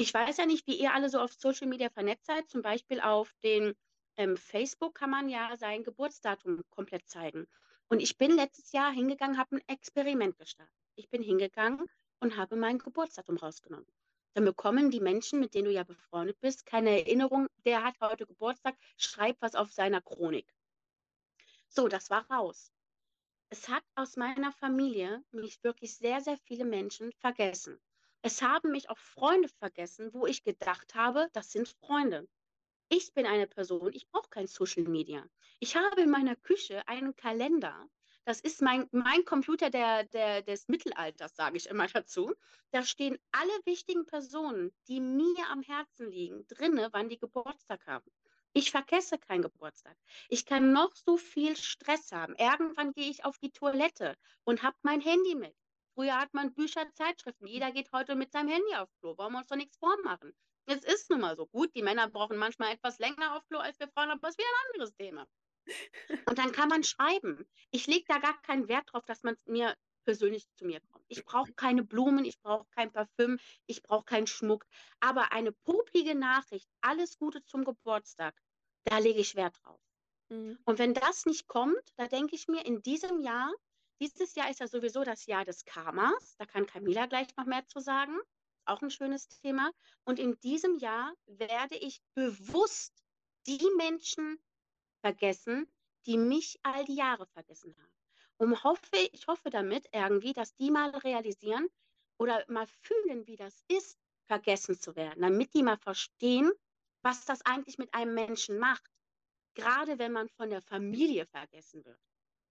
Ich 0.00 0.14
weiß 0.14 0.38
ja 0.38 0.46
nicht, 0.46 0.66
wie 0.66 0.80
ihr 0.80 0.94
alle 0.94 1.10
so 1.10 1.20
auf 1.20 1.34
Social 1.34 1.66
Media 1.66 1.90
vernetzt 1.90 2.24
seid, 2.24 2.48
zum 2.48 2.62
Beispiel 2.62 3.02
auf 3.02 3.34
den 3.42 3.74
ähm, 4.16 4.38
Facebook 4.38 4.94
kann 4.94 5.10
man 5.10 5.28
ja 5.28 5.54
sein 5.58 5.84
Geburtsdatum 5.84 6.62
komplett 6.70 7.06
zeigen. 7.06 7.46
Und 7.88 8.00
ich 8.00 8.16
bin 8.16 8.34
letztes 8.34 8.72
Jahr 8.72 8.90
hingegangen, 8.92 9.36
habe 9.36 9.56
ein 9.56 9.68
Experiment 9.68 10.38
gestartet. 10.38 10.74
Ich 10.94 11.10
bin 11.10 11.20
hingegangen 11.20 11.86
und 12.18 12.38
habe 12.38 12.56
mein 12.56 12.78
Geburtsdatum 12.78 13.36
rausgenommen. 13.36 13.86
Dann 14.32 14.46
bekommen 14.46 14.90
die 14.90 15.00
Menschen, 15.00 15.38
mit 15.38 15.52
denen 15.52 15.66
du 15.66 15.72
ja 15.72 15.82
befreundet 15.82 16.40
bist, 16.40 16.64
keine 16.64 16.98
Erinnerung, 16.98 17.48
der 17.66 17.84
hat 17.84 18.00
heute 18.00 18.24
Geburtstag, 18.24 18.78
schreib 18.96 19.36
was 19.40 19.54
auf 19.54 19.70
seiner 19.70 20.00
Chronik. 20.00 20.50
So, 21.68 21.88
das 21.88 22.08
war 22.08 22.26
raus. 22.30 22.72
Es 23.50 23.68
hat 23.68 23.84
aus 23.96 24.16
meiner 24.16 24.52
Familie 24.52 25.22
mich 25.30 25.62
wirklich 25.62 25.94
sehr, 25.94 26.22
sehr 26.22 26.38
viele 26.38 26.64
Menschen 26.64 27.12
vergessen. 27.12 27.78
Es 28.22 28.42
haben 28.42 28.72
mich 28.72 28.90
auch 28.90 28.98
Freunde 28.98 29.48
vergessen, 29.48 30.12
wo 30.12 30.26
ich 30.26 30.44
gedacht 30.44 30.94
habe, 30.94 31.28
das 31.32 31.52
sind 31.52 31.68
Freunde. 31.68 32.28
Ich 32.90 33.14
bin 33.14 33.24
eine 33.24 33.46
Person, 33.46 33.92
ich 33.94 34.08
brauche 34.08 34.28
kein 34.28 34.46
Social 34.46 34.82
Media. 34.82 35.24
Ich 35.58 35.76
habe 35.76 36.02
in 36.02 36.10
meiner 36.10 36.36
Küche 36.36 36.86
einen 36.86 37.16
Kalender. 37.16 37.88
Das 38.26 38.40
ist 38.40 38.60
mein, 38.60 38.88
mein 38.92 39.24
Computer 39.24 39.70
der, 39.70 40.04
der, 40.04 40.42
des 40.42 40.68
Mittelalters, 40.68 41.34
sage 41.34 41.56
ich 41.56 41.66
immer 41.66 41.86
dazu. 41.94 42.34
Da 42.72 42.82
stehen 42.82 43.18
alle 43.32 43.52
wichtigen 43.64 44.04
Personen, 44.04 44.70
die 44.86 45.00
mir 45.00 45.46
am 45.50 45.62
Herzen 45.62 46.10
liegen, 46.10 46.46
drinne, 46.46 46.90
wann 46.92 47.08
die 47.08 47.18
Geburtstag 47.18 47.86
haben. 47.86 48.10
Ich 48.52 48.70
vergesse 48.70 49.16
keinen 49.18 49.42
Geburtstag. 49.42 49.96
Ich 50.28 50.44
kann 50.44 50.72
noch 50.72 50.94
so 50.94 51.16
viel 51.16 51.56
Stress 51.56 52.12
haben. 52.12 52.34
Irgendwann 52.36 52.92
gehe 52.92 53.08
ich 53.08 53.24
auf 53.24 53.38
die 53.38 53.52
Toilette 53.52 54.16
und 54.44 54.62
habe 54.62 54.76
mein 54.82 55.00
Handy 55.00 55.36
mit. 55.36 55.54
Früher 55.94 56.18
hat 56.18 56.32
man 56.34 56.54
Bücher, 56.54 56.86
Zeitschriften. 56.94 57.46
Jeder 57.46 57.72
geht 57.72 57.92
heute 57.92 58.14
mit 58.14 58.32
seinem 58.32 58.48
Handy 58.48 58.74
aufs 58.76 58.96
Klo. 59.00 59.16
Wollen 59.18 59.32
wir 59.32 59.38
uns 59.38 59.48
doch 59.48 59.56
nichts 59.56 59.76
vormachen. 59.76 60.32
Es 60.66 60.84
ist 60.84 61.10
nun 61.10 61.20
mal 61.20 61.36
so 61.36 61.46
gut. 61.46 61.74
Die 61.74 61.82
Männer 61.82 62.08
brauchen 62.08 62.36
manchmal 62.36 62.72
etwas 62.72 62.98
länger 62.98 63.36
auf 63.36 63.46
Klo 63.48 63.58
als 63.58 63.78
wir 63.80 63.88
Frauen, 63.88 64.10
aber 64.10 64.20
das 64.20 64.30
ist 64.30 64.38
wieder 64.38 64.48
ein 64.48 64.72
anderes 64.74 64.94
Thema. 64.96 65.26
Und 66.26 66.38
dann 66.38 66.52
kann 66.52 66.68
man 66.68 66.84
schreiben. 66.84 67.46
Ich 67.70 67.86
lege 67.86 68.04
da 68.08 68.18
gar 68.18 68.40
keinen 68.42 68.68
Wert 68.68 68.92
drauf, 68.92 69.04
dass 69.04 69.22
man 69.22 69.36
mir 69.46 69.76
persönlich 70.04 70.46
zu 70.54 70.64
mir 70.64 70.80
kommt. 70.80 71.04
Ich 71.08 71.24
brauche 71.24 71.52
keine 71.52 71.84
Blumen, 71.84 72.24
ich 72.24 72.40
brauche 72.40 72.66
kein 72.70 72.90
Parfüm, 72.92 73.38
ich 73.66 73.82
brauche 73.82 74.04
keinen 74.04 74.26
Schmuck. 74.26 74.66
Aber 75.00 75.32
eine 75.32 75.52
poplige 75.52 76.14
Nachricht, 76.14 76.68
alles 76.80 77.18
Gute 77.18 77.44
zum 77.44 77.64
Geburtstag, 77.64 78.34
da 78.84 78.98
lege 78.98 79.20
ich 79.20 79.36
Wert 79.36 79.60
drauf. 79.62 79.80
Mhm. 80.28 80.58
Und 80.64 80.78
wenn 80.78 80.94
das 80.94 81.26
nicht 81.26 81.46
kommt, 81.48 81.82
da 81.96 82.06
denke 82.06 82.34
ich 82.34 82.48
mir, 82.48 82.64
in 82.64 82.82
diesem 82.82 83.20
Jahr, 83.20 83.52
dieses 84.00 84.34
Jahr 84.34 84.50
ist 84.50 84.60
ja 84.60 84.66
sowieso 84.66 85.04
das 85.04 85.26
Jahr 85.26 85.44
des 85.44 85.64
Karmas, 85.64 86.36
da 86.38 86.46
kann 86.46 86.66
Camila 86.66 87.06
gleich 87.06 87.28
noch 87.36 87.46
mehr 87.46 87.66
zu 87.66 87.80
sagen 87.80 88.18
auch 88.70 88.82
ein 88.82 88.90
schönes 88.90 89.28
Thema. 89.28 89.70
Und 90.04 90.18
in 90.18 90.38
diesem 90.40 90.78
Jahr 90.78 91.12
werde 91.26 91.76
ich 91.76 92.00
bewusst 92.14 92.94
die 93.46 93.66
Menschen 93.76 94.38
vergessen, 95.00 95.70
die 96.06 96.16
mich 96.16 96.58
all 96.62 96.84
die 96.84 96.96
Jahre 96.96 97.26
vergessen 97.26 97.76
haben. 97.76 97.92
Und 98.38 98.64
hoffe, 98.64 98.96
ich 99.12 99.26
hoffe 99.26 99.50
damit 99.50 99.86
irgendwie, 99.92 100.32
dass 100.32 100.54
die 100.56 100.70
mal 100.70 100.90
realisieren 100.90 101.68
oder 102.18 102.42
mal 102.48 102.66
fühlen, 102.66 103.26
wie 103.26 103.36
das 103.36 103.62
ist, 103.68 103.98
vergessen 104.26 104.78
zu 104.78 104.96
werden, 104.96 105.20
damit 105.22 105.52
die 105.54 105.62
mal 105.62 105.76
verstehen, 105.76 106.50
was 107.02 107.24
das 107.24 107.44
eigentlich 107.44 107.76
mit 107.78 107.92
einem 107.92 108.14
Menschen 108.14 108.58
macht. 108.58 108.90
Gerade 109.54 109.98
wenn 109.98 110.12
man 110.12 110.28
von 110.28 110.48
der 110.48 110.62
Familie 110.62 111.26
vergessen 111.26 111.84
wird. 111.84 112.00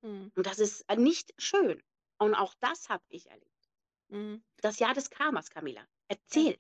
Mhm. 0.02 0.32
Und 0.36 0.46
das 0.46 0.60
ist 0.60 0.90
nicht 0.98 1.34
schön. 1.38 1.82
Und 2.18 2.36
auch 2.36 2.54
das 2.60 2.90
habe 2.90 3.04
ich 3.10 3.30
erlebt. 3.30 3.70
Mhm. 4.10 4.44
Das 4.62 4.80
Jahr 4.80 4.94
des 4.94 5.10
Karmas, 5.10 5.50
Camila. 5.50 5.86
Erzähl. 6.08 6.58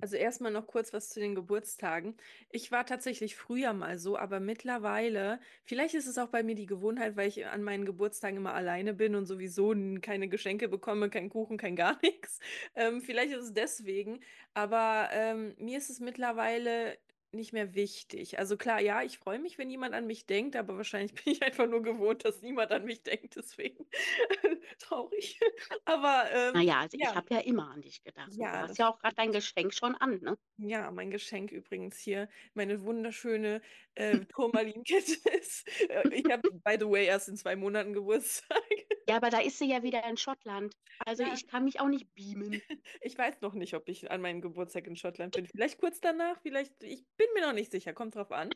Also 0.00 0.16
erstmal 0.16 0.52
noch 0.52 0.68
kurz 0.68 0.92
was 0.92 1.08
zu 1.08 1.18
den 1.18 1.34
Geburtstagen. 1.34 2.16
Ich 2.50 2.70
war 2.70 2.86
tatsächlich 2.86 3.34
früher 3.34 3.72
mal 3.72 3.98
so, 3.98 4.16
aber 4.16 4.38
mittlerweile, 4.38 5.40
vielleicht 5.64 5.94
ist 5.94 6.06
es 6.06 6.18
auch 6.18 6.28
bei 6.28 6.44
mir 6.44 6.54
die 6.54 6.66
Gewohnheit, 6.66 7.16
weil 7.16 7.26
ich 7.28 7.46
an 7.46 7.64
meinen 7.64 7.84
Geburtstagen 7.84 8.36
immer 8.36 8.54
alleine 8.54 8.94
bin 8.94 9.16
und 9.16 9.26
sowieso 9.26 9.74
keine 10.00 10.28
Geschenke 10.28 10.68
bekomme, 10.68 11.10
kein 11.10 11.30
Kuchen, 11.30 11.56
kein 11.56 11.74
gar 11.74 11.98
nichts. 12.02 12.38
Ähm, 12.76 13.00
vielleicht 13.00 13.32
ist 13.32 13.42
es 13.42 13.54
deswegen, 13.54 14.20
aber 14.54 15.08
ähm, 15.12 15.56
mir 15.58 15.78
ist 15.78 15.90
es 15.90 15.98
mittlerweile 15.98 16.96
nicht 17.32 17.52
mehr 17.52 17.74
wichtig. 17.74 18.38
Also 18.38 18.56
klar, 18.56 18.80
ja, 18.80 19.02
ich 19.02 19.18
freue 19.18 19.38
mich, 19.38 19.58
wenn 19.58 19.70
jemand 19.70 19.94
an 19.94 20.06
mich 20.06 20.26
denkt, 20.26 20.56
aber 20.56 20.76
wahrscheinlich 20.76 21.12
bin 21.24 21.32
ich 21.32 21.42
einfach 21.42 21.66
nur 21.66 21.82
gewohnt, 21.82 22.24
dass 22.24 22.42
niemand 22.42 22.70
an 22.72 22.84
mich 22.84 23.02
denkt, 23.02 23.36
deswegen 23.36 23.86
traurig. 24.78 25.38
Aber 25.84 26.24
ähm, 26.32 26.54
naja, 26.54 26.80
also 26.80 26.96
ja. 26.98 27.10
ich 27.10 27.14
habe 27.16 27.34
ja 27.34 27.40
immer 27.40 27.70
an 27.70 27.82
dich 27.82 28.02
gedacht. 28.02 28.30
Ja, 28.32 28.52
du 28.52 28.68
hast 28.68 28.78
ja 28.78 28.88
auch 28.88 28.98
gerade 28.98 29.14
dein 29.16 29.32
Geschenk 29.32 29.74
schon 29.74 29.94
an, 29.94 30.20
ne? 30.20 30.38
Ja, 30.58 30.90
mein 30.90 31.10
Geschenk 31.10 31.52
übrigens 31.52 31.98
hier, 31.98 32.28
meine 32.54 32.82
wunderschöne 32.82 33.60
äh, 34.20 34.24
Turmalinkette 34.26 35.12
ist. 35.38 35.68
Ich 36.12 36.24
habe, 36.30 36.50
by 36.64 36.76
the 36.78 36.88
way, 36.88 37.06
erst 37.06 37.28
in 37.28 37.36
zwei 37.36 37.56
Monaten 37.56 37.92
Geburtstag. 37.92 38.62
Ja, 39.08 39.16
aber 39.16 39.30
da 39.30 39.40
ist 39.40 39.58
sie 39.58 39.70
ja 39.70 39.82
wieder 39.82 40.06
in 40.08 40.16
Schottland. 40.16 40.74
Also 41.06 41.22
ja. 41.22 41.32
ich 41.32 41.46
kann 41.46 41.64
mich 41.64 41.80
auch 41.80 41.88
nicht 41.88 42.14
beamen. 42.14 42.60
Ich 43.00 43.16
weiß 43.16 43.40
noch 43.40 43.54
nicht, 43.54 43.74
ob 43.74 43.88
ich 43.88 44.10
an 44.10 44.20
meinem 44.20 44.40
Geburtstag 44.40 44.86
in 44.86 44.96
Schottland 44.96 45.34
bin. 45.34 45.46
Vielleicht 45.46 45.78
kurz 45.78 46.00
danach, 46.00 46.38
vielleicht, 46.42 46.82
ich 46.82 47.04
bin 47.16 47.26
mir 47.34 47.46
noch 47.46 47.52
nicht 47.52 47.70
sicher, 47.70 47.92
kommt 47.92 48.14
drauf 48.14 48.32
an. 48.32 48.50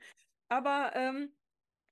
Aber 0.49 0.93
ähm, 0.95 1.33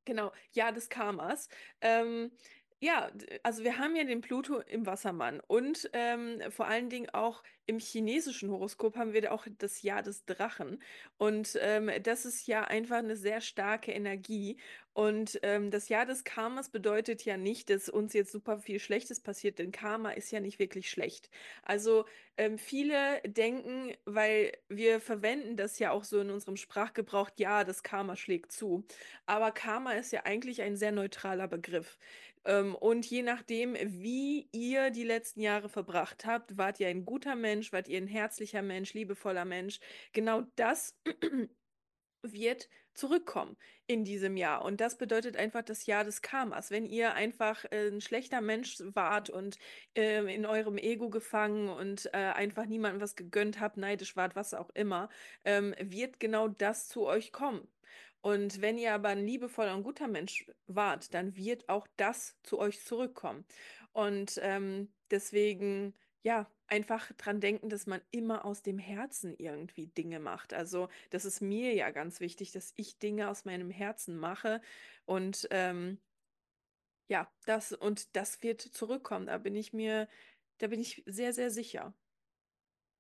genau, 0.05 0.33
ja, 0.53 0.73
des 0.73 0.89
Karmas. 0.89 1.49
Ähm, 1.81 2.33
ja, 2.81 3.11
also 3.43 3.63
wir 3.63 3.77
haben 3.79 3.95
ja 3.95 4.05
den 4.05 4.23
Pluto 4.23 4.59
im 4.61 4.87
Wassermann 4.87 5.41
und 5.47 5.91
ähm, 5.93 6.41
vor 6.51 6.67
allen 6.67 6.89
Dingen 6.89 7.11
auch 7.11 7.43
im 7.67 7.79
chinesischen 7.79 8.51
Horoskop 8.51 8.97
haben 8.97 9.13
wir 9.13 9.33
auch 9.33 9.47
das 9.59 9.83
Jahr 9.83 10.03
des 10.03 10.25
Drachen. 10.25 10.83
Und 11.19 11.57
ähm, 11.61 11.89
das 12.03 12.25
ist 12.25 12.49
ja 12.49 12.65
einfach 12.65 12.97
eine 12.97 13.17
sehr 13.17 13.41
starke 13.41 13.93
Energie. 13.93 14.57
Und 14.93 15.39
ähm, 15.45 15.71
das 15.71 15.89
Jahr 15.89 16.05
des 16.05 16.25
Karmas 16.25 16.71
bedeutet 16.71 17.25
ja 17.25 17.37
nicht, 17.37 17.71
dass 17.71 17.89
uns 17.89 18.13
jetzt 18.13 18.33
super 18.33 18.59
viel 18.59 18.81
Schlechtes 18.81 19.21
passiert, 19.21 19.61
denn 19.61 19.71
Karma 19.71 20.11
ist 20.11 20.33
ja 20.33 20.41
nicht 20.41 20.59
wirklich 20.59 20.91
schlecht. 20.91 21.31
Also 21.63 22.07
ähm, 22.37 22.59
viele 22.59 23.21
denken, 23.25 23.95
weil 24.05 24.53
wir 24.69 25.01
verwenden 25.01 25.57
das 25.57 25.79
ja 25.79 25.93
auch 25.93 26.03
so 26.03 26.19
in 26.21 26.31
unserem 26.31 26.57
Sprachgebrauch, 26.57 27.31
ja, 27.37 27.63
das 27.63 27.85
Karma 27.85 28.17
schlägt 28.17 28.51
zu. 28.51 28.85
Aber 29.27 29.53
Karma 29.53 29.93
ist 29.93 30.13
ja 30.13 30.25
eigentlich 30.25 30.61
ein 30.63 30.77
sehr 30.77 30.91
neutraler 30.93 31.47
Begriff. 31.47 31.99
Ähm, 32.45 32.75
und 32.75 33.07
je 33.07 33.23
nachdem, 33.23 33.75
wie 33.75 34.49
ihr 34.53 34.91
die 34.91 35.05
letzten 35.05 35.41
Jahre 35.41 35.69
verbracht 35.69 36.25
habt, 36.25 36.57
wart 36.57 36.81
ihr 36.81 36.89
ein 36.89 37.05
guter 37.05 37.37
Mensch, 37.37 37.73
wart 37.73 37.89
ihr 37.89 37.99
ein 37.99 38.07
herzlicher 38.07 38.63
Mensch, 38.63 38.95
liebevoller 38.95 39.45
Mensch. 39.45 39.81
Genau 40.13 40.43
das 40.57 40.99
wird 42.23 42.69
zurückkommen 42.95 43.57
in 43.87 44.05
diesem 44.05 44.37
Jahr. 44.37 44.65
Und 44.65 44.81
das 44.81 44.99
bedeutet 44.99 45.37
einfach 45.37 45.63
das 45.63 45.87
Jahr 45.87 46.05
des 46.05 46.23
Karmas. 46.23 46.71
Wenn 46.71 46.87
ihr 46.87 47.15
einfach 47.15 47.65
äh, 47.71 47.89
ein 47.89 48.01
schlechter 48.01 48.41
Mensch 48.41 48.79
wart 48.95 49.31
und 49.31 49.59
äh, 49.97 50.23
in 50.33 50.47
eurem 50.47 50.79
Ego 50.79 51.11
gefangen 51.11 51.69
und 51.69 52.07
äh, 52.13 52.19
einfach 52.19 52.67
niemandem 52.67 53.01
was 53.01 53.17
gegönnt 53.17 53.61
habt, 53.61 53.77
neidisch 53.77 54.17
wart, 54.17 54.37
was 54.37 54.55
auch 54.55 54.71
immer, 54.71 55.09
ähm, 55.45 55.75
wird 55.81 56.21
genau 56.21 56.49
das 56.49 56.89
zu 56.89 57.07
euch 57.07 57.33
kommen. 57.33 57.67
Und 58.23 58.61
wenn 58.61 58.77
ihr 58.79 58.93
aber 58.93 59.09
ein 59.09 59.25
liebevoller 59.25 59.75
und 59.75 59.83
guter 59.83 60.09
Mensch 60.09 60.47
wart, 60.67 61.15
dann 61.15 61.37
wird 61.37 61.69
auch 61.69 61.87
das 61.97 62.37
zu 62.43 62.59
euch 62.59 62.85
zurückkommen. 62.85 63.47
Und 63.93 64.39
ähm, 64.43 64.93
deswegen, 65.11 65.95
ja, 66.23 66.51
einfach 66.67 67.11
dran 67.15 67.41
denken, 67.41 67.69
dass 67.69 67.87
man 67.87 68.01
immer 68.11 68.45
aus 68.45 68.63
dem 68.63 68.79
Herzen 68.79 69.35
irgendwie 69.37 69.89
Dinge 69.89 70.21
macht. 70.21 70.53
Also 70.55 70.89
das 71.11 71.25
ist 71.25 71.41
mir 71.41 71.75
ja 71.75 71.91
ganz 71.91 72.21
wichtig, 72.21 72.53
dass 72.53 72.73
ich 72.77 72.99
Dinge 72.99 73.29
aus 73.29 73.45
meinem 73.45 73.71
Herzen 73.71 74.17
mache. 74.17 74.61
Und 75.05 75.49
ähm, 75.51 75.99
ja, 77.09 77.29
das 77.47 77.73
und 77.73 78.15
das 78.15 78.43
wird 78.43 78.61
zurückkommen. 78.61 79.27
Da 79.27 79.39
bin 79.39 79.57
ich 79.57 79.73
mir, 79.73 80.09
da 80.59 80.69
bin 80.69 80.81
ich 80.81 81.03
sehr, 81.07 81.33
sehr 81.33 81.51
sicher. 81.51 81.93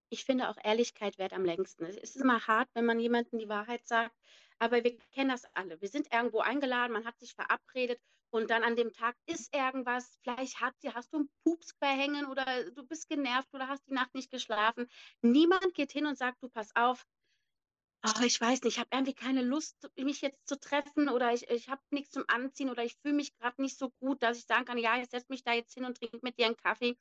Ich 0.08 0.24
finde 0.24 0.48
auch 0.48 0.56
Ehrlichkeit 0.64 1.18
wert 1.18 1.32
am 1.32 1.44
längsten. 1.44 1.84
Es 1.84 1.96
ist 1.96 2.16
immer 2.16 2.44
hart, 2.48 2.68
wenn 2.74 2.84
man 2.84 2.98
jemandem 2.98 3.38
die 3.38 3.48
Wahrheit 3.48 3.86
sagt, 3.86 4.16
aber 4.60 4.84
wir 4.84 4.96
kennen 5.12 5.30
das 5.30 5.44
alle. 5.54 5.80
Wir 5.80 5.88
sind 5.88 6.12
irgendwo 6.12 6.40
eingeladen, 6.40 6.92
man 6.92 7.06
hat 7.06 7.18
sich 7.18 7.34
verabredet 7.34 7.98
und 8.30 8.50
dann 8.50 8.62
an 8.62 8.76
dem 8.76 8.92
Tag 8.92 9.16
ist 9.26 9.54
irgendwas. 9.54 10.18
Vielleicht 10.22 10.60
hat, 10.60 10.74
hast 10.94 11.12
du 11.12 11.18
einen 11.18 11.30
Pups 11.42 11.72
verhängen 11.78 12.26
oder 12.26 12.70
du 12.70 12.86
bist 12.86 13.08
genervt 13.08 13.48
oder 13.52 13.68
hast 13.68 13.86
die 13.88 13.94
Nacht 13.94 14.14
nicht 14.14 14.30
geschlafen. 14.30 14.88
Niemand 15.22 15.74
geht 15.74 15.92
hin 15.92 16.06
und 16.06 16.16
sagt, 16.16 16.42
du 16.42 16.48
pass 16.48 16.70
auf, 16.76 17.04
oh, 18.06 18.22
ich 18.22 18.40
weiß 18.40 18.62
nicht, 18.62 18.74
ich 18.74 18.78
habe 18.78 18.90
irgendwie 18.92 19.14
keine 19.14 19.42
Lust, 19.42 19.90
mich 19.96 20.20
jetzt 20.20 20.46
zu 20.46 20.58
treffen 20.60 21.08
oder 21.08 21.32
ich, 21.32 21.48
ich 21.50 21.68
habe 21.68 21.82
nichts 21.90 22.12
zum 22.12 22.24
Anziehen 22.28 22.70
oder 22.70 22.84
ich 22.84 22.96
fühle 23.02 23.14
mich 23.14 23.34
gerade 23.38 23.60
nicht 23.60 23.78
so 23.78 23.90
gut, 23.98 24.22
dass 24.22 24.38
ich 24.38 24.46
sagen 24.46 24.64
kann, 24.64 24.78
ja, 24.78 24.98
ich 24.98 25.08
setze 25.08 25.26
mich 25.28 25.42
da 25.42 25.52
jetzt 25.52 25.74
hin 25.74 25.84
und 25.84 25.98
trinke 25.98 26.20
mit 26.22 26.38
dir 26.38 26.46
einen 26.46 26.56
Kaffee. 26.56 26.96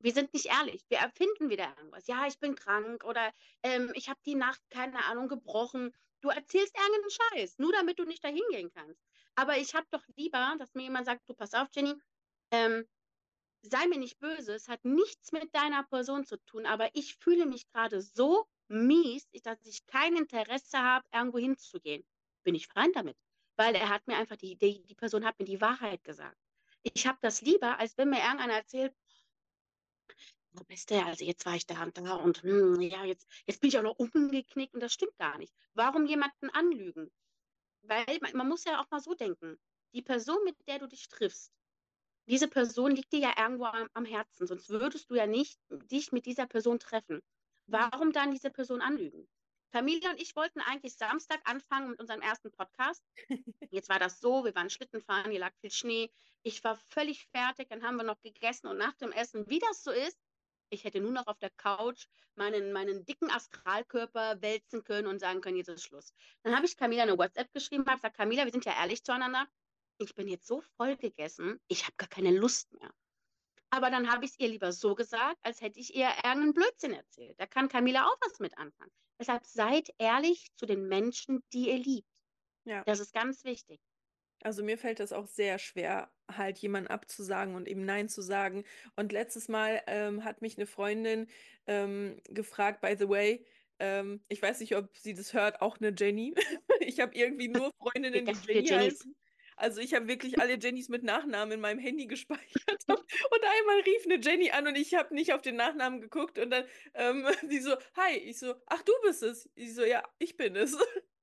Wir 0.00 0.12
sind 0.12 0.32
nicht 0.34 0.46
ehrlich. 0.46 0.84
Wir 0.88 0.98
erfinden 0.98 1.50
wieder 1.50 1.74
irgendwas. 1.76 2.06
Ja, 2.06 2.26
ich 2.26 2.38
bin 2.38 2.54
krank 2.54 3.04
oder 3.04 3.32
ähm, 3.62 3.92
ich 3.94 4.08
habe 4.08 4.20
die 4.26 4.34
Nacht, 4.36 4.60
keine 4.70 5.04
Ahnung, 5.06 5.28
gebrochen. 5.28 5.94
Du 6.20 6.28
erzählst 6.30 6.76
irgendeinen 6.76 7.10
Scheiß, 7.10 7.58
nur 7.58 7.72
damit 7.72 7.98
du 7.98 8.04
nicht 8.04 8.24
dahin 8.24 8.42
gehen 8.50 8.70
kannst. 8.72 9.00
Aber 9.34 9.58
ich 9.58 9.74
habe 9.74 9.86
doch 9.90 10.04
lieber, 10.16 10.54
dass 10.58 10.74
mir 10.74 10.82
jemand 10.84 11.06
sagt, 11.06 11.28
du 11.28 11.34
pass 11.34 11.54
auf, 11.54 11.68
Jenny, 11.74 11.94
ähm, 12.50 12.86
sei 13.62 13.86
mir 13.88 13.98
nicht 13.98 14.18
böse, 14.20 14.54
es 14.54 14.68
hat 14.68 14.84
nichts 14.84 15.32
mit 15.32 15.54
deiner 15.54 15.84
Person 15.84 16.24
zu 16.24 16.36
tun, 16.46 16.66
aber 16.66 16.90
ich 16.94 17.16
fühle 17.16 17.46
mich 17.46 17.66
gerade 17.68 18.00
so 18.02 18.46
mies, 18.68 19.28
dass 19.42 19.58
ich 19.64 19.86
kein 19.86 20.16
Interesse 20.16 20.78
habe, 20.78 21.06
irgendwo 21.12 21.38
hinzugehen. 21.38 22.04
Bin 22.44 22.54
ich 22.54 22.68
fein 22.68 22.92
damit. 22.92 23.16
weil 23.56 23.74
er 23.74 23.88
hat 23.88 24.06
mir 24.06 24.16
einfach, 24.16 24.36
die, 24.36 24.56
die, 24.56 24.84
die 24.84 24.94
Person 24.94 25.24
hat 25.24 25.38
mir 25.38 25.44
die 25.46 25.60
Wahrheit 25.60 26.04
gesagt. 26.04 26.36
Ich 26.82 27.06
habe 27.06 27.18
das 27.22 27.40
lieber, 27.42 27.78
als 27.78 27.96
wenn 27.98 28.10
mir 28.10 28.20
irgendeiner 28.22 28.54
erzählt, 28.54 28.94
oh, 30.58 30.64
Beste, 30.64 31.04
also 31.04 31.24
jetzt 31.24 31.46
war 31.46 31.54
ich 31.54 31.66
da 31.66 31.82
und 31.82 31.96
da 31.98 32.14
und 32.14 32.42
hm, 32.42 32.80
ja, 32.80 33.04
jetzt, 33.04 33.26
jetzt 33.46 33.60
bin 33.60 33.68
ich 33.68 33.78
auch 33.78 33.82
noch 33.82 33.98
umgeknickt 33.98 34.74
und 34.74 34.80
das 34.80 34.92
stimmt 34.92 35.16
gar 35.18 35.38
nicht. 35.38 35.54
Warum 35.74 36.06
jemanden 36.06 36.50
anlügen? 36.50 37.10
Weil 37.82 38.18
man, 38.20 38.36
man 38.36 38.48
muss 38.48 38.64
ja 38.64 38.80
auch 38.80 38.90
mal 38.90 39.00
so 39.00 39.14
denken. 39.14 39.58
Die 39.92 40.02
Person, 40.02 40.42
mit 40.44 40.56
der 40.66 40.78
du 40.78 40.88
dich 40.88 41.08
triffst, 41.08 41.52
diese 42.26 42.48
Person 42.48 42.92
liegt 42.92 43.12
dir 43.12 43.20
ja 43.20 43.34
irgendwo 43.36 43.64
am, 43.64 43.88
am 43.92 44.04
Herzen, 44.04 44.46
sonst 44.46 44.70
würdest 44.70 45.10
du 45.10 45.14
ja 45.14 45.26
nicht 45.26 45.60
dich 45.70 46.10
mit 46.10 46.26
dieser 46.26 46.46
Person 46.46 46.78
treffen. 46.78 47.22
Warum 47.66 48.12
dann 48.12 48.30
diese 48.30 48.50
Person 48.50 48.80
anlügen? 48.80 49.28
Familie 49.74 50.08
und 50.08 50.20
ich 50.20 50.36
wollten 50.36 50.60
eigentlich 50.60 50.94
Samstag 50.96 51.40
anfangen 51.44 51.90
mit 51.90 52.00
unserem 52.00 52.20
ersten 52.20 52.52
Podcast. 52.52 53.04
Jetzt 53.70 53.88
war 53.88 53.98
das 53.98 54.20
so, 54.20 54.44
wir 54.44 54.54
waren 54.54 54.70
Schlitten 54.70 55.00
fahren, 55.00 55.32
hier 55.32 55.40
lag 55.40 55.52
viel 55.60 55.72
Schnee. 55.72 56.12
Ich 56.44 56.62
war 56.62 56.76
völlig 56.76 57.26
fertig, 57.26 57.68
dann 57.70 57.82
haben 57.82 57.96
wir 57.96 58.04
noch 58.04 58.20
gegessen 58.22 58.68
und 58.68 58.78
nach 58.78 58.94
dem 58.94 59.10
Essen, 59.10 59.48
wie 59.48 59.58
das 59.58 59.82
so 59.82 59.90
ist, 59.90 60.16
ich 60.70 60.84
hätte 60.84 61.00
nur 61.00 61.12
noch 61.12 61.26
auf 61.26 61.38
der 61.38 61.50
Couch 61.50 62.06
meinen, 62.34 62.72
meinen 62.72 63.04
dicken 63.04 63.30
Astralkörper 63.30 64.40
wälzen 64.42 64.84
können 64.84 65.06
und 65.06 65.20
sagen 65.20 65.40
können, 65.40 65.56
jetzt 65.56 65.68
ist 65.68 65.84
Schluss. 65.84 66.12
Dann 66.42 66.54
habe 66.54 66.66
ich 66.66 66.76
Camila 66.76 67.02
eine 67.02 67.18
WhatsApp 67.18 67.52
geschrieben, 67.52 67.86
habe 67.86 67.96
gesagt, 67.96 68.16
Camila, 68.16 68.44
wir 68.44 68.52
sind 68.52 68.64
ja 68.64 68.74
ehrlich 68.80 69.04
zueinander. 69.04 69.46
Ich 69.98 70.14
bin 70.14 70.28
jetzt 70.28 70.46
so 70.46 70.60
voll 70.76 70.96
gegessen, 70.96 71.60
ich 71.68 71.84
habe 71.84 71.94
gar 71.96 72.08
keine 72.08 72.32
Lust 72.32 72.72
mehr. 72.72 72.90
Aber 73.70 73.90
dann 73.90 74.10
habe 74.10 74.24
ich 74.24 74.32
es 74.32 74.38
ihr 74.38 74.48
lieber 74.48 74.72
so 74.72 74.94
gesagt, 74.94 75.38
als 75.42 75.60
hätte 75.60 75.80
ich 75.80 75.94
ihr 75.94 76.06
irgendeinen 76.06 76.54
Blödsinn 76.54 76.92
erzählt. 76.92 77.38
Da 77.38 77.46
kann 77.46 77.68
Camila 77.68 78.06
auch 78.06 78.16
was 78.20 78.38
mit 78.38 78.56
anfangen. 78.56 78.92
Deshalb 79.18 79.44
seid 79.44 79.90
ehrlich 79.98 80.48
zu 80.56 80.66
den 80.66 80.86
Menschen, 80.86 81.42
die 81.52 81.70
ihr 81.70 81.78
liebt. 81.78 82.08
Ja. 82.64 82.82
Das 82.84 83.00
ist 83.00 83.12
ganz 83.12 83.44
wichtig. 83.44 83.80
Also 84.44 84.62
mir 84.62 84.78
fällt 84.78 85.00
das 85.00 85.12
auch 85.12 85.26
sehr 85.26 85.58
schwer, 85.58 86.10
halt 86.30 86.58
jemanden 86.58 86.88
abzusagen 86.88 87.54
und 87.54 87.66
ihm 87.66 87.84
Nein 87.84 88.08
zu 88.08 88.22
sagen. 88.22 88.64
Und 88.94 89.10
letztes 89.10 89.48
Mal 89.48 89.82
ähm, 89.86 90.22
hat 90.22 90.42
mich 90.42 90.56
eine 90.56 90.66
Freundin 90.66 91.26
ähm, 91.66 92.20
gefragt, 92.28 92.80
by 92.80 92.94
the 92.98 93.08
way, 93.08 93.44
ähm, 93.78 94.22
ich 94.28 94.40
weiß 94.40 94.60
nicht, 94.60 94.76
ob 94.76 94.96
sie 94.96 95.14
das 95.14 95.32
hört, 95.32 95.60
auch 95.62 95.78
eine 95.78 95.94
Jenny. 95.96 96.34
ich 96.80 97.00
habe 97.00 97.14
irgendwie 97.14 97.48
nur 97.48 97.72
Freundinnen, 97.78 98.26
die 98.26 98.52
Jenny 98.52 98.68
heißen. 98.68 99.16
Also 99.56 99.80
ich 99.80 99.94
habe 99.94 100.08
wirklich 100.08 100.38
alle 100.40 100.54
Jennys 100.54 100.88
mit 100.88 101.04
Nachnamen 101.04 101.52
in 101.52 101.60
meinem 101.60 101.78
Handy 101.78 102.06
gespeichert. 102.06 102.84
und 102.86 103.00
einmal 103.60 103.80
rief 103.86 104.04
eine 104.04 104.20
Jenny 104.20 104.50
an 104.50 104.66
und 104.66 104.76
ich 104.76 104.94
habe 104.94 105.14
nicht 105.14 105.32
auf 105.32 105.42
den 105.42 105.56
Nachnamen 105.56 106.00
geguckt. 106.00 106.38
Und 106.38 106.50
dann 106.50 106.64
ähm, 106.94 107.26
sie 107.48 107.60
so, 107.60 107.74
hi. 107.96 108.16
Ich 108.18 108.38
so, 108.38 108.54
ach, 108.66 108.82
du 108.82 108.92
bist 109.02 109.22
es. 109.22 109.48
Ich 109.54 109.74
so, 109.74 109.84
ja, 109.84 110.02
ich 110.18 110.36
bin 110.36 110.56
es. 110.56 110.76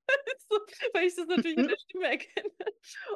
so, 0.48 0.58
weil 0.92 1.06
ich 1.06 1.14
das 1.14 1.26
natürlich 1.26 1.58
in 1.58 1.68
der 1.68 1.76
Stimme 1.76 2.06
erkenne. 2.06 2.50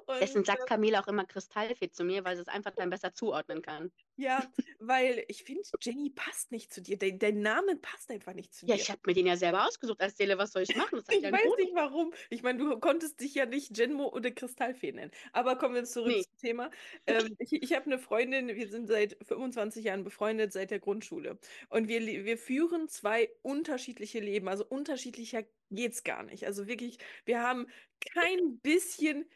Und, 0.06 0.20
Deswegen 0.20 0.44
sagt 0.44 0.62
äh 0.62 0.66
Camille 0.66 1.00
auch 1.00 1.08
immer 1.08 1.24
Kristallfee 1.24 1.90
zu 1.90 2.04
mir, 2.04 2.24
weil 2.24 2.36
sie 2.36 2.42
es 2.42 2.48
einfach 2.48 2.72
dann 2.74 2.90
besser 2.90 3.14
zuordnen 3.14 3.62
kann. 3.62 3.90
Ja, 4.16 4.50
weil 4.78 5.24
ich 5.28 5.44
finde, 5.44 5.62
Jenny 5.80 6.10
passt 6.10 6.50
nicht 6.50 6.72
zu 6.72 6.80
dir. 6.80 6.96
Dein, 6.96 7.18
dein 7.18 7.40
Name 7.40 7.76
passt 7.76 8.10
einfach 8.10 8.32
nicht 8.32 8.54
zu 8.54 8.64
dir. 8.64 8.74
Ja, 8.74 8.80
ich 8.80 8.90
habe 8.90 9.00
mir 9.06 9.14
den 9.14 9.26
ja 9.26 9.36
selber 9.36 9.66
ausgesucht 9.66 10.00
als 10.00 10.16
Seele. 10.16 10.38
Was 10.38 10.52
soll 10.52 10.62
ich 10.62 10.74
machen? 10.74 11.02
ich 11.10 11.22
ja 11.22 11.32
weiß 11.32 11.42
Grund. 11.42 11.58
nicht 11.58 11.74
warum. 11.74 12.14
Ich 12.30 12.42
meine, 12.42 12.58
du 12.58 12.78
konntest 12.78 13.20
dich 13.20 13.34
ja 13.34 13.44
nicht 13.44 13.74
Genmo 13.74 14.08
oder 14.08 14.30
Kristallfee 14.30 14.92
nennen. 14.92 15.10
Aber 15.32 15.56
kommen 15.56 15.74
wir 15.74 15.84
zurück 15.84 16.12
nee. 16.14 16.22
zum 16.22 16.36
Thema. 16.38 16.70
Ähm, 17.06 17.36
ich 17.38 17.52
ich 17.52 17.72
habe 17.74 17.86
eine 17.86 17.98
Freundin, 17.98 18.48
wir 18.48 18.68
sind 18.68 18.86
seit 18.86 19.16
25 19.26 19.84
Jahren 19.84 20.04
befreundet, 20.04 20.52
seit 20.52 20.70
der 20.70 20.78
Grundschule. 20.78 21.38
Und 21.68 21.88
wir, 21.88 22.00
wir 22.00 22.38
führen 22.38 22.88
zwei 22.88 23.30
unterschiedliche 23.42 24.20
Leben. 24.20 24.48
Also 24.48 24.64
unterschiedlicher 24.64 25.44
geht 25.70 25.92
es 25.92 26.04
gar 26.04 26.22
nicht. 26.22 26.46
Also 26.46 26.66
wirklich, 26.76 26.98
wir 27.24 27.42
haben 27.42 27.66
kein 28.14 28.58
bisschen 28.60 29.26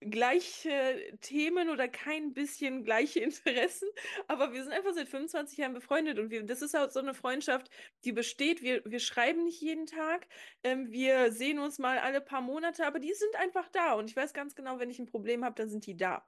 gleiche 0.00 1.16
Themen 1.20 1.70
oder 1.70 1.88
kein 1.88 2.32
bisschen 2.34 2.84
gleiche 2.84 3.20
Interessen, 3.20 3.88
aber 4.28 4.52
wir 4.52 4.62
sind 4.62 4.72
einfach 4.72 4.92
seit 4.94 5.08
25 5.08 5.58
Jahren 5.58 5.72
befreundet 5.74 6.18
und 6.18 6.30
wir, 6.30 6.44
das 6.44 6.62
ist 6.62 6.76
auch 6.76 6.90
so 6.90 7.00
eine 7.00 7.14
Freundschaft, 7.14 7.70
die 8.04 8.12
besteht. 8.12 8.62
Wir, 8.62 8.82
wir 8.84 9.00
schreiben 9.00 9.44
nicht 9.44 9.60
jeden 9.60 9.86
Tag, 9.86 10.26
ähm, 10.62 10.90
wir 10.90 11.32
sehen 11.32 11.58
uns 11.58 11.78
mal 11.78 11.98
alle 11.98 12.20
paar 12.20 12.42
Monate, 12.42 12.86
aber 12.86 12.98
die 12.98 13.14
sind 13.14 13.34
einfach 13.36 13.68
da 13.68 13.94
und 13.94 14.10
ich 14.10 14.16
weiß 14.16 14.34
ganz 14.34 14.54
genau, 14.54 14.78
wenn 14.78 14.90
ich 14.90 14.98
ein 14.98 15.06
Problem 15.06 15.44
habe, 15.44 15.54
dann 15.54 15.70
sind 15.70 15.86
die 15.86 15.96
da. 15.96 16.24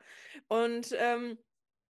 Und 0.48 0.94
ähm, 0.98 1.38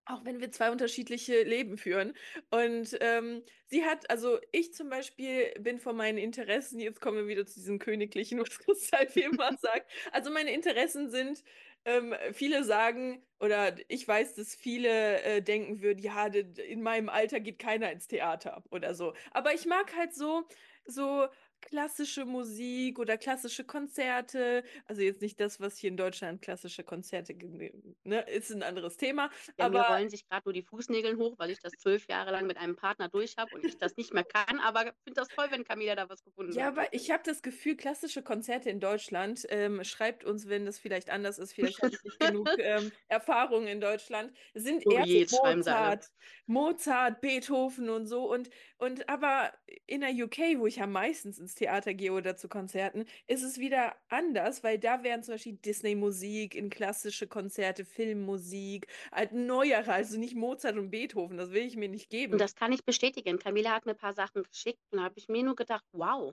auch 0.09 0.24
wenn 0.24 0.40
wir 0.40 0.50
zwei 0.50 0.70
unterschiedliche 0.70 1.42
Leben 1.42 1.76
führen. 1.76 2.14
Und 2.50 2.96
ähm, 3.00 3.42
sie 3.66 3.84
hat, 3.84 4.11
also 4.11 4.38
ich 4.52 4.72
zum 4.72 4.88
Beispiel 4.88 5.52
bin 5.61 5.78
von 5.78 5.96
meinen 5.96 6.18
Interessen, 6.18 6.80
jetzt 6.80 7.00
kommen 7.00 7.18
wir 7.18 7.28
wieder 7.28 7.46
zu 7.46 7.61
diesem 7.61 7.78
königlichen, 7.78 8.40
was 8.40 8.59
Kristall 8.59 9.06
immer 9.14 9.56
sagt. 9.59 9.90
Also 10.12 10.30
meine 10.30 10.52
Interessen 10.52 11.11
sind 11.11 11.44
ähm, 11.84 12.14
viele 12.32 12.64
sagen, 12.64 13.22
oder 13.38 13.76
ich 13.88 14.09
weiß, 14.09 14.34
dass 14.34 14.54
viele 14.54 15.22
äh, 15.22 15.42
denken 15.42 15.80
würden, 15.82 16.00
ja, 16.00 16.26
in 16.26 16.82
meinem 16.82 17.09
Alter 17.09 17.40
geht 17.40 17.59
keiner 17.59 17.92
ins 17.92 18.09
Theater 18.09 18.64
oder 18.70 18.94
so. 18.94 19.14
Aber 19.32 19.54
ich 19.54 19.66
mag 19.66 19.94
halt 19.96 20.14
so, 20.14 20.44
so 20.84 21.28
klassische 21.61 22.24
Musik 22.24 22.98
oder 22.98 23.18
klassische 23.18 23.64
Konzerte. 23.64 24.64
Also 24.86 25.02
jetzt 25.02 25.22
nicht 25.22 25.40
das, 25.40 25.61
was 25.61 25.76
hier 25.76 25.90
in 25.90 25.96
Deutschland 25.96 26.42
klassische 26.42 26.84
Konzerte 26.84 27.34
ne, 28.04 28.20
ist 28.28 28.50
ein 28.50 28.62
anderes 28.62 28.96
Thema. 28.96 29.30
Ja, 29.59 29.66
aber 29.66 29.80
mir 29.80 29.86
rollen 29.86 30.11
sich 30.11 30.28
gerade 30.28 30.42
nur 30.44 30.52
die 30.52 30.62
Fußnägel 30.62 31.16
hoch, 31.16 31.34
weil 31.38 31.50
ich 31.50 31.61
das 31.61 31.72
zwölf 31.72 32.06
Jahre 32.09 32.30
lang 32.30 32.46
mit 32.46 32.56
einem 32.56 32.76
Partner 32.76 33.09
durch 33.09 33.36
habe 33.36 33.54
und 33.54 33.64
ich 33.64 33.78
das 33.78 33.96
nicht 33.96 34.14
mehr 34.14 34.24
kann. 34.24 34.61
Aber 34.61 34.86
ich 34.86 34.92
finde 35.04 35.20
das 35.20 35.28
toll, 35.28 35.46
wenn 35.50 35.64
Camila 35.64 35.94
da 35.94 36.09
was 36.09 36.22
gefunden 36.24 36.52
ja, 36.52 36.66
hat. 36.66 36.76
Ja, 36.76 36.82
aber 36.82 36.92
ich 36.94 37.11
habe 37.11 37.22
das 37.24 37.42
Gefühl, 37.42 37.76
klassische 37.76 38.22
Konzerte 38.22 38.70
in 38.70 38.80
Deutschland, 38.80 39.46
ähm, 39.48 39.84
schreibt 39.84 40.24
uns, 40.24 40.48
wenn 40.48 40.66
das 40.66 40.78
vielleicht 40.78 41.11
anders 41.11 41.38
ist, 41.38 41.52
vielleicht 41.52 41.82
habe 41.82 41.94
ich 41.94 42.02
nicht 42.02 42.20
genug 42.20 42.48
ähm, 42.59 42.92
Erfahrung 43.09 43.66
in 43.66 43.80
Deutschland, 43.80 44.32
sind 44.54 44.82
so 44.84 44.90
eher 44.90 45.26
Mozart, 45.30 46.11
Mozart, 46.46 47.20
Beethoven 47.20 47.90
und 47.90 48.06
so. 48.06 48.30
Und, 48.30 48.50
und 48.78 49.08
aber 49.08 49.52
in 49.86 50.00
der 50.00 50.10
UK, 50.10 50.58
wo 50.58 50.66
ich 50.66 50.76
ja 50.76 50.86
meistens 50.86 51.38
ins 51.38 51.54
Theater 51.54 51.94
gehe 51.94 52.12
oder 52.12 52.36
zu 52.36 52.48
Konzerten, 52.48 53.04
ist 53.26 53.42
es 53.42 53.58
wieder 53.58 53.96
anders, 54.08 54.62
weil 54.62 54.78
da 54.78 55.02
wären 55.02 55.22
zum 55.22 55.34
Beispiel 55.34 55.54
Disney-Musik 55.54 56.54
in 56.54 56.70
klassische 56.70 57.26
Konzerte, 57.26 57.84
Filmmusik, 57.84 58.86
halt 59.12 59.32
neuere, 59.32 59.92
also 59.92 60.18
nicht 60.18 60.36
Mozart 60.36 60.76
und 60.76 60.90
Beethoven, 60.90 61.36
das 61.36 61.50
will 61.50 61.66
ich 61.66 61.76
mir 61.76 61.88
nicht 61.88 62.08
geben. 62.08 62.34
Und 62.34 62.40
das 62.40 62.54
kann 62.54 62.72
ich 62.72 62.84
bestätigen. 62.84 63.38
Camilla 63.38 63.72
hat 63.74 63.86
mir 63.86 63.92
ein 63.92 63.98
paar 63.98 64.14
Sachen 64.14 64.44
geschickt 64.44 64.80
und 64.92 64.98
da 64.98 65.04
habe 65.04 65.14
ich 65.16 65.28
mir 65.28 65.42
nur 65.42 65.56
gedacht, 65.56 65.84
wow, 65.92 66.32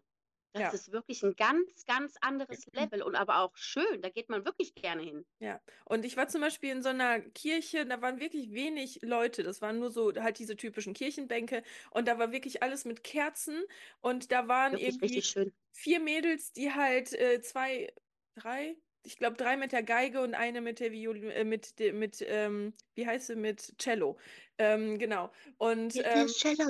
das 0.55 0.63
ja. 0.63 0.71
ist 0.71 0.91
wirklich 0.93 1.21
ein 1.21 1.35
ganz, 1.35 1.85
ganz 1.85 2.15
anderes 2.21 2.65
Level 2.71 3.01
und 3.01 3.15
aber 3.15 3.39
auch 3.39 3.57
schön. 3.57 4.01
Da 4.01 4.09
geht 4.09 4.29
man 4.29 4.45
wirklich 4.45 4.73
gerne 4.73 5.03
hin. 5.03 5.25
Ja, 5.39 5.59
und 5.83 6.05
ich 6.05 6.15
war 6.15 6.29
zum 6.29 6.39
Beispiel 6.39 6.71
in 6.71 6.81
so 6.81 6.89
einer 6.89 7.19
Kirche, 7.19 7.85
da 7.85 8.01
waren 8.01 8.21
wirklich 8.21 8.51
wenig 8.51 8.99
Leute. 9.01 9.43
Das 9.43 9.61
waren 9.61 9.79
nur 9.79 9.91
so 9.91 10.13
halt 10.15 10.39
diese 10.39 10.55
typischen 10.55 10.93
Kirchenbänke 10.93 11.61
und 11.91 12.07
da 12.07 12.17
war 12.17 12.31
wirklich 12.31 12.63
alles 12.63 12.85
mit 12.85 13.03
Kerzen 13.03 13.63
und 13.99 14.31
da 14.31 14.47
waren 14.47 14.73
wirklich 14.79 15.35
irgendwie 15.35 15.53
vier 15.71 15.99
Mädels, 15.99 16.53
die 16.53 16.71
halt 16.71 17.11
äh, 17.11 17.41
zwei, 17.41 17.93
drei, 18.35 18.77
ich 19.05 19.17
glaube, 19.17 19.37
drei 19.37 19.55
mit 19.55 19.71
der 19.71 19.83
Geige 19.83 20.21
und 20.21 20.33
eine 20.33 20.61
mit 20.61 20.79
der 20.79 20.91
Viol 20.91 21.23
äh, 21.31 21.43
mit, 21.43 21.73
mit 21.93 22.25
ähm, 22.27 22.73
wie 22.95 23.05
heißt 23.05 23.27
sie, 23.27 23.35
mit 23.35 23.75
Cello. 23.77 24.17
Ähm, 24.57 24.97
genau. 24.97 25.31
Und, 25.57 25.95
ähm, 25.97 26.27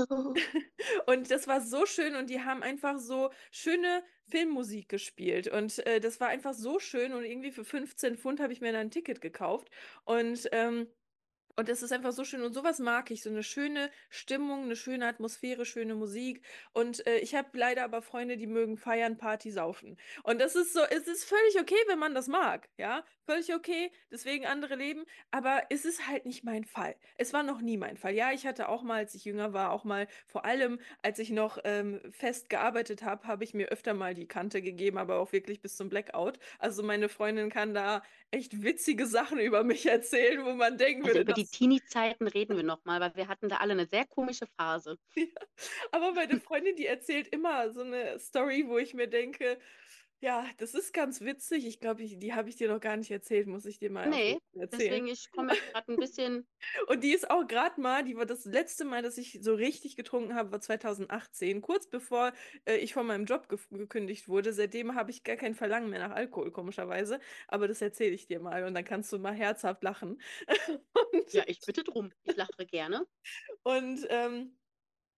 und 1.06 1.32
das 1.32 1.48
war 1.48 1.62
so 1.62 1.86
schön 1.86 2.16
und 2.16 2.30
die 2.30 2.42
haben 2.42 2.64
einfach 2.64 3.00
so 3.00 3.32
schöne 3.52 4.04
Filmmusik 4.28 4.90
gespielt. 4.90 5.48
Und 5.48 5.86
äh, 5.86 6.00
das 6.00 6.20
war 6.20 6.28
einfach 6.28 6.54
so 6.54 6.80
schön 6.80 7.14
und 7.14 7.24
irgendwie 7.24 7.52
für 7.52 7.64
15 7.64 8.18
Pfund 8.18 8.40
habe 8.40 8.54
ich 8.54 8.62
mir 8.62 8.72
dann 8.72 8.88
ein 8.88 8.92
Ticket 8.92 9.22
gekauft. 9.22 9.70
Und 10.04 10.48
ähm, 10.52 10.88
und 11.56 11.70
es 11.70 11.82
ist 11.82 11.92
einfach 11.92 12.12
so 12.12 12.24
schön 12.24 12.42
und 12.42 12.54
sowas 12.54 12.80
mag 12.80 13.12
ich, 13.12 13.24
so 13.24 13.30
eine 13.30 13.44
schöne 13.44 13.90
Stimmung, 14.10 14.64
eine 14.64 14.76
schöne 14.76 15.08
Atmosphäre, 15.08 15.66
schöne 15.66 15.96
Musik. 15.96 16.42
Und 16.74 17.06
äh, 17.08 17.18
ich 17.20 17.36
habe 17.36 17.50
leider 17.54 17.84
aber 17.84 18.02
Freunde, 18.02 18.38
die 18.38 18.48
mögen 18.48 18.78
feiern, 18.78 19.18
Party, 19.18 19.52
saufen. 19.52 19.98
Und 20.24 20.40
das 20.42 20.56
ist 20.56 20.74
so, 20.74 20.82
es 20.82 21.08
ist 21.08 21.24
völlig 21.24 21.60
okay, 21.60 21.76
wenn 21.88 22.00
man 22.00 22.14
das 22.14 22.28
mag, 22.28 22.70
ja, 22.78 23.06
völlig 23.26 23.54
okay, 23.54 23.92
deswegen 24.12 24.46
andere 24.46 24.76
leben, 24.76 25.06
aber 25.32 25.64
es 25.70 25.86
ist 25.86 26.08
halt 26.08 26.26
nicht 26.26 26.44
mein 26.44 26.66
Fall. 26.66 26.96
Es 27.18 27.34
war 27.34 27.44
noch 27.44 27.62
nie 27.62 27.78
mein 27.78 27.98
Fall. 27.98 28.14
Ja, 28.14 28.32
ich 28.32 28.46
hatte 28.46 28.70
auch 28.70 28.84
mal, 28.84 28.98
als 28.98 29.16
ich 29.16 29.26
jünger 29.26 29.54
war, 29.54 29.72
auch 29.72 29.84
mal, 29.84 30.08
vor 30.28 30.46
allem, 30.46 30.80
als 31.02 31.20
ich 31.20 31.30
noch 31.30 31.58
ähm, 31.64 32.02
fest 32.12 32.50
gearbeitet 32.50 33.04
habe, 33.04 33.28
habe 33.28 33.44
ich 33.44 33.54
mir 33.54 33.70
öfter 33.70 33.94
mal 33.94 34.14
die 34.14 34.28
Kante 34.28 34.62
gegeben, 34.62 34.98
aber 34.98 35.20
auch 35.20 35.32
wirklich 35.32 35.62
bis 35.62 35.76
zum 35.76 35.90
Blackout. 35.90 36.38
Also 36.60 36.84
meine 36.84 37.10
Freundin 37.10 37.50
kann 37.50 37.74
da 37.74 38.04
echt 38.32 38.64
witzige 38.64 39.06
Sachen 39.08 39.40
über 39.40 39.64
mich 39.64 39.86
erzählen, 39.86 40.46
wo 40.46 40.54
man 40.54 40.78
denken 40.78 41.06
also 41.06 41.20
würde. 41.20 41.45
Die 41.46 41.52
Teenie-Zeiten 41.52 42.28
reden 42.28 42.56
wir 42.56 42.64
nochmal, 42.64 43.00
weil 43.00 43.16
wir 43.16 43.28
hatten 43.28 43.50
da 43.50 43.58
alle 43.58 43.74
eine 43.74 43.86
sehr 43.86 44.06
komische 44.06 44.48
Phase. 44.58 44.98
Ja, 45.16 45.26
aber 45.92 46.12
meine 46.14 46.40
Freundin, 46.42 46.76
die 46.76 46.88
erzählt 46.88 47.28
immer 47.28 47.72
so 47.72 47.82
eine 47.82 48.18
Story, 48.18 48.66
wo 48.68 48.80
ich 48.80 48.96
mir 48.96 49.08
denke, 49.08 49.60
Ja, 50.22 50.48
das 50.58 50.74
ist 50.74 50.94
ganz 50.94 51.22
witzig. 51.22 51.66
Ich 51.66 51.80
glaube, 51.80 52.04
die 52.06 52.34
habe 52.34 52.50
ich 52.50 52.56
dir 52.56 52.70
noch 52.72 52.80
gar 52.80 52.98
nicht 52.98 53.12
erzählt, 53.12 53.48
muss 53.48 53.66
ich 53.66 53.78
dir 53.80 53.92
mal 53.92 54.10
Nee, 54.10 54.40
erzählen. 54.54 54.72
deswegen, 54.72 55.08
ich 55.08 55.32
komme 55.32 55.54
gerade 55.72 55.92
ein 55.94 55.98
bisschen. 56.00 56.48
Und 56.88 57.04
die 57.04 57.12
ist 57.14 57.30
auch 57.30 57.46
gerade 57.48 57.80
mal, 57.82 58.04
die 58.04 58.16
war 58.16 58.26
das 58.26 58.46
letzte 58.46 58.86
Mal, 58.86 59.02
dass 59.02 59.18
ich 59.18 59.40
so 59.42 59.54
richtig 59.54 59.96
getrunken 59.96 60.36
habe, 60.36 60.52
war 60.52 60.62
2018, 60.62 61.62
kurz 61.62 61.88
bevor 61.90 62.34
äh, 62.66 62.78
ich 62.78 62.94
von 62.94 63.06
meinem 63.06 63.26
Job 63.26 63.50
ge 63.50 63.60
gekündigt 63.70 64.28
wurde. 64.28 64.54
Seitdem 64.54 64.96
habe 64.96 65.12
ich 65.12 65.24
gar 65.24 65.36
kein 65.36 65.54
Verlangen 65.54 65.90
mehr 65.90 66.00
nach 66.00 66.16
Alkohol, 66.16 66.52
komischerweise. 66.52 67.20
Aber 67.48 67.68
das 67.68 67.82
erzähle 67.82 68.16
ich 68.16 68.28
dir 68.28 68.40
mal 68.40 68.64
und 68.66 68.74
dann 68.74 68.86
kannst 68.86 69.12
du 69.14 69.20
mal 69.20 69.34
herzhaft 69.36 69.84
lachen. 69.84 70.22
und, 71.14 71.26
Ja, 71.32 71.44
ich 71.48 71.64
bitte 71.66 71.84
drum. 71.84 72.12
Ich 72.24 72.36
lache 72.36 72.66
gerne. 72.66 73.06
und 73.64 74.06
ähm, 74.10 74.58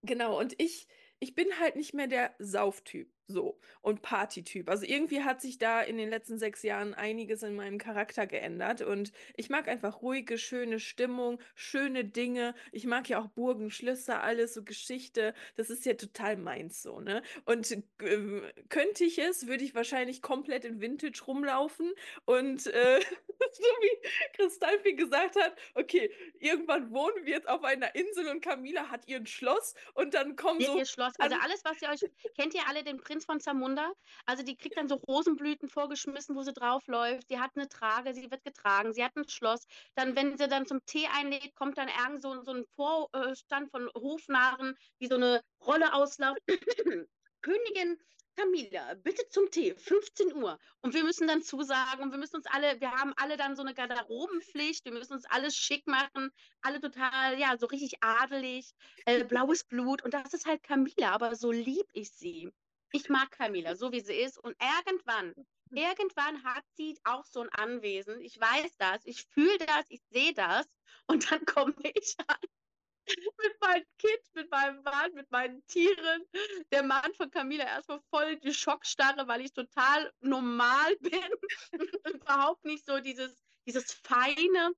Genau, 0.03 0.39
und 0.39 0.55
ich, 0.61 0.87
ich 1.19 1.35
bin 1.35 1.59
halt 1.59 1.75
nicht 1.75 1.93
mehr 1.93 2.07
der 2.07 2.35
Sauftyp, 2.39 3.13
so, 3.27 3.59
und 3.81 4.01
Partytyp. 4.01 4.69
Also 4.69 4.85
irgendwie 4.85 5.23
hat 5.23 5.41
sich 5.41 5.57
da 5.57 5.81
in 5.81 5.97
den 5.97 6.09
letzten 6.09 6.39
sechs 6.39 6.63
Jahren 6.63 6.93
einiges 6.93 7.43
in 7.43 7.55
meinem 7.55 7.77
Charakter 7.77 8.25
geändert 8.25 8.81
und 8.81 9.11
ich 9.35 9.49
mag 9.49 9.67
einfach 9.67 10.01
ruhige, 10.01 10.37
schöne 10.37 10.79
Stimmung, 10.79 11.39
schöne 11.55 12.05
Dinge. 12.05 12.55
Ich 12.71 12.85
mag 12.85 13.09
ja 13.09 13.21
auch 13.21 13.27
Burgen, 13.27 13.69
Schlösser, 13.69 14.23
alles, 14.23 14.53
so 14.53 14.63
Geschichte. 14.63 15.33
Das 15.55 15.69
ist 15.69 15.85
ja 15.85 15.93
total 15.95 16.37
meins 16.37 16.81
so, 16.81 17.01
ne? 17.01 17.21
Und 17.45 17.71
äh, 17.71 17.81
könnte 18.69 19.03
ich 19.03 19.19
es, 19.19 19.47
würde 19.47 19.63
ich 19.63 19.75
wahrscheinlich 19.75 20.21
komplett 20.21 20.63
in 20.63 20.79
Vintage 20.79 21.21
rumlaufen 21.27 21.91
und 22.25 22.67
äh, 22.67 22.99
so 23.51 23.63
wie 23.81 24.07
Kristallfi 24.33 24.93
gesagt 24.93 25.35
hat, 25.35 25.55
okay, 25.75 26.11
irgendwann 26.39 26.91
wohnen 26.91 27.25
wir 27.25 27.33
jetzt 27.33 27.49
auf 27.49 27.63
einer 27.63 27.93
Insel 27.95 28.27
und 28.29 28.41
Camila 28.41 28.89
hat 28.89 29.07
ihr 29.07 29.25
Schloss 29.25 29.75
und 29.93 30.13
dann 30.13 30.35
kommen 30.35 30.61
so. 30.61 30.77
ihr 30.77 30.85
Schloss, 30.85 31.13
also 31.19 31.35
alles, 31.41 31.63
was 31.65 31.81
ihr 31.81 31.89
euch. 31.89 32.09
Kennt 32.35 32.53
ihr 32.53 32.61
alle 32.67 32.83
den 32.83 32.97
Prinz 32.97 33.16
von 33.25 33.39
Zamunda? 33.39 33.91
Also 34.25 34.43
die 34.43 34.55
kriegt 34.55 34.77
dann 34.77 34.87
so 34.87 34.95
Rosenblüten 34.95 35.69
vorgeschmissen, 35.69 36.35
wo 36.35 36.43
sie 36.43 36.53
draufläuft. 36.53 37.27
Sie 37.27 37.39
hat 37.39 37.51
eine 37.55 37.69
Trage, 37.69 38.13
sie 38.13 38.29
wird 38.29 38.43
getragen, 38.43 38.93
sie 38.93 39.03
hat 39.03 39.15
ein 39.15 39.27
Schloss. 39.27 39.65
Dann, 39.95 40.15
wenn 40.15 40.37
sie 40.37 40.47
dann 40.47 40.65
zum 40.65 40.85
Tee 40.85 41.07
einlädt, 41.07 41.55
kommt 41.55 41.77
dann 41.77 41.89
irgend 41.89 42.21
so, 42.21 42.43
so 42.43 42.51
ein 42.51 42.65
Vorstand 42.75 43.71
von 43.71 43.89
Hofnarren, 43.95 44.75
die 44.99 45.07
so 45.07 45.15
eine 45.15 45.41
Rolle 45.65 45.93
auslaufen. 45.93 46.41
Königin 47.41 47.97
Camilla, 48.37 48.93
bitte 48.93 49.27
zum 49.29 49.49
Tee, 49.49 49.73
15 49.73 50.35
Uhr. 50.35 50.59
Und 50.81 50.93
wir 50.93 51.03
müssen 51.03 51.27
dann 51.27 51.41
zusagen 51.41 52.03
und 52.03 52.11
wir 52.11 52.19
müssen 52.19 52.35
uns 52.35 52.45
alle, 52.45 52.79
wir 52.79 52.91
haben 52.91 53.13
alle 53.17 53.35
dann 53.35 53.55
so 53.55 53.63
eine 53.63 53.73
Garderobenpflicht, 53.73 54.85
wir 54.85 54.91
müssen 54.91 55.13
uns 55.13 55.25
alles 55.25 55.55
schick 55.55 55.87
machen, 55.87 56.29
alle 56.61 56.79
total, 56.79 57.39
ja, 57.39 57.57
so 57.57 57.65
richtig 57.65 57.95
adelig, 58.01 58.75
äh, 59.05 59.23
blaues 59.23 59.63
Blut. 59.63 60.03
Und 60.03 60.13
das 60.13 60.35
ist 60.35 60.45
halt 60.45 60.61
Camilla, 60.61 61.13
aber 61.13 61.35
so 61.35 61.51
lieb 61.51 61.87
ich 61.93 62.11
sie. 62.11 62.51
Ich 62.91 63.09
mag 63.09 63.31
Camilla, 63.31 63.75
so 63.75 63.91
wie 63.91 63.99
sie 64.01 64.15
ist. 64.15 64.37
Und 64.37 64.55
irgendwann, 64.61 65.33
irgendwann 65.71 66.43
hat 66.43 66.63
sie 66.75 66.97
auch 67.03 67.25
so 67.25 67.41
ein 67.41 67.49
Anwesen. 67.49 68.21
Ich 68.21 68.39
weiß 68.39 68.77
das, 68.77 69.05
ich 69.05 69.25
fühle 69.25 69.57
das, 69.59 69.85
ich 69.89 70.01
sehe 70.09 70.33
das. 70.33 70.67
Und 71.07 71.29
dann 71.31 71.45
komme 71.45 71.75
ich 71.93 72.15
an 72.27 72.37
mit 73.37 73.61
meinem 73.61 73.85
Kind, 73.97 74.21
mit 74.33 74.51
meinem 74.51 74.81
Mann, 74.83 75.13
mit 75.13 75.31
meinen 75.31 75.65
Tieren. 75.67 76.23
Der 76.71 76.83
Mann 76.83 77.13
von 77.15 77.29
Camilla 77.31 77.65
erstmal 77.65 78.01
voll 78.09 78.37
die 78.39 78.53
Schockstarre, 78.53 79.27
weil 79.27 79.41
ich 79.41 79.53
total 79.53 80.11
normal 80.19 80.95
bin. 80.99 81.21
Überhaupt 82.13 82.65
nicht 82.65 82.85
so 82.85 82.99
dieses, 82.99 83.43
dieses 83.65 83.93
feine. 83.93 84.71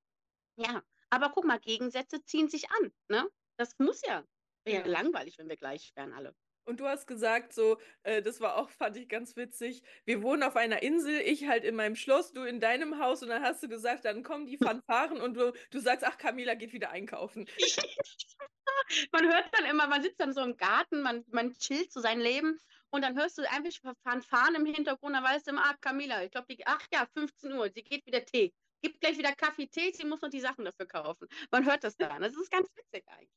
Ja, 0.58 0.84
aber 1.10 1.30
guck 1.30 1.46
mal, 1.46 1.60
Gegensätze 1.60 2.24
ziehen 2.24 2.50
sich 2.50 2.70
an. 2.70 2.94
Ne? 3.08 3.30
Das 3.58 3.78
muss 3.80 4.02
ja. 4.06 4.24
Wäre 4.66 4.88
Ja. 4.88 4.92
langweilig, 5.02 5.38
wenn 5.38 5.50
wir 5.50 5.58
gleich 5.58 5.92
wären 5.96 6.14
alle. 6.14 6.36
Und 6.70 6.80
du 6.80 6.86
hast 6.88 7.08
gesagt, 7.08 7.52
so, 7.52 7.80
äh, 8.04 8.22
das 8.22 8.42
war 8.42 8.56
auch, 8.58 8.70
fand 8.70 8.96
ich 8.96 9.10
ganz 9.10 9.36
witzig. 9.36 9.82
Wir 10.06 10.22
wohnen 10.22 10.44
auf 10.44 10.56
einer 10.56 10.84
Insel, 10.84 11.20
ich 11.20 11.48
halt 11.48 11.64
in 11.64 11.76
meinem 11.76 11.96
Schloss, 11.96 12.32
du 12.32 12.44
in 12.44 12.60
deinem 12.60 13.00
Haus. 13.00 13.24
Und 13.24 13.30
dann 13.30 13.42
hast 13.42 13.64
du 13.64 13.68
gesagt, 13.68 14.06
dann 14.06 14.22
kommen 14.22 14.46
die 14.46 14.58
Fanfaren 14.64 15.20
und 15.20 15.34
du, 15.34 15.52
du 15.72 15.80
sagst, 15.80 16.06
ach, 16.06 16.20
Camila 16.20 16.54
geht 16.54 16.72
wieder 16.72 16.92
einkaufen. 16.92 17.50
man 19.12 19.28
hört 19.28 19.50
dann 19.52 19.66
immer, 19.66 19.88
man 19.88 20.04
sitzt 20.04 20.20
dann 20.20 20.32
so 20.32 20.42
im 20.42 20.58
Garten, 20.58 21.02
man, 21.02 21.26
man 21.32 21.54
chillt 21.54 21.92
so 21.92 22.02
sein 22.02 22.20
Leben 22.20 22.60
und 22.92 23.02
dann 23.02 23.18
hörst 23.18 23.40
du 23.40 23.50
einfach 23.50 23.96
Fanfaren 24.04 24.54
im 24.54 24.66
Hintergrund, 24.68 25.16
dann 25.16 25.24
weißt 25.24 25.48
du 25.48 25.52
immer, 25.52 25.66
ah, 25.66 25.76
Camila, 25.82 26.24
ich 26.24 26.30
glaube, 26.30 26.54
die, 26.54 26.68
ach 26.68 26.86
ja, 26.94 27.08
15 27.16 27.52
Uhr, 27.52 27.72
sie 27.74 27.84
geht 27.84 28.06
wieder 28.06 28.24
Tee. 28.24 28.54
Gibt 28.82 29.02
gleich 29.02 29.18
wieder 29.18 29.34
Kaffee, 29.34 29.68
Tee, 29.68 29.92
sie 29.94 30.06
muss 30.06 30.22
noch 30.22 30.30
die 30.30 30.40
Sachen 30.40 30.66
dafür 30.66 30.86
kaufen. 30.88 31.28
Man 31.52 31.66
hört 31.66 31.84
das 31.84 31.98
dann. 31.98 32.22
Das 32.22 32.36
ist 32.36 32.52
ganz 32.52 32.70
witzig 32.76 33.06
eigentlich. 33.08 33.30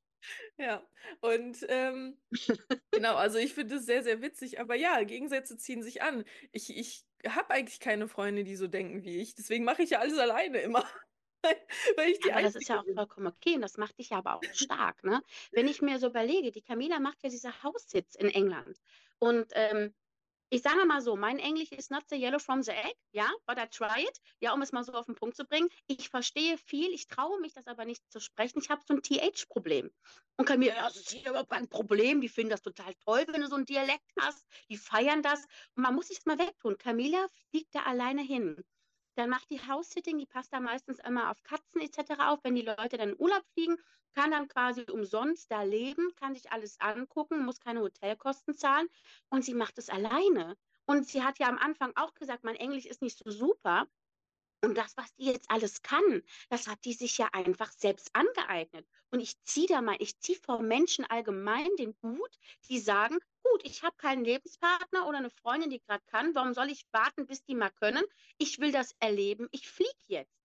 Ja, 0.57 0.86
und 1.20 1.64
ähm, 1.68 2.18
genau, 2.93 3.16
also 3.16 3.38
ich 3.38 3.55
finde 3.55 3.76
es 3.76 3.86
sehr, 3.86 4.03
sehr 4.03 4.22
witzig. 4.22 4.61
Aber 4.61 4.74
ja, 4.74 5.03
Gegensätze 5.05 5.57
ziehen 5.57 5.82
sich 5.82 6.03
an. 6.03 6.24
Ich, 6.53 6.76
ich 6.76 7.05
habe 7.26 7.51
eigentlich 7.51 7.80
keine 7.80 8.09
Freunde, 8.09 8.45
die 8.45 8.57
so 8.57 8.68
denken 8.68 9.03
wie 9.05 9.18
ich. 9.20 9.34
Deswegen 9.34 9.64
mache 9.64 9.82
ich 9.82 9.90
ja 9.90 9.99
alles 10.01 10.18
alleine 10.18 10.61
immer. 10.61 10.86
Weil 11.97 12.11
ich 12.11 12.20
die 12.20 12.28
Ja, 12.28 12.34
aber 12.34 12.43
das 12.43 12.55
ist 12.55 12.68
ja 12.68 12.80
auch 12.80 12.86
vollkommen 12.95 13.26
okay 13.26 13.57
und 13.57 13.62
das 13.62 13.76
macht 13.76 13.99
dich 13.99 14.11
ja 14.11 14.18
aber 14.18 14.36
auch 14.36 14.45
stark, 14.53 15.03
ne? 15.03 15.22
Wenn 15.51 15.66
ich 15.66 15.82
mir 15.82 15.99
so 15.99 16.07
überlege, 16.09 16.53
die 16.53 16.62
Camila 16.62 17.01
macht 17.01 17.22
ja 17.24 17.30
diese 17.30 17.62
House-Sits 17.64 18.14
in 18.14 18.28
England 18.28 18.78
und 19.18 19.51
ähm, 19.55 19.93
ich 20.53 20.61
sage 20.61 20.85
mal 20.85 21.01
so, 21.01 21.17
mein 21.17 21.39
Englisch 21.39 21.73
ist 21.73 21.91
not 21.91 22.05
the 22.11 22.17
yellow 22.17 22.39
from 22.39 22.63
the 22.63 22.73
egg, 22.73 22.95
ja, 23.13 23.27
but 23.47 23.57
I 23.57 23.67
try 23.71 24.03
it, 24.03 24.21
ja, 24.39 24.53
um 24.53 24.61
es 24.61 24.71
mal 24.71 24.85
so 24.85 24.93
auf 24.93 25.07
den 25.07 25.15
Punkt 25.15 25.35
zu 25.35 25.47
bringen. 25.47 25.71
Ich 25.87 26.11
verstehe 26.11 26.59
viel, 26.59 26.93
ich 26.93 27.09
traue 27.09 27.41
mich 27.41 27.55
das 27.55 27.67
aber 27.67 27.87
nicht 27.87 28.03
zu 28.13 28.21
sprechen. 28.21 28.59
Ich 28.59 28.69
habe 28.69 28.83
so 28.87 28.93
ein 28.93 29.03
TH-Problem. 29.03 29.91
Und 30.37 30.45
Camila, 30.45 30.75
ja, 30.75 30.83
das 30.83 30.97
ist 30.97 31.11
hier 31.13 31.31
überhaupt 31.31 31.49
kein 31.49 31.71
Problem, 31.71 32.21
die 32.21 32.29
finden 32.29 32.51
das 32.51 32.61
total 32.61 32.95
toll, 32.97 33.25
wenn 33.29 33.41
du 33.41 33.49
so 33.49 33.57
einen 33.57 33.65
Dialekt 33.65 34.05
hast, 34.21 34.47
die 34.69 34.77
feiern 34.77 35.23
das 35.23 35.43
und 35.75 35.85
man 35.85 35.95
muss 35.95 36.09
sich 36.09 36.19
das 36.19 36.27
mal 36.27 36.39
wegtun. 36.39 36.77
Camila 36.77 37.27
fliegt 37.49 37.75
da 37.75 37.85
alleine 37.85 38.21
hin. 38.21 38.63
Dann 39.15 39.31
macht 39.31 39.51
die 39.51 39.61
House-Sitting, 39.61 40.19
die 40.19 40.27
passt 40.27 40.53
da 40.53 40.61
meistens 40.61 40.99
immer 40.99 41.31
auf 41.31 41.43
Katzen 41.43 41.81
etc. 41.81 42.13
auf. 42.19 42.41
Wenn 42.43 42.55
die 42.55 42.63
Leute 42.63 42.97
dann 42.97 43.11
in 43.11 43.21
Urlaub 43.21 43.45
fliegen, 43.53 43.77
kann 44.15 44.31
dann 44.31 44.49
quasi 44.49 44.83
umsonst 44.91 45.51
da 45.51 45.63
leben, 45.63 46.15
kann 46.17 46.35
sich 46.35 46.51
alles 46.53 46.81
angucken, 46.81 47.45
muss 47.45 47.61
keine 47.61 47.81
Hotelkosten 47.81 48.55
zahlen 48.55 48.89
und 49.31 49.45
sie 49.45 49.55
macht 49.55 49.79
es 49.79 49.89
alleine. 49.89 50.57
Und 50.85 51.07
sie 51.07 51.23
hat 51.23 51.39
ja 51.39 51.49
am 51.49 51.59
Anfang 51.59 51.93
auch 51.97 52.15
gesagt, 52.15 52.45
mein 52.45 52.57
Englisch 52.57 52.87
ist 52.87 53.03
nicht 53.03 53.19
so 53.19 53.31
super. 53.31 53.87
Und 54.65 54.77
das, 54.77 54.97
was 54.97 55.13
die 55.17 55.25
jetzt 55.25 55.51
alles 55.51 55.83
kann, 55.83 56.23
das 56.49 56.69
hat 56.69 56.85
die 56.85 56.93
sich 56.93 57.19
ja 57.19 57.29
einfach 57.33 57.73
selbst 57.73 58.15
angeeignet. 58.15 58.87
Und 59.11 59.21
ich 59.21 59.43
ziehe 59.43 59.67
da 59.67 59.83
mal, 59.83 59.97
ich 59.99 60.19
ziehe 60.21 60.39
vor 60.39 60.63
Menschen 60.63 61.05
allgemein 61.05 61.69
den 61.79 61.97
Hut, 62.03 62.39
die 62.69 62.79
sagen, 62.79 63.19
gut, 63.43 63.61
ich 63.65 63.83
habe 63.83 63.97
keinen 63.97 64.25
Lebenspartner 64.25 65.07
oder 65.09 65.19
eine 65.19 65.31
Freundin, 65.31 65.71
die 65.71 65.81
gerade 65.81 66.05
kann. 66.07 66.35
Warum 66.35 66.55
soll 66.55 66.71
ich 66.71 66.87
warten, 66.93 67.27
bis 67.27 67.45
die 67.45 67.57
mal 67.57 67.71
können? 67.71 68.05
Ich 68.39 68.61
will 68.61 68.73
das 68.73 68.95
erleben. 69.01 69.49
Ich 69.51 69.69
fliege 69.69 69.91
jetzt. 70.07 70.41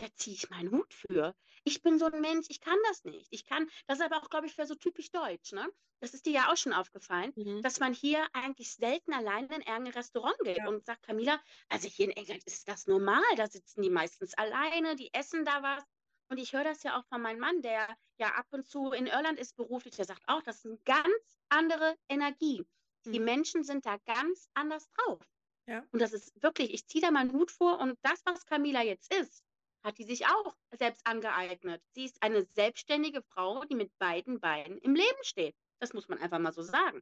Da 0.00 0.06
ziehe 0.14 0.36
ich 0.36 0.50
meinen 0.50 0.70
Hut 0.70 0.94
für. 0.94 1.34
Ich 1.64 1.82
bin 1.82 1.98
so 1.98 2.06
ein 2.06 2.20
Mensch, 2.20 2.46
ich 2.50 2.60
kann 2.60 2.78
das 2.88 3.04
nicht. 3.04 3.26
Ich 3.30 3.44
kann, 3.44 3.68
das 3.86 3.98
ist 3.98 4.04
aber 4.04 4.18
auch, 4.18 4.30
glaube 4.30 4.46
ich, 4.46 4.54
für 4.54 4.66
so 4.66 4.74
typisch 4.74 5.10
deutsch, 5.10 5.52
ne? 5.52 5.68
Das 6.00 6.14
ist 6.14 6.26
dir 6.26 6.32
ja 6.32 6.52
auch 6.52 6.56
schon 6.56 6.72
aufgefallen, 6.72 7.34
Mhm. 7.34 7.62
dass 7.62 7.80
man 7.80 7.92
hier 7.92 8.26
eigentlich 8.32 8.74
selten 8.74 9.12
alleine 9.12 9.46
in 9.56 9.62
irgendein 9.62 9.88
Restaurant 9.94 10.36
geht 10.44 10.58
Ja. 10.58 10.68
und 10.68 10.84
sagt, 10.86 11.02
Camila, 11.02 11.42
also 11.68 11.88
hier 11.88 12.06
in 12.06 12.12
England 12.12 12.44
ist 12.44 12.68
das 12.68 12.86
normal, 12.86 13.22
da 13.36 13.48
sitzen 13.48 13.82
die 13.82 13.90
meistens 13.90 14.34
alleine, 14.34 14.94
die 14.96 15.12
essen 15.12 15.44
da 15.44 15.62
was. 15.62 15.84
Und 16.30 16.38
ich 16.38 16.52
höre 16.52 16.64
das 16.64 16.82
ja 16.82 16.98
auch 16.98 17.04
von 17.06 17.22
meinem 17.22 17.40
Mann, 17.40 17.62
der 17.62 17.96
ja 18.18 18.34
ab 18.34 18.46
und 18.52 18.66
zu 18.66 18.92
in 18.92 19.06
Irland 19.06 19.38
ist 19.38 19.56
beruflich, 19.56 19.96
der 19.96 20.04
sagt 20.04 20.22
auch, 20.28 20.42
das 20.42 20.58
ist 20.58 20.66
eine 20.66 20.78
ganz 20.84 21.38
andere 21.48 21.96
Energie. 22.08 22.64
Die 23.12 23.18
Mhm. 23.18 23.24
Menschen 23.24 23.64
sind 23.64 23.86
da 23.86 23.96
ganz 24.04 24.48
anders 24.54 24.88
drauf. 24.90 25.22
Ja. 25.66 25.88
Und 25.92 26.00
das 26.02 26.12
ist 26.12 26.42
wirklich, 26.42 26.72
ich 26.74 26.86
ziehe 26.86 27.02
da 27.02 27.10
meinen 27.10 27.32
Hut 27.32 27.50
vor 27.50 27.80
und 27.80 27.98
das, 28.02 28.22
was 28.26 28.46
Camila 28.46 28.82
jetzt 28.82 29.12
ist, 29.14 29.44
hat 29.84 29.98
die 29.98 30.04
sich 30.04 30.26
auch 30.26 30.56
selbst 30.78 31.06
angeeignet. 31.06 31.82
Sie 31.94 32.04
ist 32.04 32.22
eine 32.22 32.44
selbstständige 32.44 33.22
Frau, 33.22 33.64
die 33.64 33.74
mit 33.74 33.96
beiden 33.98 34.40
Beinen 34.40 34.78
im 34.78 34.94
Leben 34.94 35.22
steht. 35.22 35.54
Das 35.78 35.92
muss 35.92 36.08
man 36.08 36.18
einfach 36.18 36.38
mal 36.38 36.52
so 36.52 36.62
sagen. 36.62 37.00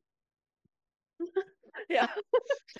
Ja. 1.88 2.08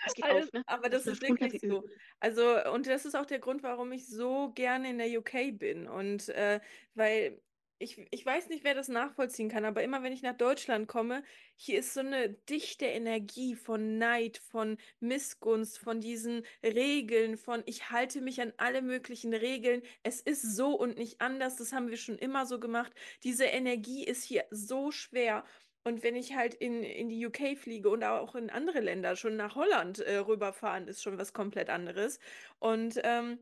Das 0.04 0.14
geht 0.14 0.24
Alles, 0.24 0.46
auf, 0.46 0.52
ne? 0.54 0.62
aber 0.66 0.88
das 0.88 1.06
ist 1.06 1.20
läuft 1.20 1.30
runter 1.30 1.44
wirklich 1.44 1.60
so. 1.60 1.84
Also, 2.18 2.72
und 2.72 2.86
das 2.86 3.04
ist 3.04 3.14
auch 3.14 3.26
der 3.26 3.38
Grund, 3.40 3.62
warum 3.62 3.92
ich 3.92 4.08
so 4.08 4.52
gerne 4.52 4.88
in 4.90 4.98
der 4.98 5.18
UK 5.18 5.58
bin. 5.58 5.86
Und 5.86 6.28
äh, 6.30 6.60
weil 6.94 7.42
ich, 7.78 8.06
ich 8.10 8.24
weiß 8.24 8.48
nicht, 8.48 8.64
wer 8.64 8.74
das 8.74 8.88
nachvollziehen 8.88 9.48
kann, 9.48 9.64
aber 9.64 9.82
immer 9.82 10.02
wenn 10.02 10.12
ich 10.12 10.22
nach 10.22 10.36
Deutschland 10.36 10.88
komme, 10.88 11.22
hier 11.56 11.78
ist 11.78 11.92
so 11.92 12.00
eine 12.00 12.30
dichte 12.30 12.86
Energie 12.86 13.54
von 13.54 13.98
Neid, 13.98 14.38
von 14.38 14.78
Missgunst, 15.00 15.78
von 15.78 16.00
diesen 16.00 16.44
Regeln, 16.62 17.36
von 17.36 17.62
ich 17.66 17.90
halte 17.90 18.20
mich 18.20 18.40
an 18.40 18.52
alle 18.56 18.82
möglichen 18.82 19.34
Regeln. 19.34 19.82
Es 20.02 20.20
ist 20.20 20.56
so 20.56 20.70
und 20.74 20.96
nicht 20.96 21.20
anders. 21.20 21.56
Das 21.56 21.72
haben 21.72 21.88
wir 21.90 21.96
schon 21.98 22.18
immer 22.18 22.46
so 22.46 22.58
gemacht. 22.58 22.92
Diese 23.24 23.44
Energie 23.44 24.04
ist 24.04 24.24
hier 24.24 24.44
so 24.50 24.90
schwer. 24.90 25.44
Und 25.84 26.02
wenn 26.02 26.16
ich 26.16 26.34
halt 26.34 26.54
in, 26.54 26.82
in 26.82 27.08
die 27.08 27.24
UK 27.26 27.56
fliege 27.56 27.90
und 27.90 28.02
auch 28.02 28.34
in 28.34 28.50
andere 28.50 28.80
Länder, 28.80 29.16
schon 29.16 29.36
nach 29.36 29.54
Holland 29.54 30.00
äh, 30.00 30.16
rüberfahren, 30.16 30.88
ist 30.88 31.02
schon 31.02 31.18
was 31.18 31.32
komplett 31.32 31.70
anderes. 31.70 32.18
Und, 32.58 33.00
ähm, 33.04 33.38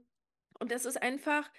und 0.58 0.70
das 0.70 0.84
ist 0.84 1.00
einfach, 1.00 1.50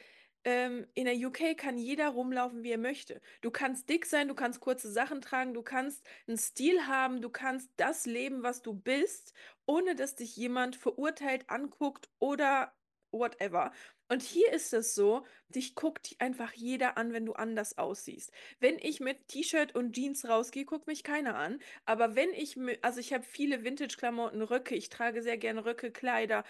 ähm, 0.46 0.88
in 0.94 1.06
der 1.06 1.16
UK 1.16 1.58
kann 1.58 1.78
jeder 1.78 2.10
rumlaufen, 2.10 2.64
wie 2.64 2.72
er 2.72 2.78
möchte. 2.78 3.22
Du 3.42 3.52
kannst 3.52 3.90
dick 3.90 4.06
sein, 4.06 4.28
du 4.28 4.36
kannst 4.36 4.60
kurze 4.62 4.92
Sachen 4.92 5.22
tragen, 5.22 5.54
du 5.54 5.64
kannst 5.64 6.08
einen 6.28 6.38
Stil 6.38 6.88
haben, 6.88 7.22
du 7.22 7.30
kannst 7.30 7.72
das 7.78 8.06
leben, 8.06 8.44
was 8.44 8.62
du 8.62 8.74
bist, 8.74 9.34
ohne 9.66 9.96
dass 9.96 10.16
dich 10.16 10.36
jemand 10.38 10.76
verurteilt, 10.76 11.50
anguckt 11.50 12.10
oder 12.20 12.74
whatever. 13.12 13.72
Und 14.08 14.22
hier 14.22 14.52
ist 14.52 14.74
es 14.74 14.94
so, 14.96 15.26
dich 15.50 15.76
guckt 15.76 16.16
einfach 16.20 16.54
jeder 16.54 16.98
an, 16.98 17.14
wenn 17.14 17.26
du 17.26 17.34
anders 17.34 17.78
aussiehst. 17.78 18.32
Wenn 18.60 18.78
ich 18.80 19.00
mit 19.00 19.28
T-Shirt 19.28 19.74
und 19.74 19.94
Jeans 19.94 20.28
rausgehe, 20.28 20.66
guckt 20.66 20.88
mich 20.88 21.04
keiner 21.04 21.36
an. 21.36 21.60
Aber 21.86 22.16
wenn 22.16 22.34
ich, 22.34 22.58
also 22.82 23.00
ich 23.00 23.14
habe 23.14 23.24
viele 23.24 23.64
Vintage-Klamotten, 23.64 24.42
Röcke, 24.42 24.76
ich 24.76 24.90
trage 24.90 25.22
sehr 25.22 25.38
gerne 25.38 25.66
Röcke, 25.66 25.92
Kleider, 25.92 26.44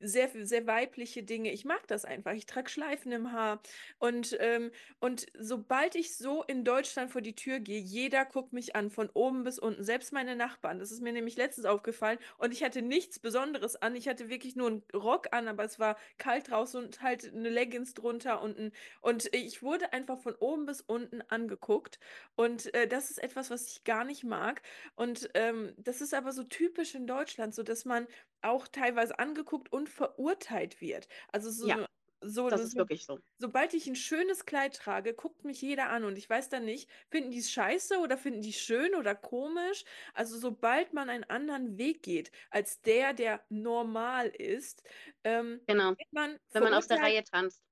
sehr, 0.00 0.30
sehr 0.46 0.66
weibliche 0.66 1.22
Dinge. 1.22 1.52
Ich 1.52 1.64
mag 1.64 1.86
das 1.88 2.04
einfach. 2.04 2.32
Ich 2.32 2.46
trage 2.46 2.70
Schleifen 2.70 3.12
im 3.12 3.32
Haar. 3.32 3.60
Und, 3.98 4.36
ähm, 4.40 4.70
und 5.00 5.26
sobald 5.38 5.94
ich 5.94 6.16
so 6.16 6.42
in 6.44 6.64
Deutschland 6.64 7.10
vor 7.10 7.20
die 7.20 7.34
Tür 7.34 7.60
gehe, 7.60 7.80
jeder 7.80 8.24
guckt 8.24 8.52
mich 8.52 8.76
an, 8.76 8.90
von 8.90 9.10
oben 9.10 9.44
bis 9.44 9.58
unten. 9.58 9.84
Selbst 9.84 10.12
meine 10.12 10.36
Nachbarn. 10.36 10.78
Das 10.78 10.92
ist 10.92 11.02
mir 11.02 11.12
nämlich 11.12 11.36
letztens 11.36 11.66
aufgefallen. 11.66 12.18
Und 12.38 12.52
ich 12.52 12.62
hatte 12.62 12.82
nichts 12.82 13.18
Besonderes 13.18 13.76
an. 13.76 13.96
Ich 13.96 14.08
hatte 14.08 14.28
wirklich 14.28 14.56
nur 14.56 14.68
einen 14.68 14.82
Rock 14.94 15.28
an, 15.32 15.48
aber 15.48 15.64
es 15.64 15.78
war 15.78 15.96
kalt 16.18 16.50
draußen 16.50 16.84
und 16.84 16.93
halt 17.02 17.32
eine 17.32 17.48
Leggings 17.48 17.94
drunter 17.94 18.40
und 18.42 18.58
ein, 18.58 18.72
und 19.00 19.28
ich 19.34 19.62
wurde 19.62 19.92
einfach 19.92 20.18
von 20.18 20.34
oben 20.36 20.66
bis 20.66 20.80
unten 20.80 21.22
angeguckt 21.22 21.98
und 22.36 22.72
äh, 22.74 22.86
das 22.88 23.10
ist 23.10 23.18
etwas, 23.22 23.50
was 23.50 23.68
ich 23.68 23.84
gar 23.84 24.04
nicht 24.04 24.24
mag 24.24 24.62
und 24.96 25.30
ähm, 25.34 25.74
das 25.78 26.00
ist 26.00 26.14
aber 26.14 26.32
so 26.32 26.44
typisch 26.44 26.94
in 26.94 27.06
Deutschland, 27.06 27.54
so 27.54 27.62
dass 27.62 27.84
man 27.84 28.06
auch 28.42 28.68
teilweise 28.68 29.18
angeguckt 29.18 29.72
und 29.72 29.88
verurteilt 29.88 30.80
wird. 30.80 31.08
Also 31.32 31.50
so 31.50 31.68
ja. 31.68 31.86
So, 32.26 32.48
das 32.48 32.60
ist 32.60 32.72
so, 32.72 32.78
wirklich 32.78 33.04
so. 33.04 33.18
Sobald 33.38 33.74
ich 33.74 33.86
ein 33.86 33.96
schönes 33.96 34.46
Kleid 34.46 34.76
trage, 34.76 35.14
guckt 35.14 35.44
mich 35.44 35.60
jeder 35.62 35.90
an 35.90 36.04
und 36.04 36.16
ich 36.16 36.28
weiß 36.28 36.48
dann 36.48 36.64
nicht, 36.64 36.88
finden 37.10 37.30
die 37.30 37.38
es 37.38 37.50
scheiße 37.50 37.98
oder 37.98 38.16
finden 38.16 38.42
die 38.42 38.50
es 38.50 38.56
schön 38.56 38.94
oder 38.94 39.14
komisch. 39.14 39.84
Also 40.14 40.38
sobald 40.38 40.92
man 40.92 41.10
einen 41.10 41.24
anderen 41.24 41.78
Weg 41.78 42.02
geht 42.02 42.30
als 42.50 42.80
der, 42.82 43.12
der 43.12 43.44
normal 43.48 44.28
ist, 44.28 44.82
ähm, 45.24 45.60
genau. 45.66 45.94
man 46.12 46.38
wenn 46.52 46.62
man 46.62 46.74
aus 46.74 46.88
der 46.88 47.00
Reihe 47.00 47.24
tanzt 47.24 47.62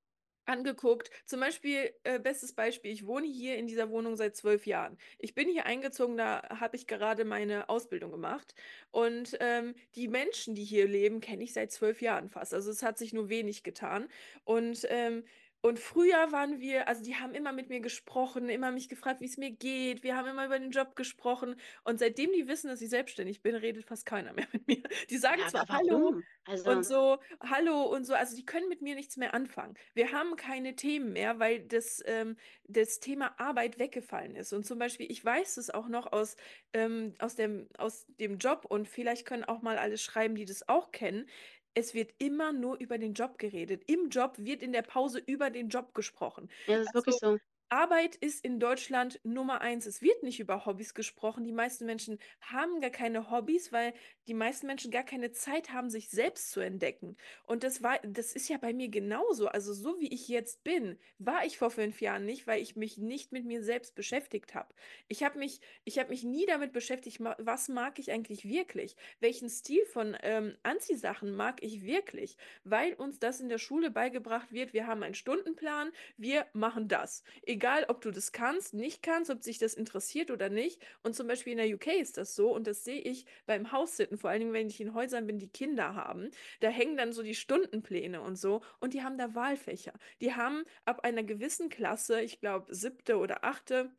angeguckt. 0.47 1.11
Zum 1.25 1.41
Beispiel, 1.41 1.93
äh, 2.05 2.19
bestes 2.19 2.55
Beispiel, 2.55 2.93
ich 2.93 3.07
wohne 3.07 3.27
hier 3.27 3.57
in 3.57 3.67
dieser 3.67 3.91
Wohnung 3.91 4.17
seit 4.17 4.37
zwölf 4.37 4.67
Jahren. 4.67 4.99
Ich 5.19 5.35
bin 5.35 5.49
hier 5.49 5.67
eingezogen, 5.67 6.17
da 6.17 6.43
habe 6.61 6.77
ich 6.77 6.87
gerade 6.87 7.25
meine 7.25 7.69
Ausbildung 7.69 8.11
gemacht. 8.11 8.55
Und 8.91 9.37
ähm, 9.41 9.75
die 9.95 10.09
Menschen, 10.09 10.55
die 10.55 10.65
hier 10.65 10.89
leben, 10.89 11.21
kenne 11.21 11.45
ich 11.45 11.53
seit 11.53 11.73
zwölf 11.73 12.03
Jahren 12.03 12.29
fast. 12.29 12.55
Also 12.55 12.71
es 12.71 12.83
hat 12.83 12.99
sich 12.99 13.13
nur 13.13 13.29
wenig 13.29 13.63
getan. 13.63 14.09
Und 14.45 14.87
ähm, 14.89 15.25
und 15.65 15.79
früher 15.79 16.33
waren 16.33 16.59
wir, 16.59 16.89
also 16.89 17.05
die 17.05 17.15
haben 17.15 17.35
immer 17.35 17.53
mit 17.53 17.69
mir 17.69 17.79
gesprochen, 17.79 18.49
immer 18.49 18.73
mich 18.73 18.89
gefragt, 18.89 19.21
wie 19.21 19.27
es 19.27 19.37
mir 19.37 19.53
geht. 19.53 20.03
Wir 20.03 20.17
haben 20.17 20.27
immer 20.27 20.47
über 20.47 20.59
den 20.59 20.73
Job 20.73 20.97
gesprochen. 20.97 21.55
Und 21.85 22.01
seitdem 22.01 22.33
die 22.33 22.49
wissen, 22.49 22.67
dass 22.67 22.83
ich 22.83 22.91
selbstständig 22.91 23.43
bin, 23.43 23.55
redet 23.55 23.85
fast 23.85 24.05
keiner 24.05 24.33
mehr 24.33 24.49
mit 24.53 24.67
mir. 24.67 24.83
Die 25.11 25.19
sagen 25.19 25.41
ja, 25.41 25.47
zwar 25.47 25.69
Hallo 25.69 26.21
also... 26.47 26.71
und 26.71 26.85
so, 26.85 27.19
Hallo 27.41 27.83
und 27.83 28.05
so. 28.05 28.15
Also 28.15 28.35
die 28.35 28.45
können 28.45 28.69
mit 28.69 28.83
mir 28.83 28.97
nichts 28.97 29.17
mehr 29.17 29.35
anfangen. 29.35 29.75
Wir 29.95 30.11
haben 30.11 30.35
keine 30.35 30.75
Themen 30.75 31.13
mehr, 31.13 31.39
weil 31.39 31.61
das, 31.61 32.03
ähm, 32.07 32.37
das 32.65 32.99
Thema 32.99 33.39
Arbeit 33.39 33.79
weggefallen 33.79 34.35
ist. 34.35 34.53
Und 34.53 34.67
zum 34.67 34.81
Beispiel, 34.81 35.11
ich 35.11 35.25
weiß 35.25 35.59
es 35.59 35.71
auch 35.71 35.87
noch 35.87 36.13
aus, 36.13 36.37
ähm, 36.73 37.15
aus, 37.21 37.37
dem, 37.37 37.69
aus 37.79 38.07
dem 38.19 38.39
Job 38.39 38.65
und 38.69 38.89
vielleicht 38.89 39.27
können 39.27 39.45
auch 39.45 39.63
mal 39.63 39.79
alle 39.79 39.97
schreiben, 39.97 40.35
die 40.35 40.45
das 40.45 40.69
auch 40.69 40.91
kennen 40.91 41.29
es 41.75 41.95
wird 41.95 42.13
immer 42.19 42.53
nur 42.53 42.79
über 42.79 42.99
den 42.99 43.15
Job 43.15 43.39
geredet. 43.39 43.85
Im 43.87 44.09
Job 44.11 44.37
wird 44.39 44.63
in 44.63 44.73
der 44.73 44.83
Pause 44.83 45.19
über 45.19 45.51
den 45.51 45.69
Job 45.69 45.95
gesprochen. 45.95 46.49
Ja, 46.69 46.77
das 46.79 46.87
ist 46.89 46.95
also, 46.95 47.01
wirklich 47.01 47.19
so. 47.19 47.39
Arbeit 47.73 48.17
ist 48.17 48.45
in 48.45 48.61
Deutschland 48.61 49.19
Nummer 49.25 49.63
eins. 49.63 49.87
Es 49.87 50.03
wird 50.03 50.23
nicht 50.23 50.39
über 50.41 50.67
Hobbys 50.67 50.93
gesprochen. 50.93 51.43
Die 51.43 51.53
meisten 51.53 51.87
Menschen 51.87 52.19
haben 52.43 52.83
gar 52.83 52.91
keine 52.91 53.31
Hobbys, 53.31 53.73
weil 53.73 53.95
die 54.27 54.35
meisten 54.35 54.67
Menschen 54.67 54.91
gar 54.91 55.05
keine 55.05 55.33
Zeit 55.33 55.73
haben, 55.73 55.89
sich 55.89 56.11
selbst 56.11 56.51
zu 56.51 56.61
entdecken. 56.61 57.17
Und 57.47 57.65
das 57.65 57.83
war, 57.83 57.99
das 58.03 58.35
ist 58.35 58.51
ja 58.51 58.59
bei 58.59 58.75
mir 58.75 58.91
genauso. 58.91 59.49
Also 59.49 59.73
so 59.73 59.99
wie 59.99 60.13
ich 60.13 60.29
jetzt 60.29 60.63
bin, 60.65 60.99
war 61.19 61.47
ich 61.47 61.57
vor 61.57 61.71
fünf 61.71 62.03
Jahren 62.03 62.27
nicht, 62.27 62.47
weil 62.47 62.61
ich 62.61 62.77
mich 62.77 62.99
nicht 62.99 63.33
mit 63.33 63.47
mir 63.47 63.65
selbst 63.65 63.95
beschäftigt 63.95 64.55
habe. 64.55 64.75
Ich 65.09 65.23
habe 65.23 65.39
mich, 65.39 65.63
ich 65.85 65.99
habe 65.99 66.11
mich 66.11 66.25
nie 66.25 66.45
damit 66.45 66.75
beschäftigt, 66.75 67.21
was 67.39 67.71
mag 67.71 67.99
ich 67.99 68.13
eigentlich 68.13 68.47
wirklich? 68.47 68.97
Welchen 69.19 69.49
Stil 69.49 69.87
von 69.87 70.15
ähm, 70.23 70.59
Anziehsachen 70.63 71.35
mag 71.35 71.63
ich 71.63 71.87
wirklich? 71.87 72.37
Weil 72.65 72.93
uns 72.93 73.19
das 73.19 73.41
in 73.41 73.49
der 73.49 73.57
Schule 73.57 73.91
beigebracht 73.91 74.53
wird. 74.53 74.75
Wir 74.75 74.87
haben 74.87 75.03
einen 75.03 75.15
Stundenplan, 75.15 75.91
wir 76.19 76.47
machen 76.53 76.87
das. 76.87 77.25
Egal 77.47 77.62
egal, 77.63 77.85
ob 77.87 78.01
du 78.01 78.11
das 78.11 78.33
kannst, 78.33 78.75
nicht 78.75 79.05
kannst, 79.05 79.31
ob 79.31 79.45
sich 79.45 79.59
das 79.59 79.75
interessiert 79.75 80.33
oder 80.33 80.49
nicht. 80.49 80.85
Und 81.05 81.15
zum 81.15 81.29
Beispiel 81.29 81.53
in 81.53 81.59
der 81.59 81.73
UK 81.73 82.01
ist 82.01 82.17
das 82.19 82.35
so 82.35 82.53
und 82.53 82.67
das 82.67 82.83
sehe 82.83 83.01
ich 83.01 83.25
beim 83.47 83.71
Haussitten, 83.71 84.19
vor 84.19 84.31
allen 84.31 84.41
Dingen, 84.41 84.53
wenn 84.53 84.67
ich 84.67 84.81
in 84.81 84.95
Häusern 84.95 85.29
bin, 85.29 85.39
die 85.39 85.49
Kinder 85.49 85.95
haben. 85.95 86.31
Da 86.59 86.69
hängen 86.69 86.97
dann 86.97 87.13
so 87.13 87.23
die 87.23 87.37
Stundenpläne 87.37 88.21
und 88.21 88.35
so 88.35 88.63
und 88.81 88.95
die 88.95 89.03
haben 89.03 89.17
da 89.17 89.37
Wahlfächer. 89.37 89.93
Die 90.21 90.35
haben 90.35 90.65
ab 90.85 91.05
einer 91.05 91.23
gewissen 91.23 91.69
Klasse, 91.69 92.21
ich 92.21 92.41
glaube 92.41 92.75
siebte 92.75 93.17
oder 93.17 93.45
achte, 93.45 93.93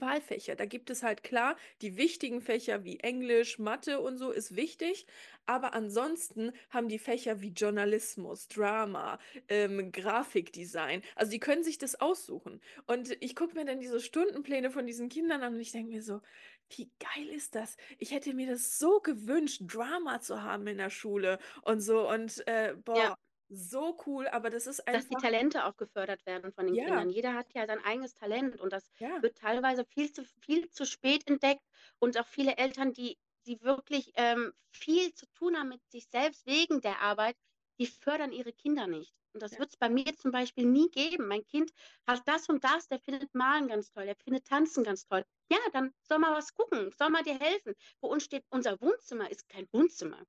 Wahlfächer. 0.00 0.56
Da 0.56 0.66
gibt 0.66 0.90
es 0.90 1.02
halt 1.02 1.22
klar 1.22 1.56
die 1.80 1.96
wichtigen 1.96 2.40
Fächer 2.40 2.84
wie 2.84 3.00
Englisch, 3.00 3.58
Mathe 3.58 4.00
und 4.00 4.16
so 4.16 4.30
ist 4.30 4.56
wichtig, 4.56 5.06
aber 5.46 5.74
ansonsten 5.74 6.52
haben 6.70 6.88
die 6.88 6.98
Fächer 6.98 7.40
wie 7.40 7.48
Journalismus, 7.50 8.48
Drama, 8.48 9.18
ähm, 9.48 9.92
Grafikdesign, 9.92 11.02
also 11.16 11.32
die 11.32 11.40
können 11.40 11.64
sich 11.64 11.78
das 11.78 12.00
aussuchen. 12.00 12.60
Und 12.86 13.16
ich 13.20 13.36
gucke 13.36 13.54
mir 13.54 13.64
dann 13.64 13.80
diese 13.80 14.00
Stundenpläne 14.00 14.70
von 14.70 14.86
diesen 14.86 15.08
Kindern 15.08 15.42
an 15.42 15.54
und 15.54 15.60
ich 15.60 15.72
denke 15.72 15.90
mir 15.90 16.02
so, 16.02 16.20
wie 16.76 16.90
geil 16.98 17.28
ist 17.28 17.54
das? 17.54 17.76
Ich 17.98 18.12
hätte 18.12 18.34
mir 18.34 18.46
das 18.46 18.78
so 18.78 19.00
gewünscht, 19.00 19.62
Drama 19.64 20.20
zu 20.20 20.42
haben 20.42 20.66
in 20.66 20.78
der 20.78 20.90
Schule 20.90 21.38
und 21.62 21.80
so 21.80 22.08
und 22.08 22.46
äh, 22.46 22.74
boah. 22.84 22.96
Ja 22.96 23.16
so 23.54 23.98
cool, 24.06 24.26
aber 24.28 24.48
das 24.48 24.66
ist 24.66 24.86
einfach. 24.86 25.00
Dass 25.00 25.08
die 25.08 25.16
Talente 25.16 25.64
auch 25.66 25.76
gefördert 25.76 26.24
werden 26.26 26.52
von 26.52 26.66
den 26.66 26.74
ja. 26.74 26.84
Kindern. 26.84 27.10
Jeder 27.10 27.34
hat 27.34 27.52
ja 27.52 27.66
sein 27.66 27.84
eigenes 27.84 28.14
Talent 28.14 28.60
und 28.60 28.72
das 28.72 28.90
ja. 28.98 29.22
wird 29.22 29.36
teilweise 29.36 29.84
viel 29.84 30.12
zu, 30.12 30.24
viel 30.40 30.70
zu 30.70 30.86
spät 30.86 31.28
entdeckt 31.28 31.62
und 31.98 32.18
auch 32.18 32.26
viele 32.26 32.56
Eltern, 32.56 32.92
die, 32.92 33.18
die 33.46 33.60
wirklich 33.62 34.12
ähm, 34.16 34.52
viel 34.70 35.12
zu 35.14 35.26
tun 35.34 35.56
haben 35.56 35.68
mit 35.68 35.82
sich 35.90 36.06
selbst 36.08 36.46
wegen 36.46 36.80
der 36.80 37.00
Arbeit, 37.00 37.36
die 37.78 37.86
fördern 37.86 38.32
ihre 38.32 38.52
Kinder 38.52 38.86
nicht. 38.86 39.14
Und 39.34 39.42
das 39.42 39.52
ja. 39.52 39.58
wird 39.60 39.70
es 39.70 39.76
bei 39.76 39.88
mir 39.88 40.16
zum 40.16 40.30
Beispiel 40.30 40.66
nie 40.66 40.90
geben. 40.90 41.26
Mein 41.26 41.44
Kind 41.46 41.72
hat 42.06 42.22
das 42.26 42.48
und 42.48 42.64
das, 42.64 42.88
der 42.88 43.00
findet 43.00 43.34
Malen 43.34 43.68
ganz 43.68 43.90
toll, 43.90 44.04
der 44.04 44.16
findet 44.16 44.46
Tanzen 44.46 44.84
ganz 44.84 45.06
toll. 45.06 45.24
Ja, 45.50 45.58
dann 45.72 45.94
soll 46.02 46.18
mal 46.18 46.34
was 46.34 46.54
gucken, 46.54 46.90
soll 46.92 47.10
mal 47.10 47.22
dir 47.22 47.38
helfen. 47.38 47.74
Bei 48.00 48.08
uns 48.08 48.24
steht, 48.24 48.44
unser 48.50 48.80
Wohnzimmer 48.80 49.30
ist 49.30 49.48
kein 49.48 49.68
Wohnzimmer. 49.72 50.22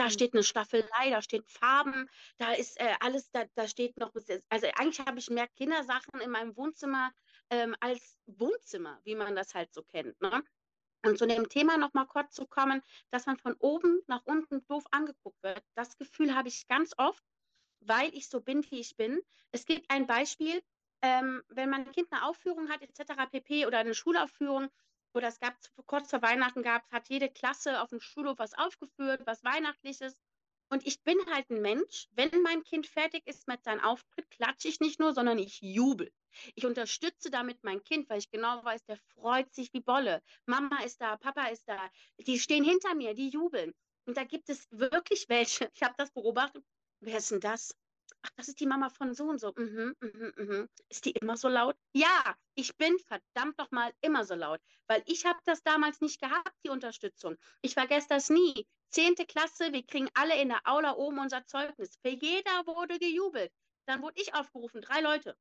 Da 0.00 0.06
mhm. 0.06 0.12
steht 0.12 0.32
eine 0.32 0.42
Staffelei, 0.42 1.10
da 1.10 1.20
steht 1.20 1.46
Farben, 1.46 2.08
da 2.38 2.52
ist 2.52 2.80
äh, 2.80 2.94
alles, 3.00 3.30
da, 3.32 3.44
da 3.54 3.68
steht 3.68 3.98
noch, 3.98 4.10
also 4.48 4.66
eigentlich 4.76 5.00
habe 5.00 5.18
ich 5.18 5.28
mehr 5.28 5.46
Kindersachen 5.46 6.22
in 6.22 6.30
meinem 6.30 6.56
Wohnzimmer 6.56 7.12
ähm, 7.50 7.76
als 7.80 8.18
Wohnzimmer, 8.24 8.98
wie 9.04 9.14
man 9.14 9.36
das 9.36 9.52
halt 9.52 9.74
so 9.74 9.82
kennt. 9.82 10.18
Ne? 10.22 10.42
Und 11.04 11.18
zu 11.18 11.26
dem 11.26 11.50
Thema 11.50 11.76
nochmal 11.76 12.06
kurz 12.06 12.34
zu 12.34 12.46
kommen, 12.46 12.80
dass 13.10 13.26
man 13.26 13.36
von 13.36 13.54
oben 13.58 14.00
nach 14.06 14.22
unten 14.24 14.66
doof 14.68 14.84
angeguckt 14.90 15.42
wird, 15.42 15.62
das 15.74 15.98
Gefühl 15.98 16.34
habe 16.34 16.48
ich 16.48 16.66
ganz 16.66 16.94
oft, 16.96 17.22
weil 17.80 18.08
ich 18.14 18.30
so 18.30 18.40
bin, 18.40 18.64
wie 18.70 18.80
ich 18.80 18.96
bin. 18.96 19.20
Es 19.52 19.66
gibt 19.66 19.90
ein 19.90 20.06
Beispiel, 20.06 20.62
ähm, 21.02 21.42
wenn 21.48 21.68
mein 21.68 21.92
Kind 21.92 22.10
eine 22.10 22.24
Aufführung 22.24 22.70
hat, 22.70 22.80
etc., 22.80 23.30
pp. 23.30 23.66
oder 23.66 23.80
eine 23.80 23.94
Schulaufführung, 23.94 24.70
oder 25.14 25.28
es 25.28 25.40
gab 25.40 25.56
kurz 25.86 26.10
vor 26.10 26.22
Weihnachten 26.22 26.62
gab, 26.62 26.90
hat 26.90 27.08
jede 27.08 27.28
Klasse 27.28 27.80
auf 27.82 27.90
dem 27.90 28.00
Schulhof 28.00 28.38
was 28.38 28.54
aufgeführt, 28.54 29.22
was 29.26 29.44
Weihnachtliches. 29.44 30.20
Und 30.72 30.86
ich 30.86 31.02
bin 31.02 31.18
halt 31.26 31.50
ein 31.50 31.62
Mensch, 31.62 32.08
wenn 32.12 32.42
mein 32.42 32.62
Kind 32.62 32.86
fertig 32.86 33.26
ist 33.26 33.48
mit 33.48 33.64
seinem 33.64 33.80
Auftritt, 33.80 34.30
klatsche 34.30 34.68
ich 34.68 34.78
nicht 34.78 35.00
nur, 35.00 35.12
sondern 35.12 35.38
ich 35.38 35.60
jubel. 35.60 36.12
Ich 36.54 36.64
unterstütze 36.64 37.30
damit 37.30 37.64
mein 37.64 37.82
Kind, 37.82 38.08
weil 38.08 38.18
ich 38.18 38.30
genau 38.30 38.64
weiß, 38.64 38.84
der 38.84 38.96
freut 38.96 39.52
sich 39.52 39.72
wie 39.72 39.80
Bolle. 39.80 40.22
Mama 40.46 40.82
ist 40.84 41.00
da, 41.00 41.16
Papa 41.16 41.46
ist 41.46 41.68
da. 41.68 41.90
Die 42.18 42.38
stehen 42.38 42.62
hinter 42.62 42.94
mir, 42.94 43.14
die 43.14 43.30
jubeln. 43.30 43.74
Und 44.06 44.16
da 44.16 44.24
gibt 44.24 44.48
es 44.48 44.68
wirklich 44.70 45.28
welche, 45.28 45.68
ich 45.74 45.82
habe 45.82 45.94
das 45.98 46.12
beobachtet. 46.12 46.64
Wer 47.00 47.18
ist 47.18 47.32
denn 47.32 47.40
das? 47.40 47.74
Ach, 48.22 48.30
das 48.36 48.48
ist 48.48 48.60
die 48.60 48.66
Mama 48.66 48.88
von 48.90 49.14
so 49.14 49.24
und 49.24 49.40
so. 49.40 49.52
Mhm, 49.56 49.94
mhm, 50.00 50.32
mhm. 50.36 50.68
Ist 50.88 51.04
die 51.04 51.12
immer 51.12 51.36
so 51.36 51.48
laut? 51.48 51.76
Ja, 51.92 52.36
ich 52.54 52.76
bin 52.76 52.96
verdammt 52.98 53.58
noch 53.58 53.70
mal 53.70 53.92
immer 54.00 54.24
so 54.24 54.34
laut, 54.34 54.60
weil 54.86 55.02
ich 55.06 55.24
habe 55.24 55.38
das 55.44 55.62
damals 55.62 56.00
nicht 56.00 56.20
gehabt, 56.20 56.52
die 56.64 56.70
Unterstützung. 56.70 57.36
Ich 57.62 57.74
vergesse 57.74 58.08
das 58.08 58.30
nie. 58.30 58.66
Zehnte 58.90 59.24
Klasse, 59.26 59.72
wir 59.72 59.84
kriegen 59.86 60.08
alle 60.14 60.40
in 60.40 60.48
der 60.48 60.60
Aula 60.64 60.96
oben 60.96 61.18
unser 61.18 61.46
Zeugnis. 61.46 61.96
Für 62.02 62.10
jeder 62.10 62.66
wurde 62.66 62.98
gejubelt. 62.98 63.52
Dann 63.86 64.02
wurde 64.02 64.20
ich 64.20 64.34
aufgerufen, 64.34 64.82
drei 64.82 65.00
Leute. 65.00 65.36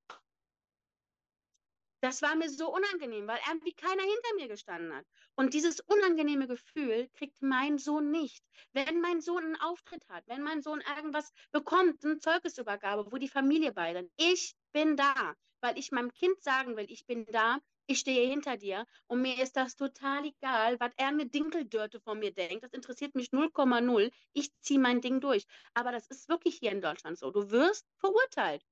Das 2.01 2.21
war 2.21 2.35
mir 2.35 2.49
so 2.49 2.73
unangenehm, 2.73 3.27
weil 3.27 3.39
irgendwie 3.49 3.73
keiner 3.73 4.01
hinter 4.01 4.35
mir 4.37 4.47
gestanden 4.47 4.95
hat. 4.95 5.05
Und 5.35 5.53
dieses 5.53 5.81
unangenehme 5.81 6.47
Gefühl 6.47 7.09
kriegt 7.09 7.41
mein 7.41 7.77
Sohn 7.77 8.09
nicht. 8.11 8.43
Wenn 8.71 9.01
mein 9.01 9.19
Sohn 9.19 9.43
einen 9.43 9.57
Auftritt 9.57 10.07
hat, 10.07 10.25
wenn 10.27 10.41
mein 10.41 10.61
Sohn 10.61 10.81
irgendwas 10.95 11.31
bekommt, 11.51 12.05
eine 12.05 12.19
Zeugnisübergabe, 12.19 13.11
wo 13.11 13.17
die 13.17 13.27
Familie 13.27 13.73
bei 13.73 13.91
ist, 13.91 14.09
ich 14.17 14.55
bin 14.71 14.95
da, 14.95 15.35
weil 15.61 15.77
ich 15.77 15.91
meinem 15.91 16.13
Kind 16.13 16.41
sagen 16.41 16.77
will, 16.77 16.85
ich 16.89 17.05
bin 17.05 17.25
da, 17.25 17.59
ich 17.89 17.99
stehe 17.99 18.29
hinter 18.29 18.55
dir 18.55 18.85
und 19.07 19.21
mir 19.21 19.41
ist 19.41 19.57
das 19.57 19.75
total 19.75 20.23
egal, 20.23 20.79
was 20.79 20.91
er 20.95 21.07
eine 21.07 21.25
Dinkeldörte 21.25 21.99
von 21.99 22.19
mir 22.19 22.31
denkt. 22.31 22.63
Das 22.63 22.71
interessiert 22.71 23.15
mich 23.15 23.31
0,0. 23.31 24.11
Ich 24.33 24.51
ziehe 24.61 24.79
mein 24.79 25.01
Ding 25.01 25.19
durch. 25.21 25.47
Aber 25.73 25.91
das 25.91 26.05
ist 26.07 26.29
wirklich 26.29 26.59
hier 26.59 26.71
in 26.71 26.81
Deutschland 26.81 27.17
so. 27.17 27.31
Du 27.31 27.49
wirst 27.49 27.87
verurteilt. 27.97 28.63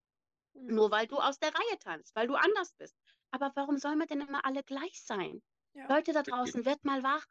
Mhm. 0.53 0.75
Nur 0.75 0.91
weil 0.91 1.07
du 1.07 1.17
aus 1.17 1.39
der 1.39 1.53
Reihe 1.53 1.79
tanzt, 1.79 2.15
weil 2.15 2.27
du 2.27 2.35
anders 2.35 2.73
bist. 2.73 2.95
Aber 3.31 3.51
warum 3.55 3.77
sollen 3.77 3.99
wir 3.99 4.05
denn 4.07 4.21
immer 4.21 4.45
alle 4.45 4.63
gleich 4.63 5.01
sein? 5.01 5.41
Ja. 5.73 5.87
Leute 5.87 6.13
da 6.13 6.23
draußen, 6.23 6.65
wird 6.65 6.83
mal 6.85 7.03
wach. 7.03 7.25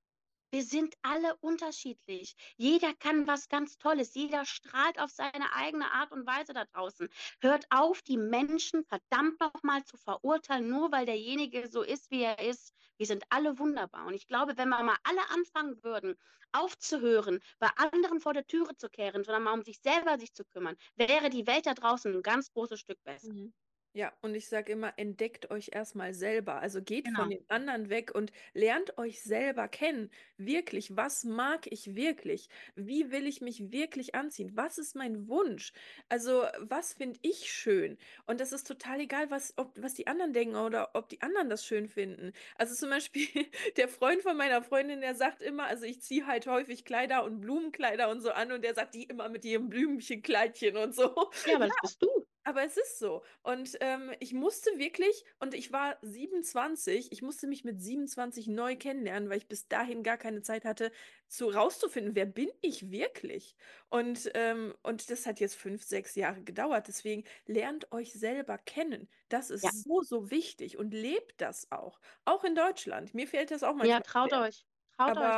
Wir 0.53 0.63
sind 0.63 0.95
alle 1.03 1.37
unterschiedlich. 1.39 2.35
Jeder 2.57 2.95
kann 2.95 3.27
was 3.27 3.49
ganz 3.49 3.79
Tolles. 3.79 4.15
Jeder 4.15 4.45
strahlt 4.45 4.99
auf 4.99 5.11
seine 5.11 5.53
eigene 5.53 5.91
Art 5.93 6.13
und 6.13 6.27
Weise 6.27 6.53
da 6.55 6.65
draußen. 6.65 7.09
Hört 7.41 7.67
auf, 7.71 8.01
die 8.03 8.17
Menschen 8.17 8.85
verdammt 8.85 9.41
nochmal 9.41 9.85
zu 9.85 9.97
verurteilen, 9.97 10.69
nur 10.69 10.93
weil 10.93 11.05
derjenige 11.05 11.69
so 11.69 11.83
ist, 11.83 12.11
wie 12.11 12.23
er 12.23 12.39
ist. 12.39 12.75
Wir 12.97 13.07
sind 13.07 13.25
alle 13.29 13.59
wunderbar. 13.59 14.07
Und 14.07 14.15
ich 14.15 14.27
glaube, 14.29 14.57
wenn 14.57 14.69
wir 14.69 14.83
mal 14.85 14.97
alle 15.03 15.29
anfangen 15.31 15.83
würden, 15.83 16.17
aufzuhören, 16.53 17.41
bei 17.59 17.69
anderen 17.77 18.21
vor 18.21 18.33
der 18.33 18.47
Türe 18.47 18.77
zu 18.77 18.89
kehren, 18.89 19.25
sondern 19.25 19.43
mal 19.43 19.53
um 19.53 19.63
sich 19.63 19.81
selber 19.81 20.19
sich 20.19 20.33
zu 20.33 20.45
kümmern, 20.45 20.77
wäre 20.95 21.29
die 21.29 21.47
Welt 21.47 21.67
da 21.67 21.75
draußen 21.75 22.15
ein 22.15 22.23
ganz 22.23 22.51
großes 22.53 22.81
Stück 22.81 23.03
besser. 23.03 23.35
Mhm. 23.35 23.53
Ja, 23.97 24.13
und 24.21 24.35
ich 24.35 24.47
sage 24.51 24.73
immer, 24.73 24.93
entdeckt 24.99 25.51
euch 25.51 25.71
erstmal 25.73 26.13
selber. 26.13 26.61
Also 26.61 26.83
geht 26.83 27.09
von 27.09 27.31
Genau. 27.31 27.31
den 27.31 27.49
anderen 27.49 27.89
weg 27.89 28.15
und 28.15 28.31
lernt 28.53 28.99
euch 28.99 29.23
selber 29.23 29.69
kennen. 29.69 30.11
Wirklich, 30.37 30.95
was 30.95 31.25
mag 31.25 31.67
ich 31.73 31.95
wirklich? 31.97 32.51
Wie 32.75 33.11
will 33.11 33.27
ich 33.27 33.41
mich 33.41 33.73
wirklich 33.73 34.15
anziehen? 34.15 34.53
Was 34.55 34.77
ist 34.77 34.97
mein 34.97 35.29
Wunsch? 35.29 35.73
Also, 36.11 36.43
was 36.61 36.93
finde 36.93 37.19
ich 37.23 37.51
schön? 37.51 37.97
Und 38.27 38.39
das 38.41 38.53
ist 38.53 38.67
total 38.67 39.01
egal, 39.01 39.31
was, 39.31 39.55
ob, 39.57 39.73
was 39.83 39.95
die 39.95 40.07
anderen 40.09 40.35
denken 40.35 40.57
oder 40.57 40.91
ob 40.95 41.09
die 41.09 41.23
anderen 41.23 41.49
das 41.49 41.65
schön 41.65 41.89
finden. 41.89 42.33
Also 42.57 42.75
zum 42.75 42.91
Beispiel 42.91 43.27
der 43.79 43.89
Freund 43.89 44.21
von 44.21 44.37
meiner 44.37 44.63
Freundin, 44.63 45.01
der 45.01 45.15
sagt 45.15 45.41
immer, 45.41 45.65
also 45.69 45.87
ich 45.87 46.03
ziehe 46.03 46.27
halt 46.27 46.47
häufig 46.47 46.85
Kleider 46.85 47.25
und 47.25 47.41
Blumenkleider 47.41 48.11
und 48.11 48.21
so 48.21 48.31
an 48.31 48.53
und 48.53 48.63
der 48.63 48.75
sagt 48.75 48.95
die 48.95 49.05
immer 49.05 49.31
mit 49.31 49.47
ihrem 49.47 49.71
Blümchenkleidchen 49.71 50.77
und 50.77 50.95
so. 50.95 51.31
Ja, 51.47 51.55
aber 51.57 51.67
das 51.69 51.79
bist 51.81 52.03
du. 52.03 52.26
Aber 52.49 52.63
es 52.65 52.77
ist 52.77 53.01
so. 53.01 53.25
Und 53.43 53.77
ähm, 53.81 54.13
ich 54.21 54.33
musste 54.33 54.71
wirklich, 54.79 55.25
und 55.41 55.53
ich 55.53 55.73
war 55.73 55.99
27, 56.03 57.11
ich 57.11 57.21
musste 57.21 57.49
mich 57.49 57.65
mit 57.65 57.83
27 57.83 58.47
neu 58.47 58.77
kennenlernen, 58.77 59.29
weil 59.29 59.39
ich 59.39 59.49
bis 59.49 59.67
dahin 59.67 60.05
gar 60.05 60.17
keine 60.17 60.43
Zeit 60.43 60.65
hatte, 60.65 60.93
zu 61.27 61.49
rauszufinden, 61.49 62.15
wer 62.15 62.27
bin 62.27 62.49
ich 62.61 62.93
wirklich? 62.93 63.57
Und, 63.89 64.31
ähm, 64.35 64.75
und 64.85 65.11
das 65.11 65.27
hat 65.27 65.41
jetzt 65.41 65.57
fünf, 65.57 65.83
sechs 65.83 66.15
Jahre 66.15 66.45
gedauert. 66.45 66.87
Deswegen 66.87 67.25
lernt 67.47 67.91
euch 67.91 68.13
selber 68.13 68.59
kennen. 68.59 69.09
Das 69.29 69.51
ist 69.51 69.63
Ja. 69.63 69.71
so, 69.83 70.03
so 70.03 70.31
wichtig 70.31 70.79
und 70.79 70.93
lebt 70.95 71.41
das 71.41 71.73
auch. 71.73 72.01
Auch 72.25 72.45
in 72.45 72.55
Deutschland. 72.55 73.13
Mir 73.13 73.27
fällt 73.27 73.51
das 73.51 73.65
auch 73.65 73.75
Ja, 73.81 74.01
manchmal 74.01 74.05
traut 74.05 74.33
schwer. 74.33 74.35
euch. 74.35 74.67
Traut 74.97 75.17
euch. 75.19 75.35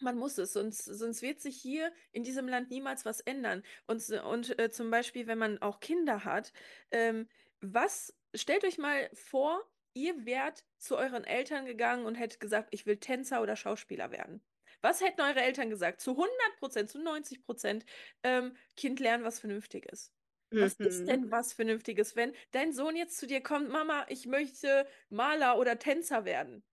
Man 0.00 0.16
muss 0.18 0.38
es, 0.38 0.52
sonst, 0.52 0.84
sonst 0.84 1.22
wird 1.22 1.40
sich 1.40 1.56
hier 1.60 1.92
in 2.12 2.24
diesem 2.24 2.48
Land 2.48 2.70
niemals 2.70 3.04
was 3.04 3.20
ändern. 3.20 3.62
Und, 3.86 4.08
und 4.10 4.58
äh, 4.58 4.70
zum 4.70 4.90
Beispiel, 4.90 5.26
wenn 5.28 5.38
man 5.38 5.58
auch 5.62 5.78
Kinder 5.80 6.24
hat, 6.24 6.52
ähm, 6.90 7.28
was, 7.60 8.12
stellt 8.34 8.64
euch 8.64 8.76
mal 8.78 9.08
vor, 9.14 9.62
ihr 9.94 10.26
wärt 10.26 10.64
zu 10.78 10.96
euren 10.96 11.22
Eltern 11.24 11.64
gegangen 11.64 12.06
und 12.06 12.16
hättet 12.16 12.40
gesagt, 12.40 12.68
ich 12.72 12.86
will 12.86 12.96
Tänzer 12.98 13.40
oder 13.40 13.54
Schauspieler 13.56 14.10
werden. 14.10 14.44
Was 14.82 15.00
hätten 15.00 15.20
eure 15.20 15.40
Eltern 15.42 15.70
gesagt? 15.70 16.00
Zu 16.00 16.16
100 16.16 16.56
Prozent, 16.58 16.90
zu 16.90 16.98
90 17.00 17.44
Prozent, 17.44 17.86
ähm, 18.24 18.56
Kind 18.76 18.98
lernen, 19.00 19.22
was 19.24 19.38
Vernünftiges. 19.38 20.12
Was 20.58 20.74
ist 20.82 21.06
Mhm. 21.06 21.08
denn 21.08 21.30
was 21.30 21.52
Vernünftiges, 21.52 22.16
wenn 22.16 22.34
dein 22.50 22.72
Sohn 22.72 22.96
jetzt 22.96 23.16
zu 23.18 23.26
dir 23.28 23.42
kommt, 23.42 23.68
Mama, 23.70 24.06
ich 24.08 24.26
möchte 24.26 24.86
Maler 25.08 25.56
oder 25.58 25.78
Tänzer 25.78 26.24
werden? 26.24 26.64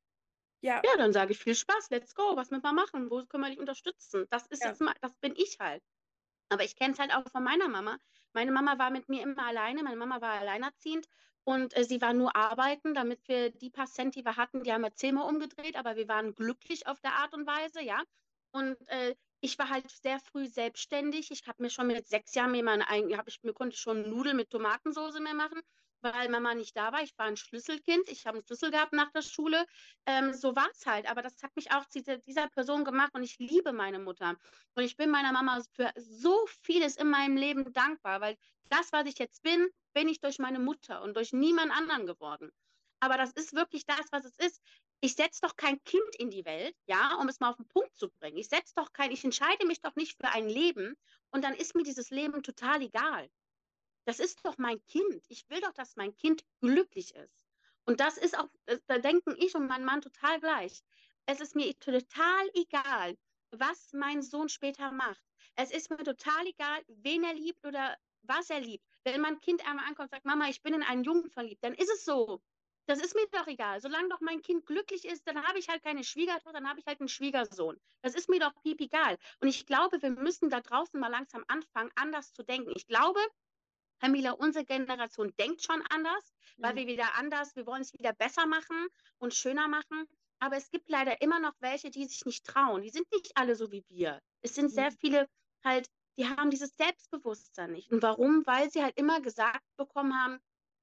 Ja, 0.61 0.85
Ja, 0.85 0.91
dann 0.97 1.13
sage 1.13 1.31
ich 1.33 1.39
viel 1.39 1.55
Spaß, 1.55 1.89
let's 1.91 2.15
go, 2.15 2.35
was 2.35 2.49
müssen 2.51 2.63
wir 2.63 2.73
machen? 2.73 3.09
Wo 3.11 3.23
können 3.25 3.43
wir 3.43 3.49
dich 3.49 3.59
unterstützen? 3.59 4.25
Das 4.29 4.47
ist 4.47 4.63
Ja. 4.63 4.65
jetzt 4.65 4.81
mal, 4.81 4.93
das 5.01 5.15
bin 5.17 5.35
ich 5.35 5.57
halt. 5.59 5.83
Aber 6.49 6.63
ich 6.63 6.75
kenne 6.75 6.93
es 6.93 6.99
halt 6.99 7.13
auch 7.13 7.29
von 7.31 7.43
meiner 7.43 7.69
Mama. 7.69 7.97
Meine 8.33 8.51
Mama 8.51 8.77
war 8.79 8.91
mit 8.91 9.09
mir 9.09 9.23
immer 9.23 9.45
alleine, 9.45 9.83
meine 9.83 9.97
Mama 9.97 10.21
war 10.21 10.33
alleinerziehend 10.39 11.07
und 11.43 11.77
äh, 11.77 11.83
sie 11.85 12.01
war 12.01 12.13
nur 12.13 12.35
arbeiten, 12.35 12.93
damit 12.95 13.27
wir 13.27 13.51
die 13.51 13.69
paar 13.71 13.87
Cent, 13.87 14.15
die 14.15 14.25
wir 14.25 14.37
hatten, 14.37 14.63
die 14.63 14.73
haben 14.73 14.81
wir 14.83 14.95
zehnmal 14.95 15.29
umgedreht, 15.29 15.77
aber 15.77 15.95
wir 15.97 16.07
waren 16.09 16.35
glücklich 16.35 16.87
auf 16.87 17.01
der 17.01 17.13
Art 17.15 17.33
und 17.33 17.47
Weise, 17.47 17.81
ja. 17.83 18.03
Und 18.51 18.77
äh, 18.89 19.15
ich 19.41 19.57
war 19.59 19.69
halt 19.69 19.89
sehr 19.91 20.19
früh 20.19 20.47
selbstständig. 20.47 21.31
Ich 21.31 21.47
habe 21.47 21.63
mir 21.63 21.69
schon 21.69 21.87
mit 21.87 22.07
sechs 22.07 22.35
Jahren 22.35 22.51
mir 22.51 22.63
mein 22.63 22.81
eigen, 22.81 23.17
hab 23.17 23.27
ich 23.27 23.43
mir 23.43 23.53
konnte 23.53 23.77
schon 23.77 24.09
Nudeln 24.09 24.37
mit 24.37 24.49
Tomatensauce 24.51 25.19
mehr 25.19 25.33
machen, 25.35 25.61
weil 26.01 26.29
Mama 26.29 26.53
nicht 26.55 26.75
da 26.75 26.91
war. 26.91 27.01
Ich 27.01 27.17
war 27.17 27.25
ein 27.25 27.37
Schlüsselkind. 27.37 28.09
Ich 28.09 28.25
habe 28.25 28.37
einen 28.37 28.45
Schlüssel 28.45 28.71
gehabt 28.71 28.93
nach 28.93 29.11
der 29.11 29.21
Schule. 29.21 29.65
Ähm, 30.05 30.33
so 30.33 30.55
war 30.55 30.69
es 30.71 30.85
halt. 30.85 31.09
Aber 31.09 31.21
das 31.21 31.41
hat 31.43 31.55
mich 31.55 31.71
auch 31.71 31.85
zu 31.87 32.01
dieser, 32.01 32.47
Person 32.49 32.83
gemacht 32.85 33.13
und 33.13 33.23
ich 33.23 33.37
liebe 33.39 33.71
meine 33.71 33.99
Mutter. 33.99 34.35
Und 34.75 34.83
ich 34.83 34.97
bin 34.97 35.09
meiner 35.09 35.31
Mama 35.31 35.61
für 35.73 35.91
so 35.95 36.45
vieles 36.63 36.97
in 36.97 37.09
meinem 37.09 37.37
Leben 37.37 37.71
dankbar, 37.73 38.21
weil 38.21 38.37
das, 38.65 38.91
was 38.91 39.05
ich 39.05 39.19
jetzt 39.19 39.43
bin, 39.43 39.67
bin 39.93 40.07
ich 40.07 40.19
durch 40.19 40.39
meine 40.39 40.59
Mutter 40.59 41.01
und 41.01 41.15
durch 41.15 41.33
niemand 41.33 41.71
anderen 41.71 42.05
geworden. 42.05 42.51
Aber 42.99 43.17
das 43.17 43.31
ist 43.33 43.53
wirklich 43.53 43.85
das, 43.85 44.05
was 44.11 44.25
es 44.25 44.37
ist. 44.37 44.61
Ich 45.01 45.15
setze 45.15 45.41
doch 45.41 45.55
kein 45.55 45.83
Kind 45.83 46.15
in 46.19 46.29
die 46.29 46.45
Welt, 46.45 46.75
ja, 46.85 47.15
um 47.19 47.27
es 47.27 47.39
mal 47.39 47.49
auf 47.49 47.57
den 47.57 47.67
Punkt 47.67 47.95
zu 47.95 48.09
bringen. 48.19 48.37
Ich 48.37 48.47
setze 48.47 48.73
doch 48.75 48.93
kein, 48.93 49.11
ich 49.11 49.23
entscheide 49.23 49.65
mich 49.65 49.81
doch 49.81 49.95
nicht 49.95 50.15
für 50.17 50.29
ein 50.29 50.47
Leben 50.47 50.95
und 51.31 51.43
dann 51.43 51.55
ist 51.55 51.75
mir 51.75 51.83
dieses 51.83 52.11
Leben 52.11 52.43
total 52.43 52.81
egal. 52.83 53.27
Das 54.05 54.19
ist 54.19 54.45
doch 54.45 54.57
mein 54.57 54.83
Kind. 54.85 55.25
Ich 55.29 55.49
will 55.49 55.61
doch, 55.61 55.73
dass 55.73 55.95
mein 55.95 56.15
Kind 56.15 56.43
glücklich 56.59 57.13
ist. 57.15 57.45
Und 57.85 57.99
das 57.99 58.17
ist 58.17 58.37
auch, 58.37 58.49
das- 58.65 58.83
da 58.85 58.97
denken 58.99 59.35
ich 59.37 59.55
und 59.55 59.67
mein 59.67 59.85
Mann 59.85 60.01
total 60.01 60.39
gleich. 60.39 60.81
Es 61.25 61.39
ist 61.39 61.55
mir 61.55 61.77
total 61.79 62.49
egal, 62.53 63.17
was 63.51 63.91
mein 63.93 64.21
Sohn 64.21 64.49
später 64.49 64.91
macht. 64.91 65.21
Es 65.55 65.71
ist 65.71 65.89
mir 65.89 65.97
total 66.03 66.45
egal, 66.47 66.83
wen 66.87 67.23
er 67.23 67.33
liebt 67.33 67.65
oder 67.65 67.97
was 68.21 68.49
er 68.49 68.59
liebt. 68.59 68.85
Wenn 69.03 69.21
mein 69.21 69.39
Kind 69.39 69.67
einmal 69.67 69.85
ankommt 69.85 70.07
und 70.07 70.11
sagt, 70.11 70.25
Mama, 70.25 70.47
ich 70.49 70.61
bin 70.61 70.73
in 70.73 70.83
einen 70.83 71.03
Jungen 71.03 71.29
verliebt, 71.29 71.63
dann 71.63 71.73
ist 71.73 71.91
es 71.91 72.05
so. 72.05 72.41
Das 72.87 72.99
ist 72.99 73.15
mir 73.15 73.27
doch 73.31 73.47
egal. 73.47 73.79
Solange 73.79 74.09
doch 74.09 74.21
mein 74.21 74.41
Kind 74.41 74.65
glücklich 74.65 75.05
ist, 75.05 75.27
dann 75.27 75.43
habe 75.47 75.59
ich 75.59 75.69
halt 75.69 75.83
keine 75.83 76.03
Schwiegertochter, 76.03 76.53
dann 76.53 76.67
habe 76.67 76.79
ich 76.79 76.85
halt 76.87 76.99
einen 76.99 77.09
Schwiegersohn. 77.09 77.79
Das 78.01 78.15
ist 78.15 78.29
mir 78.29 78.39
doch 78.39 78.53
piep 78.63 78.81
egal. 78.81 79.17
Und 79.39 79.47
ich 79.47 79.65
glaube, 79.65 80.01
wir 80.01 80.09
müssen 80.11 80.49
da 80.49 80.61
draußen 80.61 80.99
mal 80.99 81.07
langsam 81.09 81.45
anfangen, 81.47 81.91
anders 81.95 82.33
zu 82.33 82.43
denken. 82.43 82.71
Ich 82.75 82.87
glaube, 82.87 83.19
Camila, 84.01 84.31
unsere 84.31 84.65
Generation 84.65 85.33
denkt 85.39 85.63
schon 85.63 85.83
anders, 85.89 86.33
weil 86.61 86.73
Mhm. 86.73 86.77
wir 86.77 86.87
wieder 86.87 87.15
anders, 87.15 87.55
wir 87.55 87.65
wollen 87.67 87.81
es 87.83 87.93
wieder 87.93 88.13
besser 88.13 88.47
machen 88.47 88.87
und 89.19 89.33
schöner 89.33 89.67
machen. 89.67 90.05
Aber 90.39 90.57
es 90.57 90.71
gibt 90.71 90.89
leider 90.89 91.21
immer 91.21 91.39
noch 91.39 91.53
welche, 91.59 91.91
die 91.91 92.05
sich 92.05 92.25
nicht 92.25 92.45
trauen. 92.45 92.81
Die 92.81 92.89
sind 92.89 93.11
nicht 93.11 93.37
alle 93.37 93.55
so 93.55 93.71
wie 93.71 93.85
wir. 93.87 94.21
Es 94.41 94.55
sind 94.55 94.69
sehr 94.69 94.91
Mhm. 94.91 94.97
viele 94.99 95.29
halt, 95.63 95.87
die 96.17 96.27
haben 96.27 96.49
dieses 96.49 96.75
Selbstbewusstsein 96.75 97.71
nicht. 97.71 97.91
Und 97.91 98.01
warum? 98.01 98.45
Weil 98.47 98.71
sie 98.71 98.83
halt 98.83 98.97
immer 98.97 99.21
gesagt 99.21 99.63
bekommen 99.77 100.15
haben, 100.19 100.39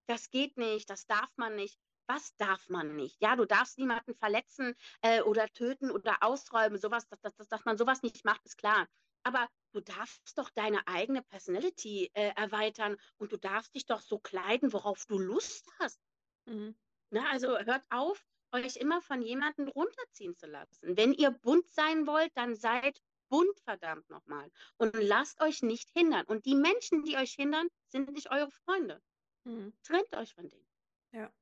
das 0.06 0.30
geht 0.30 0.56
nicht, 0.56 0.88
das 0.90 1.06
darf 1.06 1.30
man 1.36 1.56
nicht. 1.56 1.78
Was 2.06 2.34
darf 2.36 2.68
man 2.70 2.96
nicht? 2.96 3.20
Ja, 3.20 3.36
du 3.36 3.44
darfst 3.44 3.76
niemanden 3.78 4.14
verletzen 4.14 4.74
äh, 5.02 5.20
oder 5.22 5.48
töten 5.48 5.90
oder 5.90 6.22
ausräumen. 6.22 6.78
Sowas, 6.78 7.06
dass, 7.08 7.20
dass, 7.20 7.36
dass 7.48 7.64
man 7.66 7.76
sowas 7.76 8.02
nicht 8.02 8.24
macht, 8.24 8.46
ist 8.46 8.56
klar. 8.56 8.88
Aber 9.24 9.48
du 9.72 9.80
darfst 9.80 10.36
doch 10.38 10.50
deine 10.50 10.86
eigene 10.86 11.22
Personality 11.22 12.10
äh, 12.14 12.32
erweitern 12.36 12.96
und 13.16 13.32
du 13.32 13.36
darfst 13.36 13.74
dich 13.74 13.86
doch 13.86 14.00
so 14.00 14.18
kleiden, 14.18 14.72
worauf 14.72 15.06
du 15.06 15.18
Lust 15.18 15.68
hast. 15.78 16.00
Mhm. 16.46 16.76
Ne? 17.10 17.28
Also 17.28 17.58
hört 17.58 17.84
auf, 17.90 18.24
euch 18.52 18.76
immer 18.76 19.02
von 19.02 19.22
jemandem 19.22 19.68
runterziehen 19.68 20.36
zu 20.36 20.46
lassen. 20.46 20.96
Wenn 20.96 21.12
ihr 21.12 21.30
bunt 21.30 21.68
sein 21.68 22.06
wollt, 22.06 22.34
dann 22.34 22.56
seid 22.56 23.00
bunt, 23.28 23.60
verdammt 23.60 24.08
nochmal. 24.08 24.50
Und 24.76 24.94
lasst 24.94 25.40
euch 25.42 25.62
nicht 25.62 25.90
hindern. 25.90 26.24
Und 26.26 26.46
die 26.46 26.54
Menschen, 26.54 27.04
die 27.04 27.16
euch 27.16 27.32
hindern, 27.32 27.68
sind 27.88 28.10
nicht 28.12 28.30
eure 28.30 28.50
Freunde. 28.50 29.02
Mhm. 29.44 29.72
Trennt 29.82 30.14
euch 30.16 30.34
von 30.34 30.48
denen. 30.48 30.66
Ja, 31.12 31.32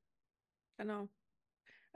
genau. 0.77 1.09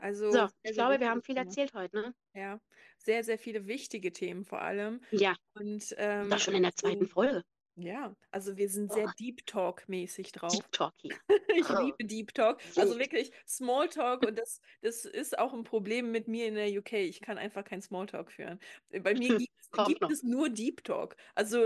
Also 0.01 0.31
So, 0.33 0.45
ich 0.45 0.51
sehr 0.63 0.73
glaube, 0.73 1.01
wir 1.01 1.11
haben 1.11 1.23
viel 1.23 1.35
Thema. 1.35 1.47
erzählt 1.47 1.75
heute, 1.75 1.97
ne? 2.01 2.15
Ja, 2.35 2.61
sehr, 2.99 3.25
sehr 3.25 3.39
viele 3.39 3.67
wichtige 3.67 4.13
Themen 4.13 4.45
vor 4.45 4.61
allem. 4.63 5.01
Ja, 5.11 5.35
Und 5.55 5.95
ähm, 5.99 6.31
das 6.31 6.43
schon 6.43 6.55
in 6.55 6.63
der 6.63 6.75
zweiten 6.75 7.07
Folge. 7.07 7.43
ja, 7.77 8.15
also 8.31 8.57
wir 8.57 8.69
sind 8.69 8.93
sehr 8.93 9.05
Boah, 9.07 9.15
Deep 9.19 9.47
Talk-mäßig 9.47 10.33
drauf. 10.33 10.53
Deep 10.53 10.73
Talk 10.73 10.95
hier. 10.99 11.17
Ich 11.57 11.69
Oh, 11.69 11.81
liebe 11.83 12.05
Deep 12.05 12.33
Talk. 12.35 12.61
Also 12.77 12.99
wirklich 12.99 13.33
Smalltalk 13.47 14.23
und 14.25 14.39
das, 14.39 14.61
das 14.83 15.05
ist 15.05 15.39
auch 15.39 15.53
ein 15.53 15.65
Problem 15.65 16.11
mit 16.13 16.29
mir 16.29 16.47
in 16.47 16.55
der 16.55 16.69
UK. 16.79 16.93
Ich 16.95 17.21
kann 17.21 17.39
einfach 17.39 17.65
kein 17.65 17.83
Smalltalk 17.83 18.31
führen. 18.33 18.61
Bei 18.91 19.15
mir 19.15 19.37
gibt, 19.39 19.51
Kommt 19.73 19.89
gibt 19.89 20.01
noch. 20.01 20.11
es 20.11 20.23
nur 20.23 20.49
Deep 20.51 20.85
Talk. 20.85 21.17
Also 21.35 21.65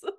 so. 0.00 0.10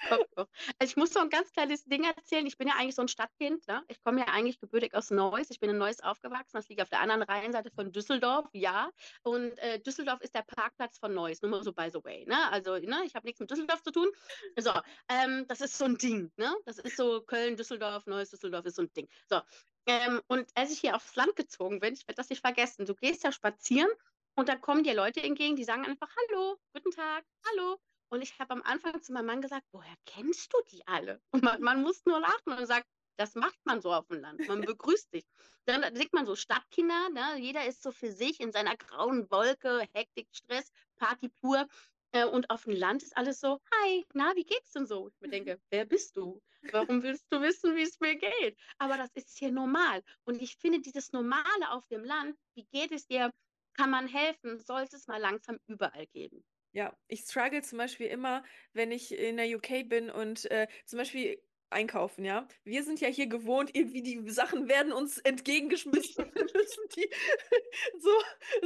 Also 0.78 0.90
ich 0.90 0.96
muss 0.96 1.12
so 1.12 1.20
ein 1.20 1.30
ganz 1.30 1.52
kleines 1.52 1.84
Ding 1.84 2.04
erzählen. 2.04 2.46
Ich 2.46 2.58
bin 2.58 2.68
ja 2.68 2.74
eigentlich 2.74 2.94
so 2.94 3.02
ein 3.02 3.08
Stadtkind. 3.08 3.66
Ne? 3.68 3.82
Ich 3.88 4.02
komme 4.02 4.20
ja 4.20 4.26
eigentlich 4.26 4.60
gebürtig 4.60 4.94
aus 4.94 5.10
Neuss. 5.10 5.50
Ich 5.50 5.60
bin 5.60 5.70
in 5.70 5.78
Neuss 5.78 6.00
aufgewachsen. 6.00 6.52
Das 6.54 6.68
liegt 6.68 6.82
auf 6.82 6.88
der 6.88 7.00
anderen 7.00 7.22
Rheinseite 7.22 7.70
von 7.70 7.92
Düsseldorf, 7.92 8.46
ja. 8.52 8.90
Und 9.22 9.58
äh, 9.58 9.80
Düsseldorf 9.80 10.20
ist 10.20 10.34
der 10.34 10.42
Parkplatz 10.42 10.98
von 10.98 11.14
Neuss. 11.14 11.42
Nur 11.42 11.50
mal 11.50 11.62
so 11.62 11.72
by 11.72 11.88
the 11.92 12.02
way. 12.04 12.24
Ne? 12.26 12.50
Also 12.50 12.78
ne? 12.78 13.02
ich 13.04 13.14
habe 13.14 13.26
nichts 13.26 13.40
mit 13.40 13.50
Düsseldorf 13.50 13.82
zu 13.82 13.92
tun. 13.92 14.08
So, 14.58 14.72
ähm, 15.08 15.46
das 15.48 15.60
ist 15.60 15.76
so 15.76 15.84
ein 15.84 15.96
Ding. 15.96 16.32
Ne? 16.36 16.54
Das 16.64 16.78
ist 16.78 16.96
so 16.96 17.20
Köln, 17.22 17.56
Düsseldorf, 17.56 18.06
Neuss, 18.06 18.30
Düsseldorf 18.30 18.66
ist 18.66 18.76
so 18.76 18.82
ein 18.82 18.92
Ding. 18.92 19.08
So, 19.28 19.40
ähm, 19.86 20.20
und 20.28 20.48
als 20.54 20.72
ich 20.72 20.80
hier 20.80 20.94
aufs 20.94 21.16
Land 21.16 21.34
gezogen 21.36 21.80
bin, 21.80 21.94
ich 21.94 22.06
werde 22.06 22.16
das 22.16 22.30
nicht 22.30 22.40
vergessen, 22.40 22.86
du 22.86 22.94
gehst 22.94 23.24
ja 23.24 23.32
spazieren 23.32 23.90
und 24.34 24.48
dann 24.48 24.60
kommen 24.60 24.84
dir 24.84 24.94
Leute 24.94 25.22
entgegen, 25.22 25.56
die 25.56 25.64
sagen 25.64 25.84
einfach 25.84 26.08
Hallo, 26.30 26.58
guten 26.72 26.90
Tag, 26.90 27.24
hallo. 27.50 27.80
Und 28.12 28.20
ich 28.20 28.38
habe 28.38 28.50
am 28.50 28.62
Anfang 28.64 29.00
zu 29.00 29.14
meinem 29.14 29.24
Mann 29.24 29.40
gesagt, 29.40 29.66
woher 29.72 29.94
kennst 30.04 30.52
du 30.52 30.58
die 30.70 30.86
alle? 30.86 31.18
Und 31.30 31.42
man, 31.58 31.62
man 31.62 31.80
muss 31.80 32.04
nur 32.04 32.20
lachen 32.20 32.52
und 32.52 32.66
sagt, 32.66 32.86
das 33.16 33.34
macht 33.34 33.58
man 33.64 33.80
so 33.80 33.90
auf 33.90 34.06
dem 34.08 34.20
Land. 34.20 34.46
Man 34.48 34.60
begrüßt 34.76 35.10
sich. 35.10 35.24
Dann 35.64 35.96
sieht 35.96 36.12
man 36.12 36.26
so 36.26 36.36
Stadtkinder, 36.36 37.08
ne? 37.08 37.38
jeder 37.38 37.64
ist 37.64 37.82
so 37.82 37.90
für 37.90 38.12
sich 38.12 38.38
in 38.40 38.52
seiner 38.52 38.76
grauen 38.76 39.30
Wolke, 39.30 39.88
Hektik, 39.94 40.28
Stress, 40.30 40.70
Party 40.96 41.30
pur. 41.40 41.66
Äh, 42.10 42.26
und 42.26 42.50
auf 42.50 42.64
dem 42.64 42.76
Land 42.76 43.02
ist 43.02 43.16
alles 43.16 43.40
so, 43.40 43.62
hi, 43.72 44.04
na, 44.12 44.36
wie 44.36 44.44
geht's 44.44 44.72
denn 44.72 44.84
so? 44.86 45.08
Ich 45.08 45.18
mir 45.20 45.30
denke, 45.30 45.58
wer 45.70 45.86
bist 45.86 46.14
du? 46.14 46.42
Warum 46.70 47.02
willst 47.02 47.24
du 47.30 47.40
wissen, 47.40 47.74
wie 47.76 47.82
es 47.82 47.98
mir 47.98 48.16
geht? 48.16 48.58
Aber 48.76 48.98
das 48.98 49.08
ist 49.14 49.38
hier 49.38 49.52
normal. 49.52 50.02
Und 50.24 50.42
ich 50.42 50.58
finde 50.58 50.80
dieses 50.80 51.12
Normale 51.12 51.70
auf 51.70 51.86
dem 51.86 52.04
Land, 52.04 52.36
wie 52.56 52.66
geht 52.66 52.92
es 52.92 53.06
dir? 53.06 53.30
Kann 53.72 53.88
man 53.88 54.06
helfen? 54.06 54.60
Sollte 54.60 54.96
es 54.96 55.06
mal 55.06 55.18
langsam 55.18 55.58
überall 55.66 56.06
geben. 56.08 56.44
Ja, 56.72 56.96
ich 57.08 57.20
struggle 57.20 57.62
zum 57.62 57.78
Beispiel 57.78 58.06
immer, 58.06 58.44
wenn 58.72 58.92
ich 58.92 59.12
in 59.16 59.36
der 59.36 59.46
UK 59.56 59.88
bin 59.88 60.10
und 60.10 60.50
äh, 60.50 60.68
zum 60.86 60.98
Beispiel 60.98 61.38
einkaufen, 61.72 62.24
ja. 62.24 62.46
Wir 62.64 62.84
sind 62.84 63.00
ja 63.00 63.08
hier 63.08 63.26
gewohnt, 63.26 63.70
irgendwie 63.74 64.02
die 64.02 64.28
Sachen 64.30 64.68
werden 64.68 64.92
uns 64.92 65.18
entgegengeschmissen. 65.18 66.24
Wir 66.34 66.44
müssen 66.44 66.84
die 66.96 67.10
so, 67.98 68.10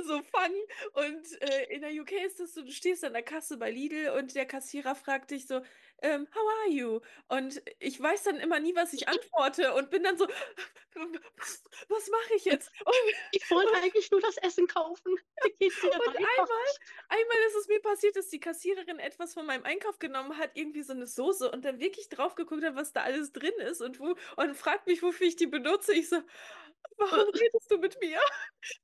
so 0.02 0.22
fangen. 0.22 0.60
Und 0.92 1.42
äh, 1.42 1.74
in 1.74 1.80
der 1.80 1.90
UK 1.92 2.12
ist 2.26 2.40
das 2.40 2.54
so, 2.54 2.62
du 2.62 2.72
stehst 2.72 3.04
an 3.04 3.12
der 3.12 3.22
Kasse 3.22 3.56
bei 3.56 3.70
Lidl 3.70 4.10
und 4.18 4.34
der 4.34 4.46
Kassierer 4.46 4.94
fragt 4.94 5.30
dich 5.30 5.46
so, 5.46 5.62
ähm, 6.02 6.26
how 6.34 6.48
are 6.62 6.70
you? 6.70 7.00
Und 7.28 7.62
ich 7.78 8.00
weiß 8.00 8.24
dann 8.24 8.36
immer 8.36 8.60
nie, 8.60 8.74
was 8.74 8.92
ich 8.92 9.08
antworte 9.08 9.74
und 9.74 9.90
bin 9.90 10.02
dann 10.02 10.18
so, 10.18 10.26
was 11.88 12.08
mache 12.08 12.34
ich 12.36 12.44
jetzt? 12.44 12.70
Und, 12.86 12.94
ich 13.32 13.50
wollte 13.50 13.74
eigentlich 13.76 14.10
nur 14.10 14.20
das 14.20 14.36
Essen 14.38 14.66
kaufen. 14.66 15.12
und 15.42 16.08
einmal, 16.08 16.48
einmal 17.08 17.38
ist 17.48 17.56
es 17.60 17.68
mir 17.68 17.80
passiert, 17.80 18.16
dass 18.16 18.28
die 18.28 18.40
Kassiererin 18.40 18.98
etwas 18.98 19.34
von 19.34 19.46
meinem 19.46 19.64
Einkauf 19.64 19.98
genommen 19.98 20.38
hat, 20.38 20.52
irgendwie 20.54 20.82
so 20.82 20.92
eine 20.92 21.06
Soße 21.06 21.50
und 21.50 21.64
dann 21.64 21.80
wirklich 21.80 22.08
drauf 22.08 22.34
geguckt 22.34 22.64
hat, 22.64 22.76
was 22.76 22.92
da 22.92 23.02
alles 23.02 23.32
drin 23.32 23.54
ist 23.58 23.82
und 23.82 24.00
wo 24.00 24.16
und 24.36 24.56
fragt 24.56 24.86
mich, 24.86 25.02
wofür 25.02 25.26
ich 25.26 25.36
die 25.36 25.46
benutze. 25.46 25.92
Ich 25.92 26.08
so, 26.08 26.22
warum 26.96 27.28
redest 27.28 27.70
du 27.70 27.78
mit 27.78 28.00
mir? 28.00 28.20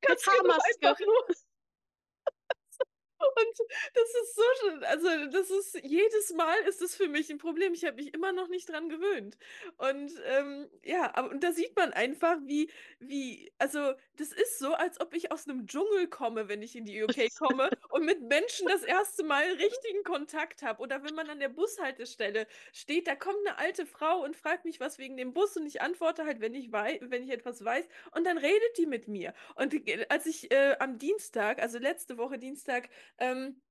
Kannst 0.02 0.26
du 0.26 0.30
einfach 0.32 1.00
nur 1.00 1.26
und 3.36 3.68
das 3.94 4.08
ist 4.22 4.34
so 4.34 4.42
schön. 4.60 4.84
Also, 4.84 5.08
das 5.30 5.50
ist 5.50 5.80
jedes 5.82 6.32
Mal 6.34 6.56
ist 6.68 6.80
das 6.80 6.94
für 6.94 7.08
mich 7.08 7.30
ein 7.30 7.38
Problem. 7.38 7.74
Ich 7.74 7.84
habe 7.84 7.96
mich 7.96 8.14
immer 8.14 8.32
noch 8.32 8.48
nicht 8.48 8.68
dran 8.68 8.88
gewöhnt. 8.88 9.36
Und 9.78 10.12
ähm, 10.26 10.68
ja, 10.84 11.14
aber 11.14 11.30
und 11.30 11.42
da 11.42 11.52
sieht 11.52 11.76
man 11.76 11.92
einfach, 11.92 12.36
wie, 12.44 12.70
wie, 12.98 13.52
also 13.58 13.94
das 14.16 14.32
ist 14.32 14.58
so, 14.58 14.74
als 14.74 15.00
ob 15.00 15.14
ich 15.14 15.32
aus 15.32 15.48
einem 15.48 15.66
Dschungel 15.66 16.08
komme, 16.08 16.48
wenn 16.48 16.62
ich 16.62 16.76
in 16.76 16.84
die 16.84 17.02
UK 17.02 17.34
komme 17.38 17.70
und 17.90 18.04
mit 18.04 18.20
Menschen 18.22 18.68
das 18.68 18.82
erste 18.82 19.24
Mal 19.24 19.44
richtigen 19.44 20.04
Kontakt 20.04 20.62
habe. 20.62 20.80
Oder 20.82 21.02
wenn 21.02 21.14
man 21.14 21.28
an 21.30 21.40
der 21.40 21.48
Bushaltestelle 21.48 22.46
steht, 22.72 23.06
da 23.06 23.14
kommt 23.14 23.38
eine 23.46 23.58
alte 23.58 23.86
Frau 23.86 24.22
und 24.22 24.36
fragt 24.36 24.64
mich 24.64 24.80
was 24.80 24.98
wegen 24.98 25.16
dem 25.16 25.32
Bus 25.32 25.56
und 25.56 25.66
ich 25.66 25.80
antworte 25.80 26.24
halt, 26.24 26.40
wenn 26.40 26.54
ich 26.54 26.70
weiß, 26.70 26.98
wenn 27.02 27.22
ich 27.22 27.30
etwas 27.30 27.64
weiß, 27.64 27.88
und 28.14 28.24
dann 28.24 28.38
redet 28.38 28.78
die 28.78 28.86
mit 28.86 29.08
mir. 29.08 29.34
Und 29.54 29.74
als 30.10 30.26
ich 30.26 30.50
äh, 30.50 30.76
am 30.78 30.98
Dienstag, 30.98 31.60
also 31.60 31.78
letzte 31.78 32.18
Woche 32.18 32.38
Dienstag, 32.38 32.88
ähm, 33.18 33.62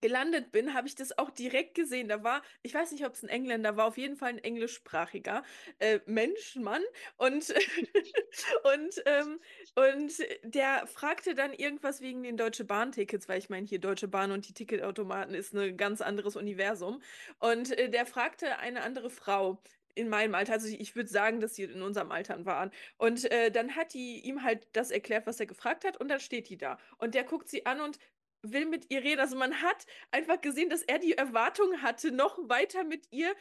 gelandet 0.00 0.52
bin, 0.52 0.74
habe 0.74 0.86
ich 0.86 0.94
das 0.94 1.16
auch 1.18 1.30
direkt 1.30 1.74
gesehen. 1.74 2.08
Da 2.08 2.22
war, 2.22 2.42
ich 2.62 2.74
weiß 2.74 2.92
nicht, 2.92 3.04
ob 3.04 3.14
es 3.14 3.22
ein 3.22 3.28
Engländer 3.28 3.76
war, 3.76 3.86
auf 3.86 3.98
jeden 3.98 4.16
Fall 4.16 4.30
ein 4.30 4.38
englischsprachiger 4.38 5.42
äh, 5.78 6.00
Mensch, 6.06 6.56
Mann. 6.56 6.82
Und, 7.16 7.52
und, 8.62 9.02
ähm, 9.06 9.40
und 9.74 10.12
der 10.44 10.86
fragte 10.86 11.34
dann 11.34 11.52
irgendwas 11.52 12.00
wegen 12.00 12.22
den 12.22 12.36
Deutsche 12.36 12.64
Bahn-Tickets, 12.64 13.28
weil 13.28 13.38
ich 13.38 13.48
meine, 13.48 13.66
hier 13.66 13.80
Deutsche 13.80 14.08
Bahn 14.08 14.30
und 14.30 14.48
die 14.48 14.54
Ticketautomaten 14.54 15.34
ist 15.34 15.54
ein 15.54 15.76
ganz 15.76 16.00
anderes 16.00 16.36
Universum. 16.36 17.02
Und 17.38 17.76
äh, 17.76 17.90
der 17.90 18.06
fragte 18.06 18.58
eine 18.58 18.82
andere 18.82 19.10
Frau, 19.10 19.62
in 19.94 20.08
meinem 20.08 20.34
Alter, 20.36 20.52
also 20.52 20.68
ich 20.68 20.94
würde 20.94 21.10
sagen, 21.10 21.40
dass 21.40 21.56
sie 21.56 21.64
in 21.64 21.82
unserem 21.82 22.12
Alter 22.12 22.44
waren. 22.46 22.70
Und 22.98 23.30
äh, 23.32 23.50
dann 23.50 23.74
hat 23.74 23.94
die 23.94 24.20
ihm 24.20 24.44
halt 24.44 24.68
das 24.72 24.92
erklärt, 24.92 25.26
was 25.26 25.40
er 25.40 25.46
gefragt 25.46 25.84
hat, 25.84 25.96
und 25.96 26.08
dann 26.08 26.20
steht 26.20 26.48
die 26.48 26.56
da. 26.56 26.78
Und 26.98 27.16
der 27.16 27.24
guckt 27.24 27.48
sie 27.48 27.66
an 27.66 27.80
und 27.80 27.98
will 28.42 28.66
mit 28.66 28.90
ihr 28.90 29.02
reden. 29.02 29.20
Also 29.20 29.36
man 29.36 29.62
hat 29.62 29.86
einfach 30.10 30.40
gesehen, 30.40 30.70
dass 30.70 30.82
er 30.82 30.98
die 30.98 31.14
Erwartung 31.14 31.82
hatte, 31.82 32.12
noch 32.12 32.38
weiter 32.48 32.84
mit 32.84 33.06
ihr 33.10 33.34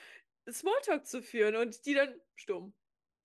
Smalltalk 0.50 1.06
zu 1.06 1.22
führen 1.22 1.56
und 1.56 1.86
die 1.86 1.94
dann 1.94 2.14
stumm. 2.36 2.74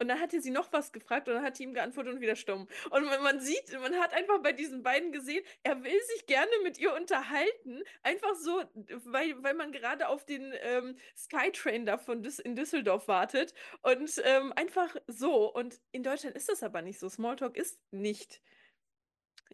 Und 0.02 0.08
dann 0.08 0.18
hat 0.18 0.34
er 0.34 0.40
sie 0.40 0.50
noch 0.50 0.72
was 0.72 0.90
gefragt 0.90 1.28
und 1.28 1.34
dann 1.34 1.44
hat 1.44 1.56
sie 1.56 1.62
ihm 1.62 1.74
geantwortet 1.74 2.14
und 2.14 2.20
wieder 2.20 2.34
stumm. 2.34 2.66
Und 2.90 3.04
man, 3.04 3.22
man, 3.22 3.40
sieht, 3.40 3.72
man 3.80 3.94
hat 4.00 4.12
einfach 4.14 4.42
bei 4.42 4.52
diesen 4.52 4.82
beiden 4.82 5.12
gesehen, 5.12 5.44
er 5.62 5.84
will 5.84 6.00
sich 6.14 6.26
gerne 6.26 6.50
mit 6.64 6.76
ihr 6.76 6.92
unterhalten. 6.92 7.84
Einfach 8.02 8.34
so, 8.34 8.64
weil, 9.04 9.40
weil 9.44 9.54
man 9.54 9.70
gerade 9.70 10.08
auf 10.08 10.24
den 10.24 10.52
ähm, 10.62 10.96
Skytrain 11.16 11.86
davon 11.86 12.24
in 12.42 12.56
Düsseldorf 12.56 13.06
wartet. 13.06 13.54
Und 13.82 14.20
ähm, 14.24 14.52
einfach 14.56 14.96
so. 15.06 15.54
Und 15.54 15.80
in 15.92 16.02
Deutschland 16.02 16.34
ist 16.34 16.48
das 16.48 16.64
aber 16.64 16.82
nicht 16.82 16.98
so. 16.98 17.08
Smalltalk 17.08 17.56
ist 17.56 17.78
nicht 17.92 18.42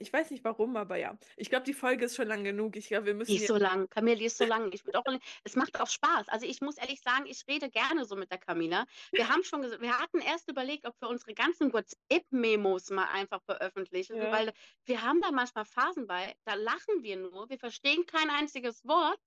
ich 0.00 0.12
weiß 0.12 0.30
nicht 0.30 0.44
warum, 0.44 0.76
aber 0.76 0.96
ja. 0.96 1.16
Ich 1.36 1.50
glaube, 1.50 1.64
die 1.64 1.74
Folge 1.74 2.04
ist 2.04 2.16
schon 2.16 2.28
lang 2.28 2.44
genug. 2.44 2.76
Ich 2.76 2.88
glaube, 2.88 3.06
wir 3.06 3.14
müssen. 3.14 3.30
Die 3.30 3.38
ist 3.38 3.48
so 3.48 3.56
lang. 3.56 3.88
Camille, 3.90 4.16
die 4.16 4.26
ist 4.26 4.38
so 4.38 4.44
lang. 4.46 4.72
Ich 4.72 4.82
auch, 4.94 5.04
es 5.44 5.56
macht 5.56 5.80
auch 5.80 5.88
Spaß. 5.88 6.28
Also 6.28 6.46
ich 6.46 6.60
muss 6.60 6.78
ehrlich 6.78 7.00
sagen, 7.00 7.26
ich 7.26 7.44
rede 7.48 7.68
gerne 7.70 8.04
so 8.04 8.16
mit 8.16 8.30
der 8.30 8.38
Camilla. 8.38 8.86
Wir 9.12 9.28
haben 9.28 9.42
schon 9.44 9.62
gesagt, 9.62 9.82
wir 9.82 9.98
hatten 9.98 10.20
erst 10.20 10.48
überlegt, 10.48 10.86
ob 10.86 10.94
wir 11.00 11.08
unsere 11.08 11.34
ganzen 11.34 11.72
WhatsApp-Memos 11.72 12.90
mal 12.90 13.08
einfach 13.12 13.42
veröffentlichen, 13.42 14.16
ja. 14.16 14.30
weil 14.32 14.52
wir 14.84 15.02
haben 15.02 15.20
da 15.20 15.30
manchmal 15.30 15.64
Phasen 15.64 16.06
bei, 16.06 16.34
da 16.44 16.54
lachen 16.54 17.02
wir 17.02 17.16
nur, 17.16 17.48
wir 17.48 17.58
verstehen 17.58 18.06
kein 18.06 18.30
einziges 18.30 18.86
Wort. 18.86 19.18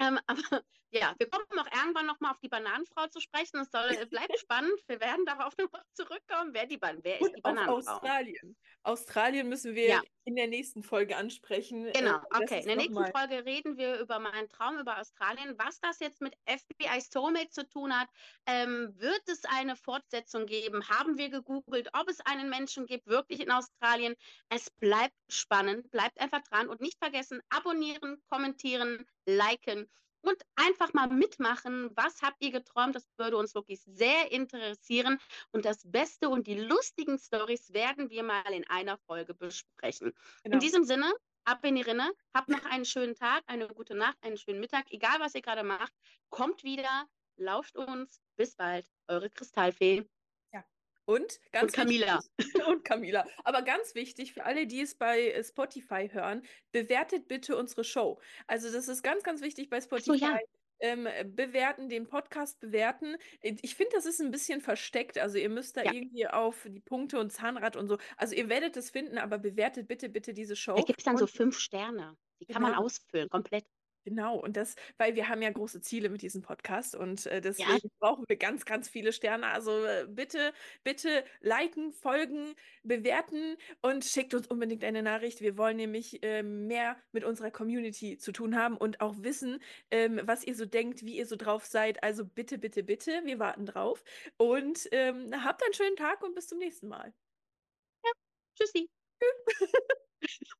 Ähm, 0.00 0.18
aber 0.26 0.62
ja, 0.92 1.14
wir 1.18 1.28
kommen 1.28 1.46
auch 1.58 1.78
irgendwann 1.78 2.06
nochmal 2.06 2.32
auf 2.32 2.40
die 2.40 2.48
Bananenfrau 2.48 3.06
zu 3.08 3.20
sprechen. 3.20 3.60
Es 3.60 3.70
soll, 3.70 4.06
bleibt 4.06 4.38
spannend. 4.40 4.80
Wir 4.88 5.00
werden 5.00 5.24
darauf 5.24 5.56
noch 5.56 5.70
zurückkommen. 5.94 6.52
Wer, 6.52 6.66
die, 6.66 6.80
wer 6.80 7.20
ist 7.20 7.36
die 7.36 7.40
Bananenfrau? 7.40 7.76
Australien. 7.76 8.56
Australien 8.82 9.48
müssen 9.48 9.74
wir 9.74 9.88
ja. 9.88 10.02
In 10.30 10.36
der 10.36 10.46
nächsten 10.46 10.82
Folge 10.82 11.16
ansprechen. 11.16 11.88
Äh, 11.88 11.92
genau, 11.92 12.20
okay. 12.32 12.60
In 12.60 12.66
der 12.66 12.76
nächsten 12.76 12.94
mal. 12.94 13.12
Folge 13.12 13.44
reden 13.44 13.76
wir 13.76 13.98
über 13.98 14.18
meinen 14.18 14.48
Traum 14.48 14.78
über 14.78 14.98
Australien. 14.98 15.54
Was 15.58 15.80
das 15.80 15.98
jetzt 15.98 16.20
mit 16.20 16.36
FBI 16.46 17.00
Soulmate 17.00 17.50
zu 17.50 17.68
tun 17.68 17.92
hat, 17.92 18.08
ähm, 18.46 18.94
wird 18.96 19.22
es 19.26 19.44
eine 19.44 19.76
Fortsetzung 19.76 20.46
geben? 20.46 20.88
Haben 20.88 21.18
wir 21.18 21.30
gegoogelt, 21.30 21.90
ob 21.92 22.08
es 22.08 22.20
einen 22.20 22.48
Menschen 22.48 22.86
gibt, 22.86 23.06
wirklich 23.06 23.40
in 23.40 23.50
Australien? 23.50 24.14
Es 24.48 24.70
bleibt 24.70 25.16
spannend. 25.28 25.90
Bleibt 25.90 26.20
einfach 26.20 26.42
dran 26.42 26.68
und 26.68 26.80
nicht 26.80 26.98
vergessen, 26.98 27.42
abonnieren, 27.48 28.22
kommentieren, 28.28 29.06
liken 29.26 29.90
und 30.22 30.42
einfach 30.56 30.92
mal 30.92 31.08
mitmachen. 31.08 31.90
Was 31.94 32.22
habt 32.22 32.42
ihr 32.42 32.50
geträumt? 32.50 32.94
Das 32.94 33.08
würde 33.16 33.36
uns 33.36 33.54
wirklich 33.54 33.80
sehr 33.84 34.30
interessieren. 34.32 35.18
Und 35.52 35.64
das 35.64 35.90
Beste 35.90 36.28
und 36.28 36.46
die 36.46 36.58
lustigen 36.58 37.18
Stories 37.18 37.72
werden 37.72 38.10
wir 38.10 38.22
mal 38.22 38.52
in 38.52 38.66
einer 38.68 38.98
Folge 38.98 39.34
besprechen. 39.34 40.12
Genau. 40.42 40.54
In 40.54 40.60
diesem 40.60 40.84
Sinne, 40.84 41.12
ab 41.44 41.64
in 41.64 41.76
die 41.76 41.82
Rinne, 41.82 42.10
habt 42.34 42.48
noch 42.48 42.64
einen 42.64 42.84
schönen 42.84 43.14
Tag, 43.14 43.42
eine 43.46 43.68
gute 43.68 43.94
Nacht, 43.94 44.18
einen 44.22 44.36
schönen 44.36 44.60
Mittag, 44.60 44.90
egal 44.90 45.20
was 45.20 45.34
ihr 45.34 45.42
gerade 45.42 45.62
macht. 45.62 45.92
Kommt 46.28 46.64
wieder, 46.64 47.08
lauscht 47.36 47.76
uns. 47.76 48.20
Bis 48.36 48.54
bald, 48.54 48.86
eure 49.08 49.30
Kristallfee. 49.30 50.06
Und 51.04 51.40
ganz 51.52 51.64
und 51.64 51.72
Camila. 51.72 52.20
Wichtig, 52.36 52.66
und 52.66 52.84
Camila. 52.84 53.26
Aber 53.44 53.62
ganz 53.62 53.94
wichtig 53.94 54.32
für 54.32 54.44
alle, 54.44 54.66
die 54.66 54.80
es 54.80 54.94
bei 54.94 55.28
äh, 55.28 55.44
Spotify 55.44 56.08
hören, 56.10 56.42
bewertet 56.72 57.28
bitte 57.28 57.56
unsere 57.56 57.84
Show. 57.84 58.20
Also 58.46 58.70
das 58.72 58.88
ist 58.88 59.02
ganz, 59.02 59.22
ganz 59.22 59.42
wichtig 59.42 59.70
bei 59.70 59.80
Spotify. 59.80 60.18
So, 60.18 60.24
ja. 60.24 60.38
Ähm, 60.82 61.06
bewerten, 61.34 61.90
den 61.90 62.06
Podcast 62.06 62.58
bewerten. 62.58 63.16
Ich 63.42 63.74
finde, 63.74 63.92
das 63.96 64.06
ist 64.06 64.18
ein 64.18 64.30
bisschen 64.30 64.62
versteckt. 64.62 65.18
Also 65.18 65.36
ihr 65.36 65.50
müsst 65.50 65.76
da 65.76 65.82
ja. 65.82 65.92
irgendwie 65.92 66.26
auf 66.26 66.66
die 66.66 66.80
Punkte 66.80 67.20
und 67.20 67.30
Zahnrad 67.30 67.76
und 67.76 67.86
so. 67.86 67.98
Also 68.16 68.34
ihr 68.34 68.48
werdet 68.48 68.78
es 68.78 68.88
finden, 68.88 69.18
aber 69.18 69.36
bewertet 69.36 69.88
bitte, 69.88 70.08
bitte 70.08 70.32
diese 70.32 70.56
Show. 70.56 70.76
Da 70.76 70.82
gibt 70.82 71.00
es 71.00 71.04
dann 71.04 71.16
und, 71.16 71.20
so 71.20 71.26
fünf 71.26 71.58
Sterne. 71.58 72.16
Die 72.40 72.46
kann 72.46 72.62
genau. 72.62 72.76
man 72.76 72.82
ausfüllen, 72.82 73.28
komplett. 73.28 73.66
Genau, 74.06 74.36
und 74.38 74.56
das, 74.56 74.76
weil 74.96 75.14
wir 75.14 75.28
haben 75.28 75.42
ja 75.42 75.50
große 75.50 75.82
Ziele 75.82 76.08
mit 76.08 76.22
diesem 76.22 76.40
Podcast 76.40 76.94
und 76.94 77.26
äh, 77.26 77.40
Ja, 77.56 77.66
deswegen 77.68 77.90
brauchen 77.98 78.24
wir 78.28 78.36
ganz, 78.36 78.64
ganz 78.64 78.88
viele 78.88 79.12
Sterne. 79.12 79.46
Also 79.48 79.84
äh, 79.84 80.06
bitte, 80.08 80.54
bitte 80.84 81.22
liken, 81.40 81.92
folgen, 81.92 82.54
bewerten 82.82 83.56
und 83.82 84.04
schickt 84.06 84.32
uns 84.32 84.46
unbedingt 84.46 84.84
eine 84.84 85.02
Nachricht. 85.02 85.42
Wir 85.42 85.58
wollen 85.58 85.76
nämlich 85.76 86.18
ähm, 86.22 86.66
mehr 86.66 86.96
mit 87.12 87.24
unserer 87.24 87.50
Community 87.50 88.16
zu 88.16 88.32
tun 88.32 88.56
haben 88.56 88.78
und 88.78 89.02
auch 89.02 89.16
wissen, 89.18 89.60
ähm, 89.90 90.18
was 90.24 90.44
ihr 90.44 90.54
so 90.54 90.64
denkt, 90.64 91.04
wie 91.04 91.16
ihr 91.18 91.26
so 91.26 91.36
drauf 91.36 91.66
seid. 91.66 92.02
Also 92.02 92.24
bitte, 92.24 92.56
bitte, 92.56 92.82
bitte, 92.82 93.20
wir 93.26 93.38
warten 93.38 93.66
drauf 93.66 94.02
und 94.38 94.88
ähm, 94.92 95.30
habt 95.44 95.62
einen 95.62 95.74
schönen 95.74 95.96
Tag 95.96 96.22
und 96.22 96.34
bis 96.34 96.48
zum 96.48 96.56
nächsten 96.58 96.88
Mal. 96.88 97.12
tschüssi. 98.54 98.82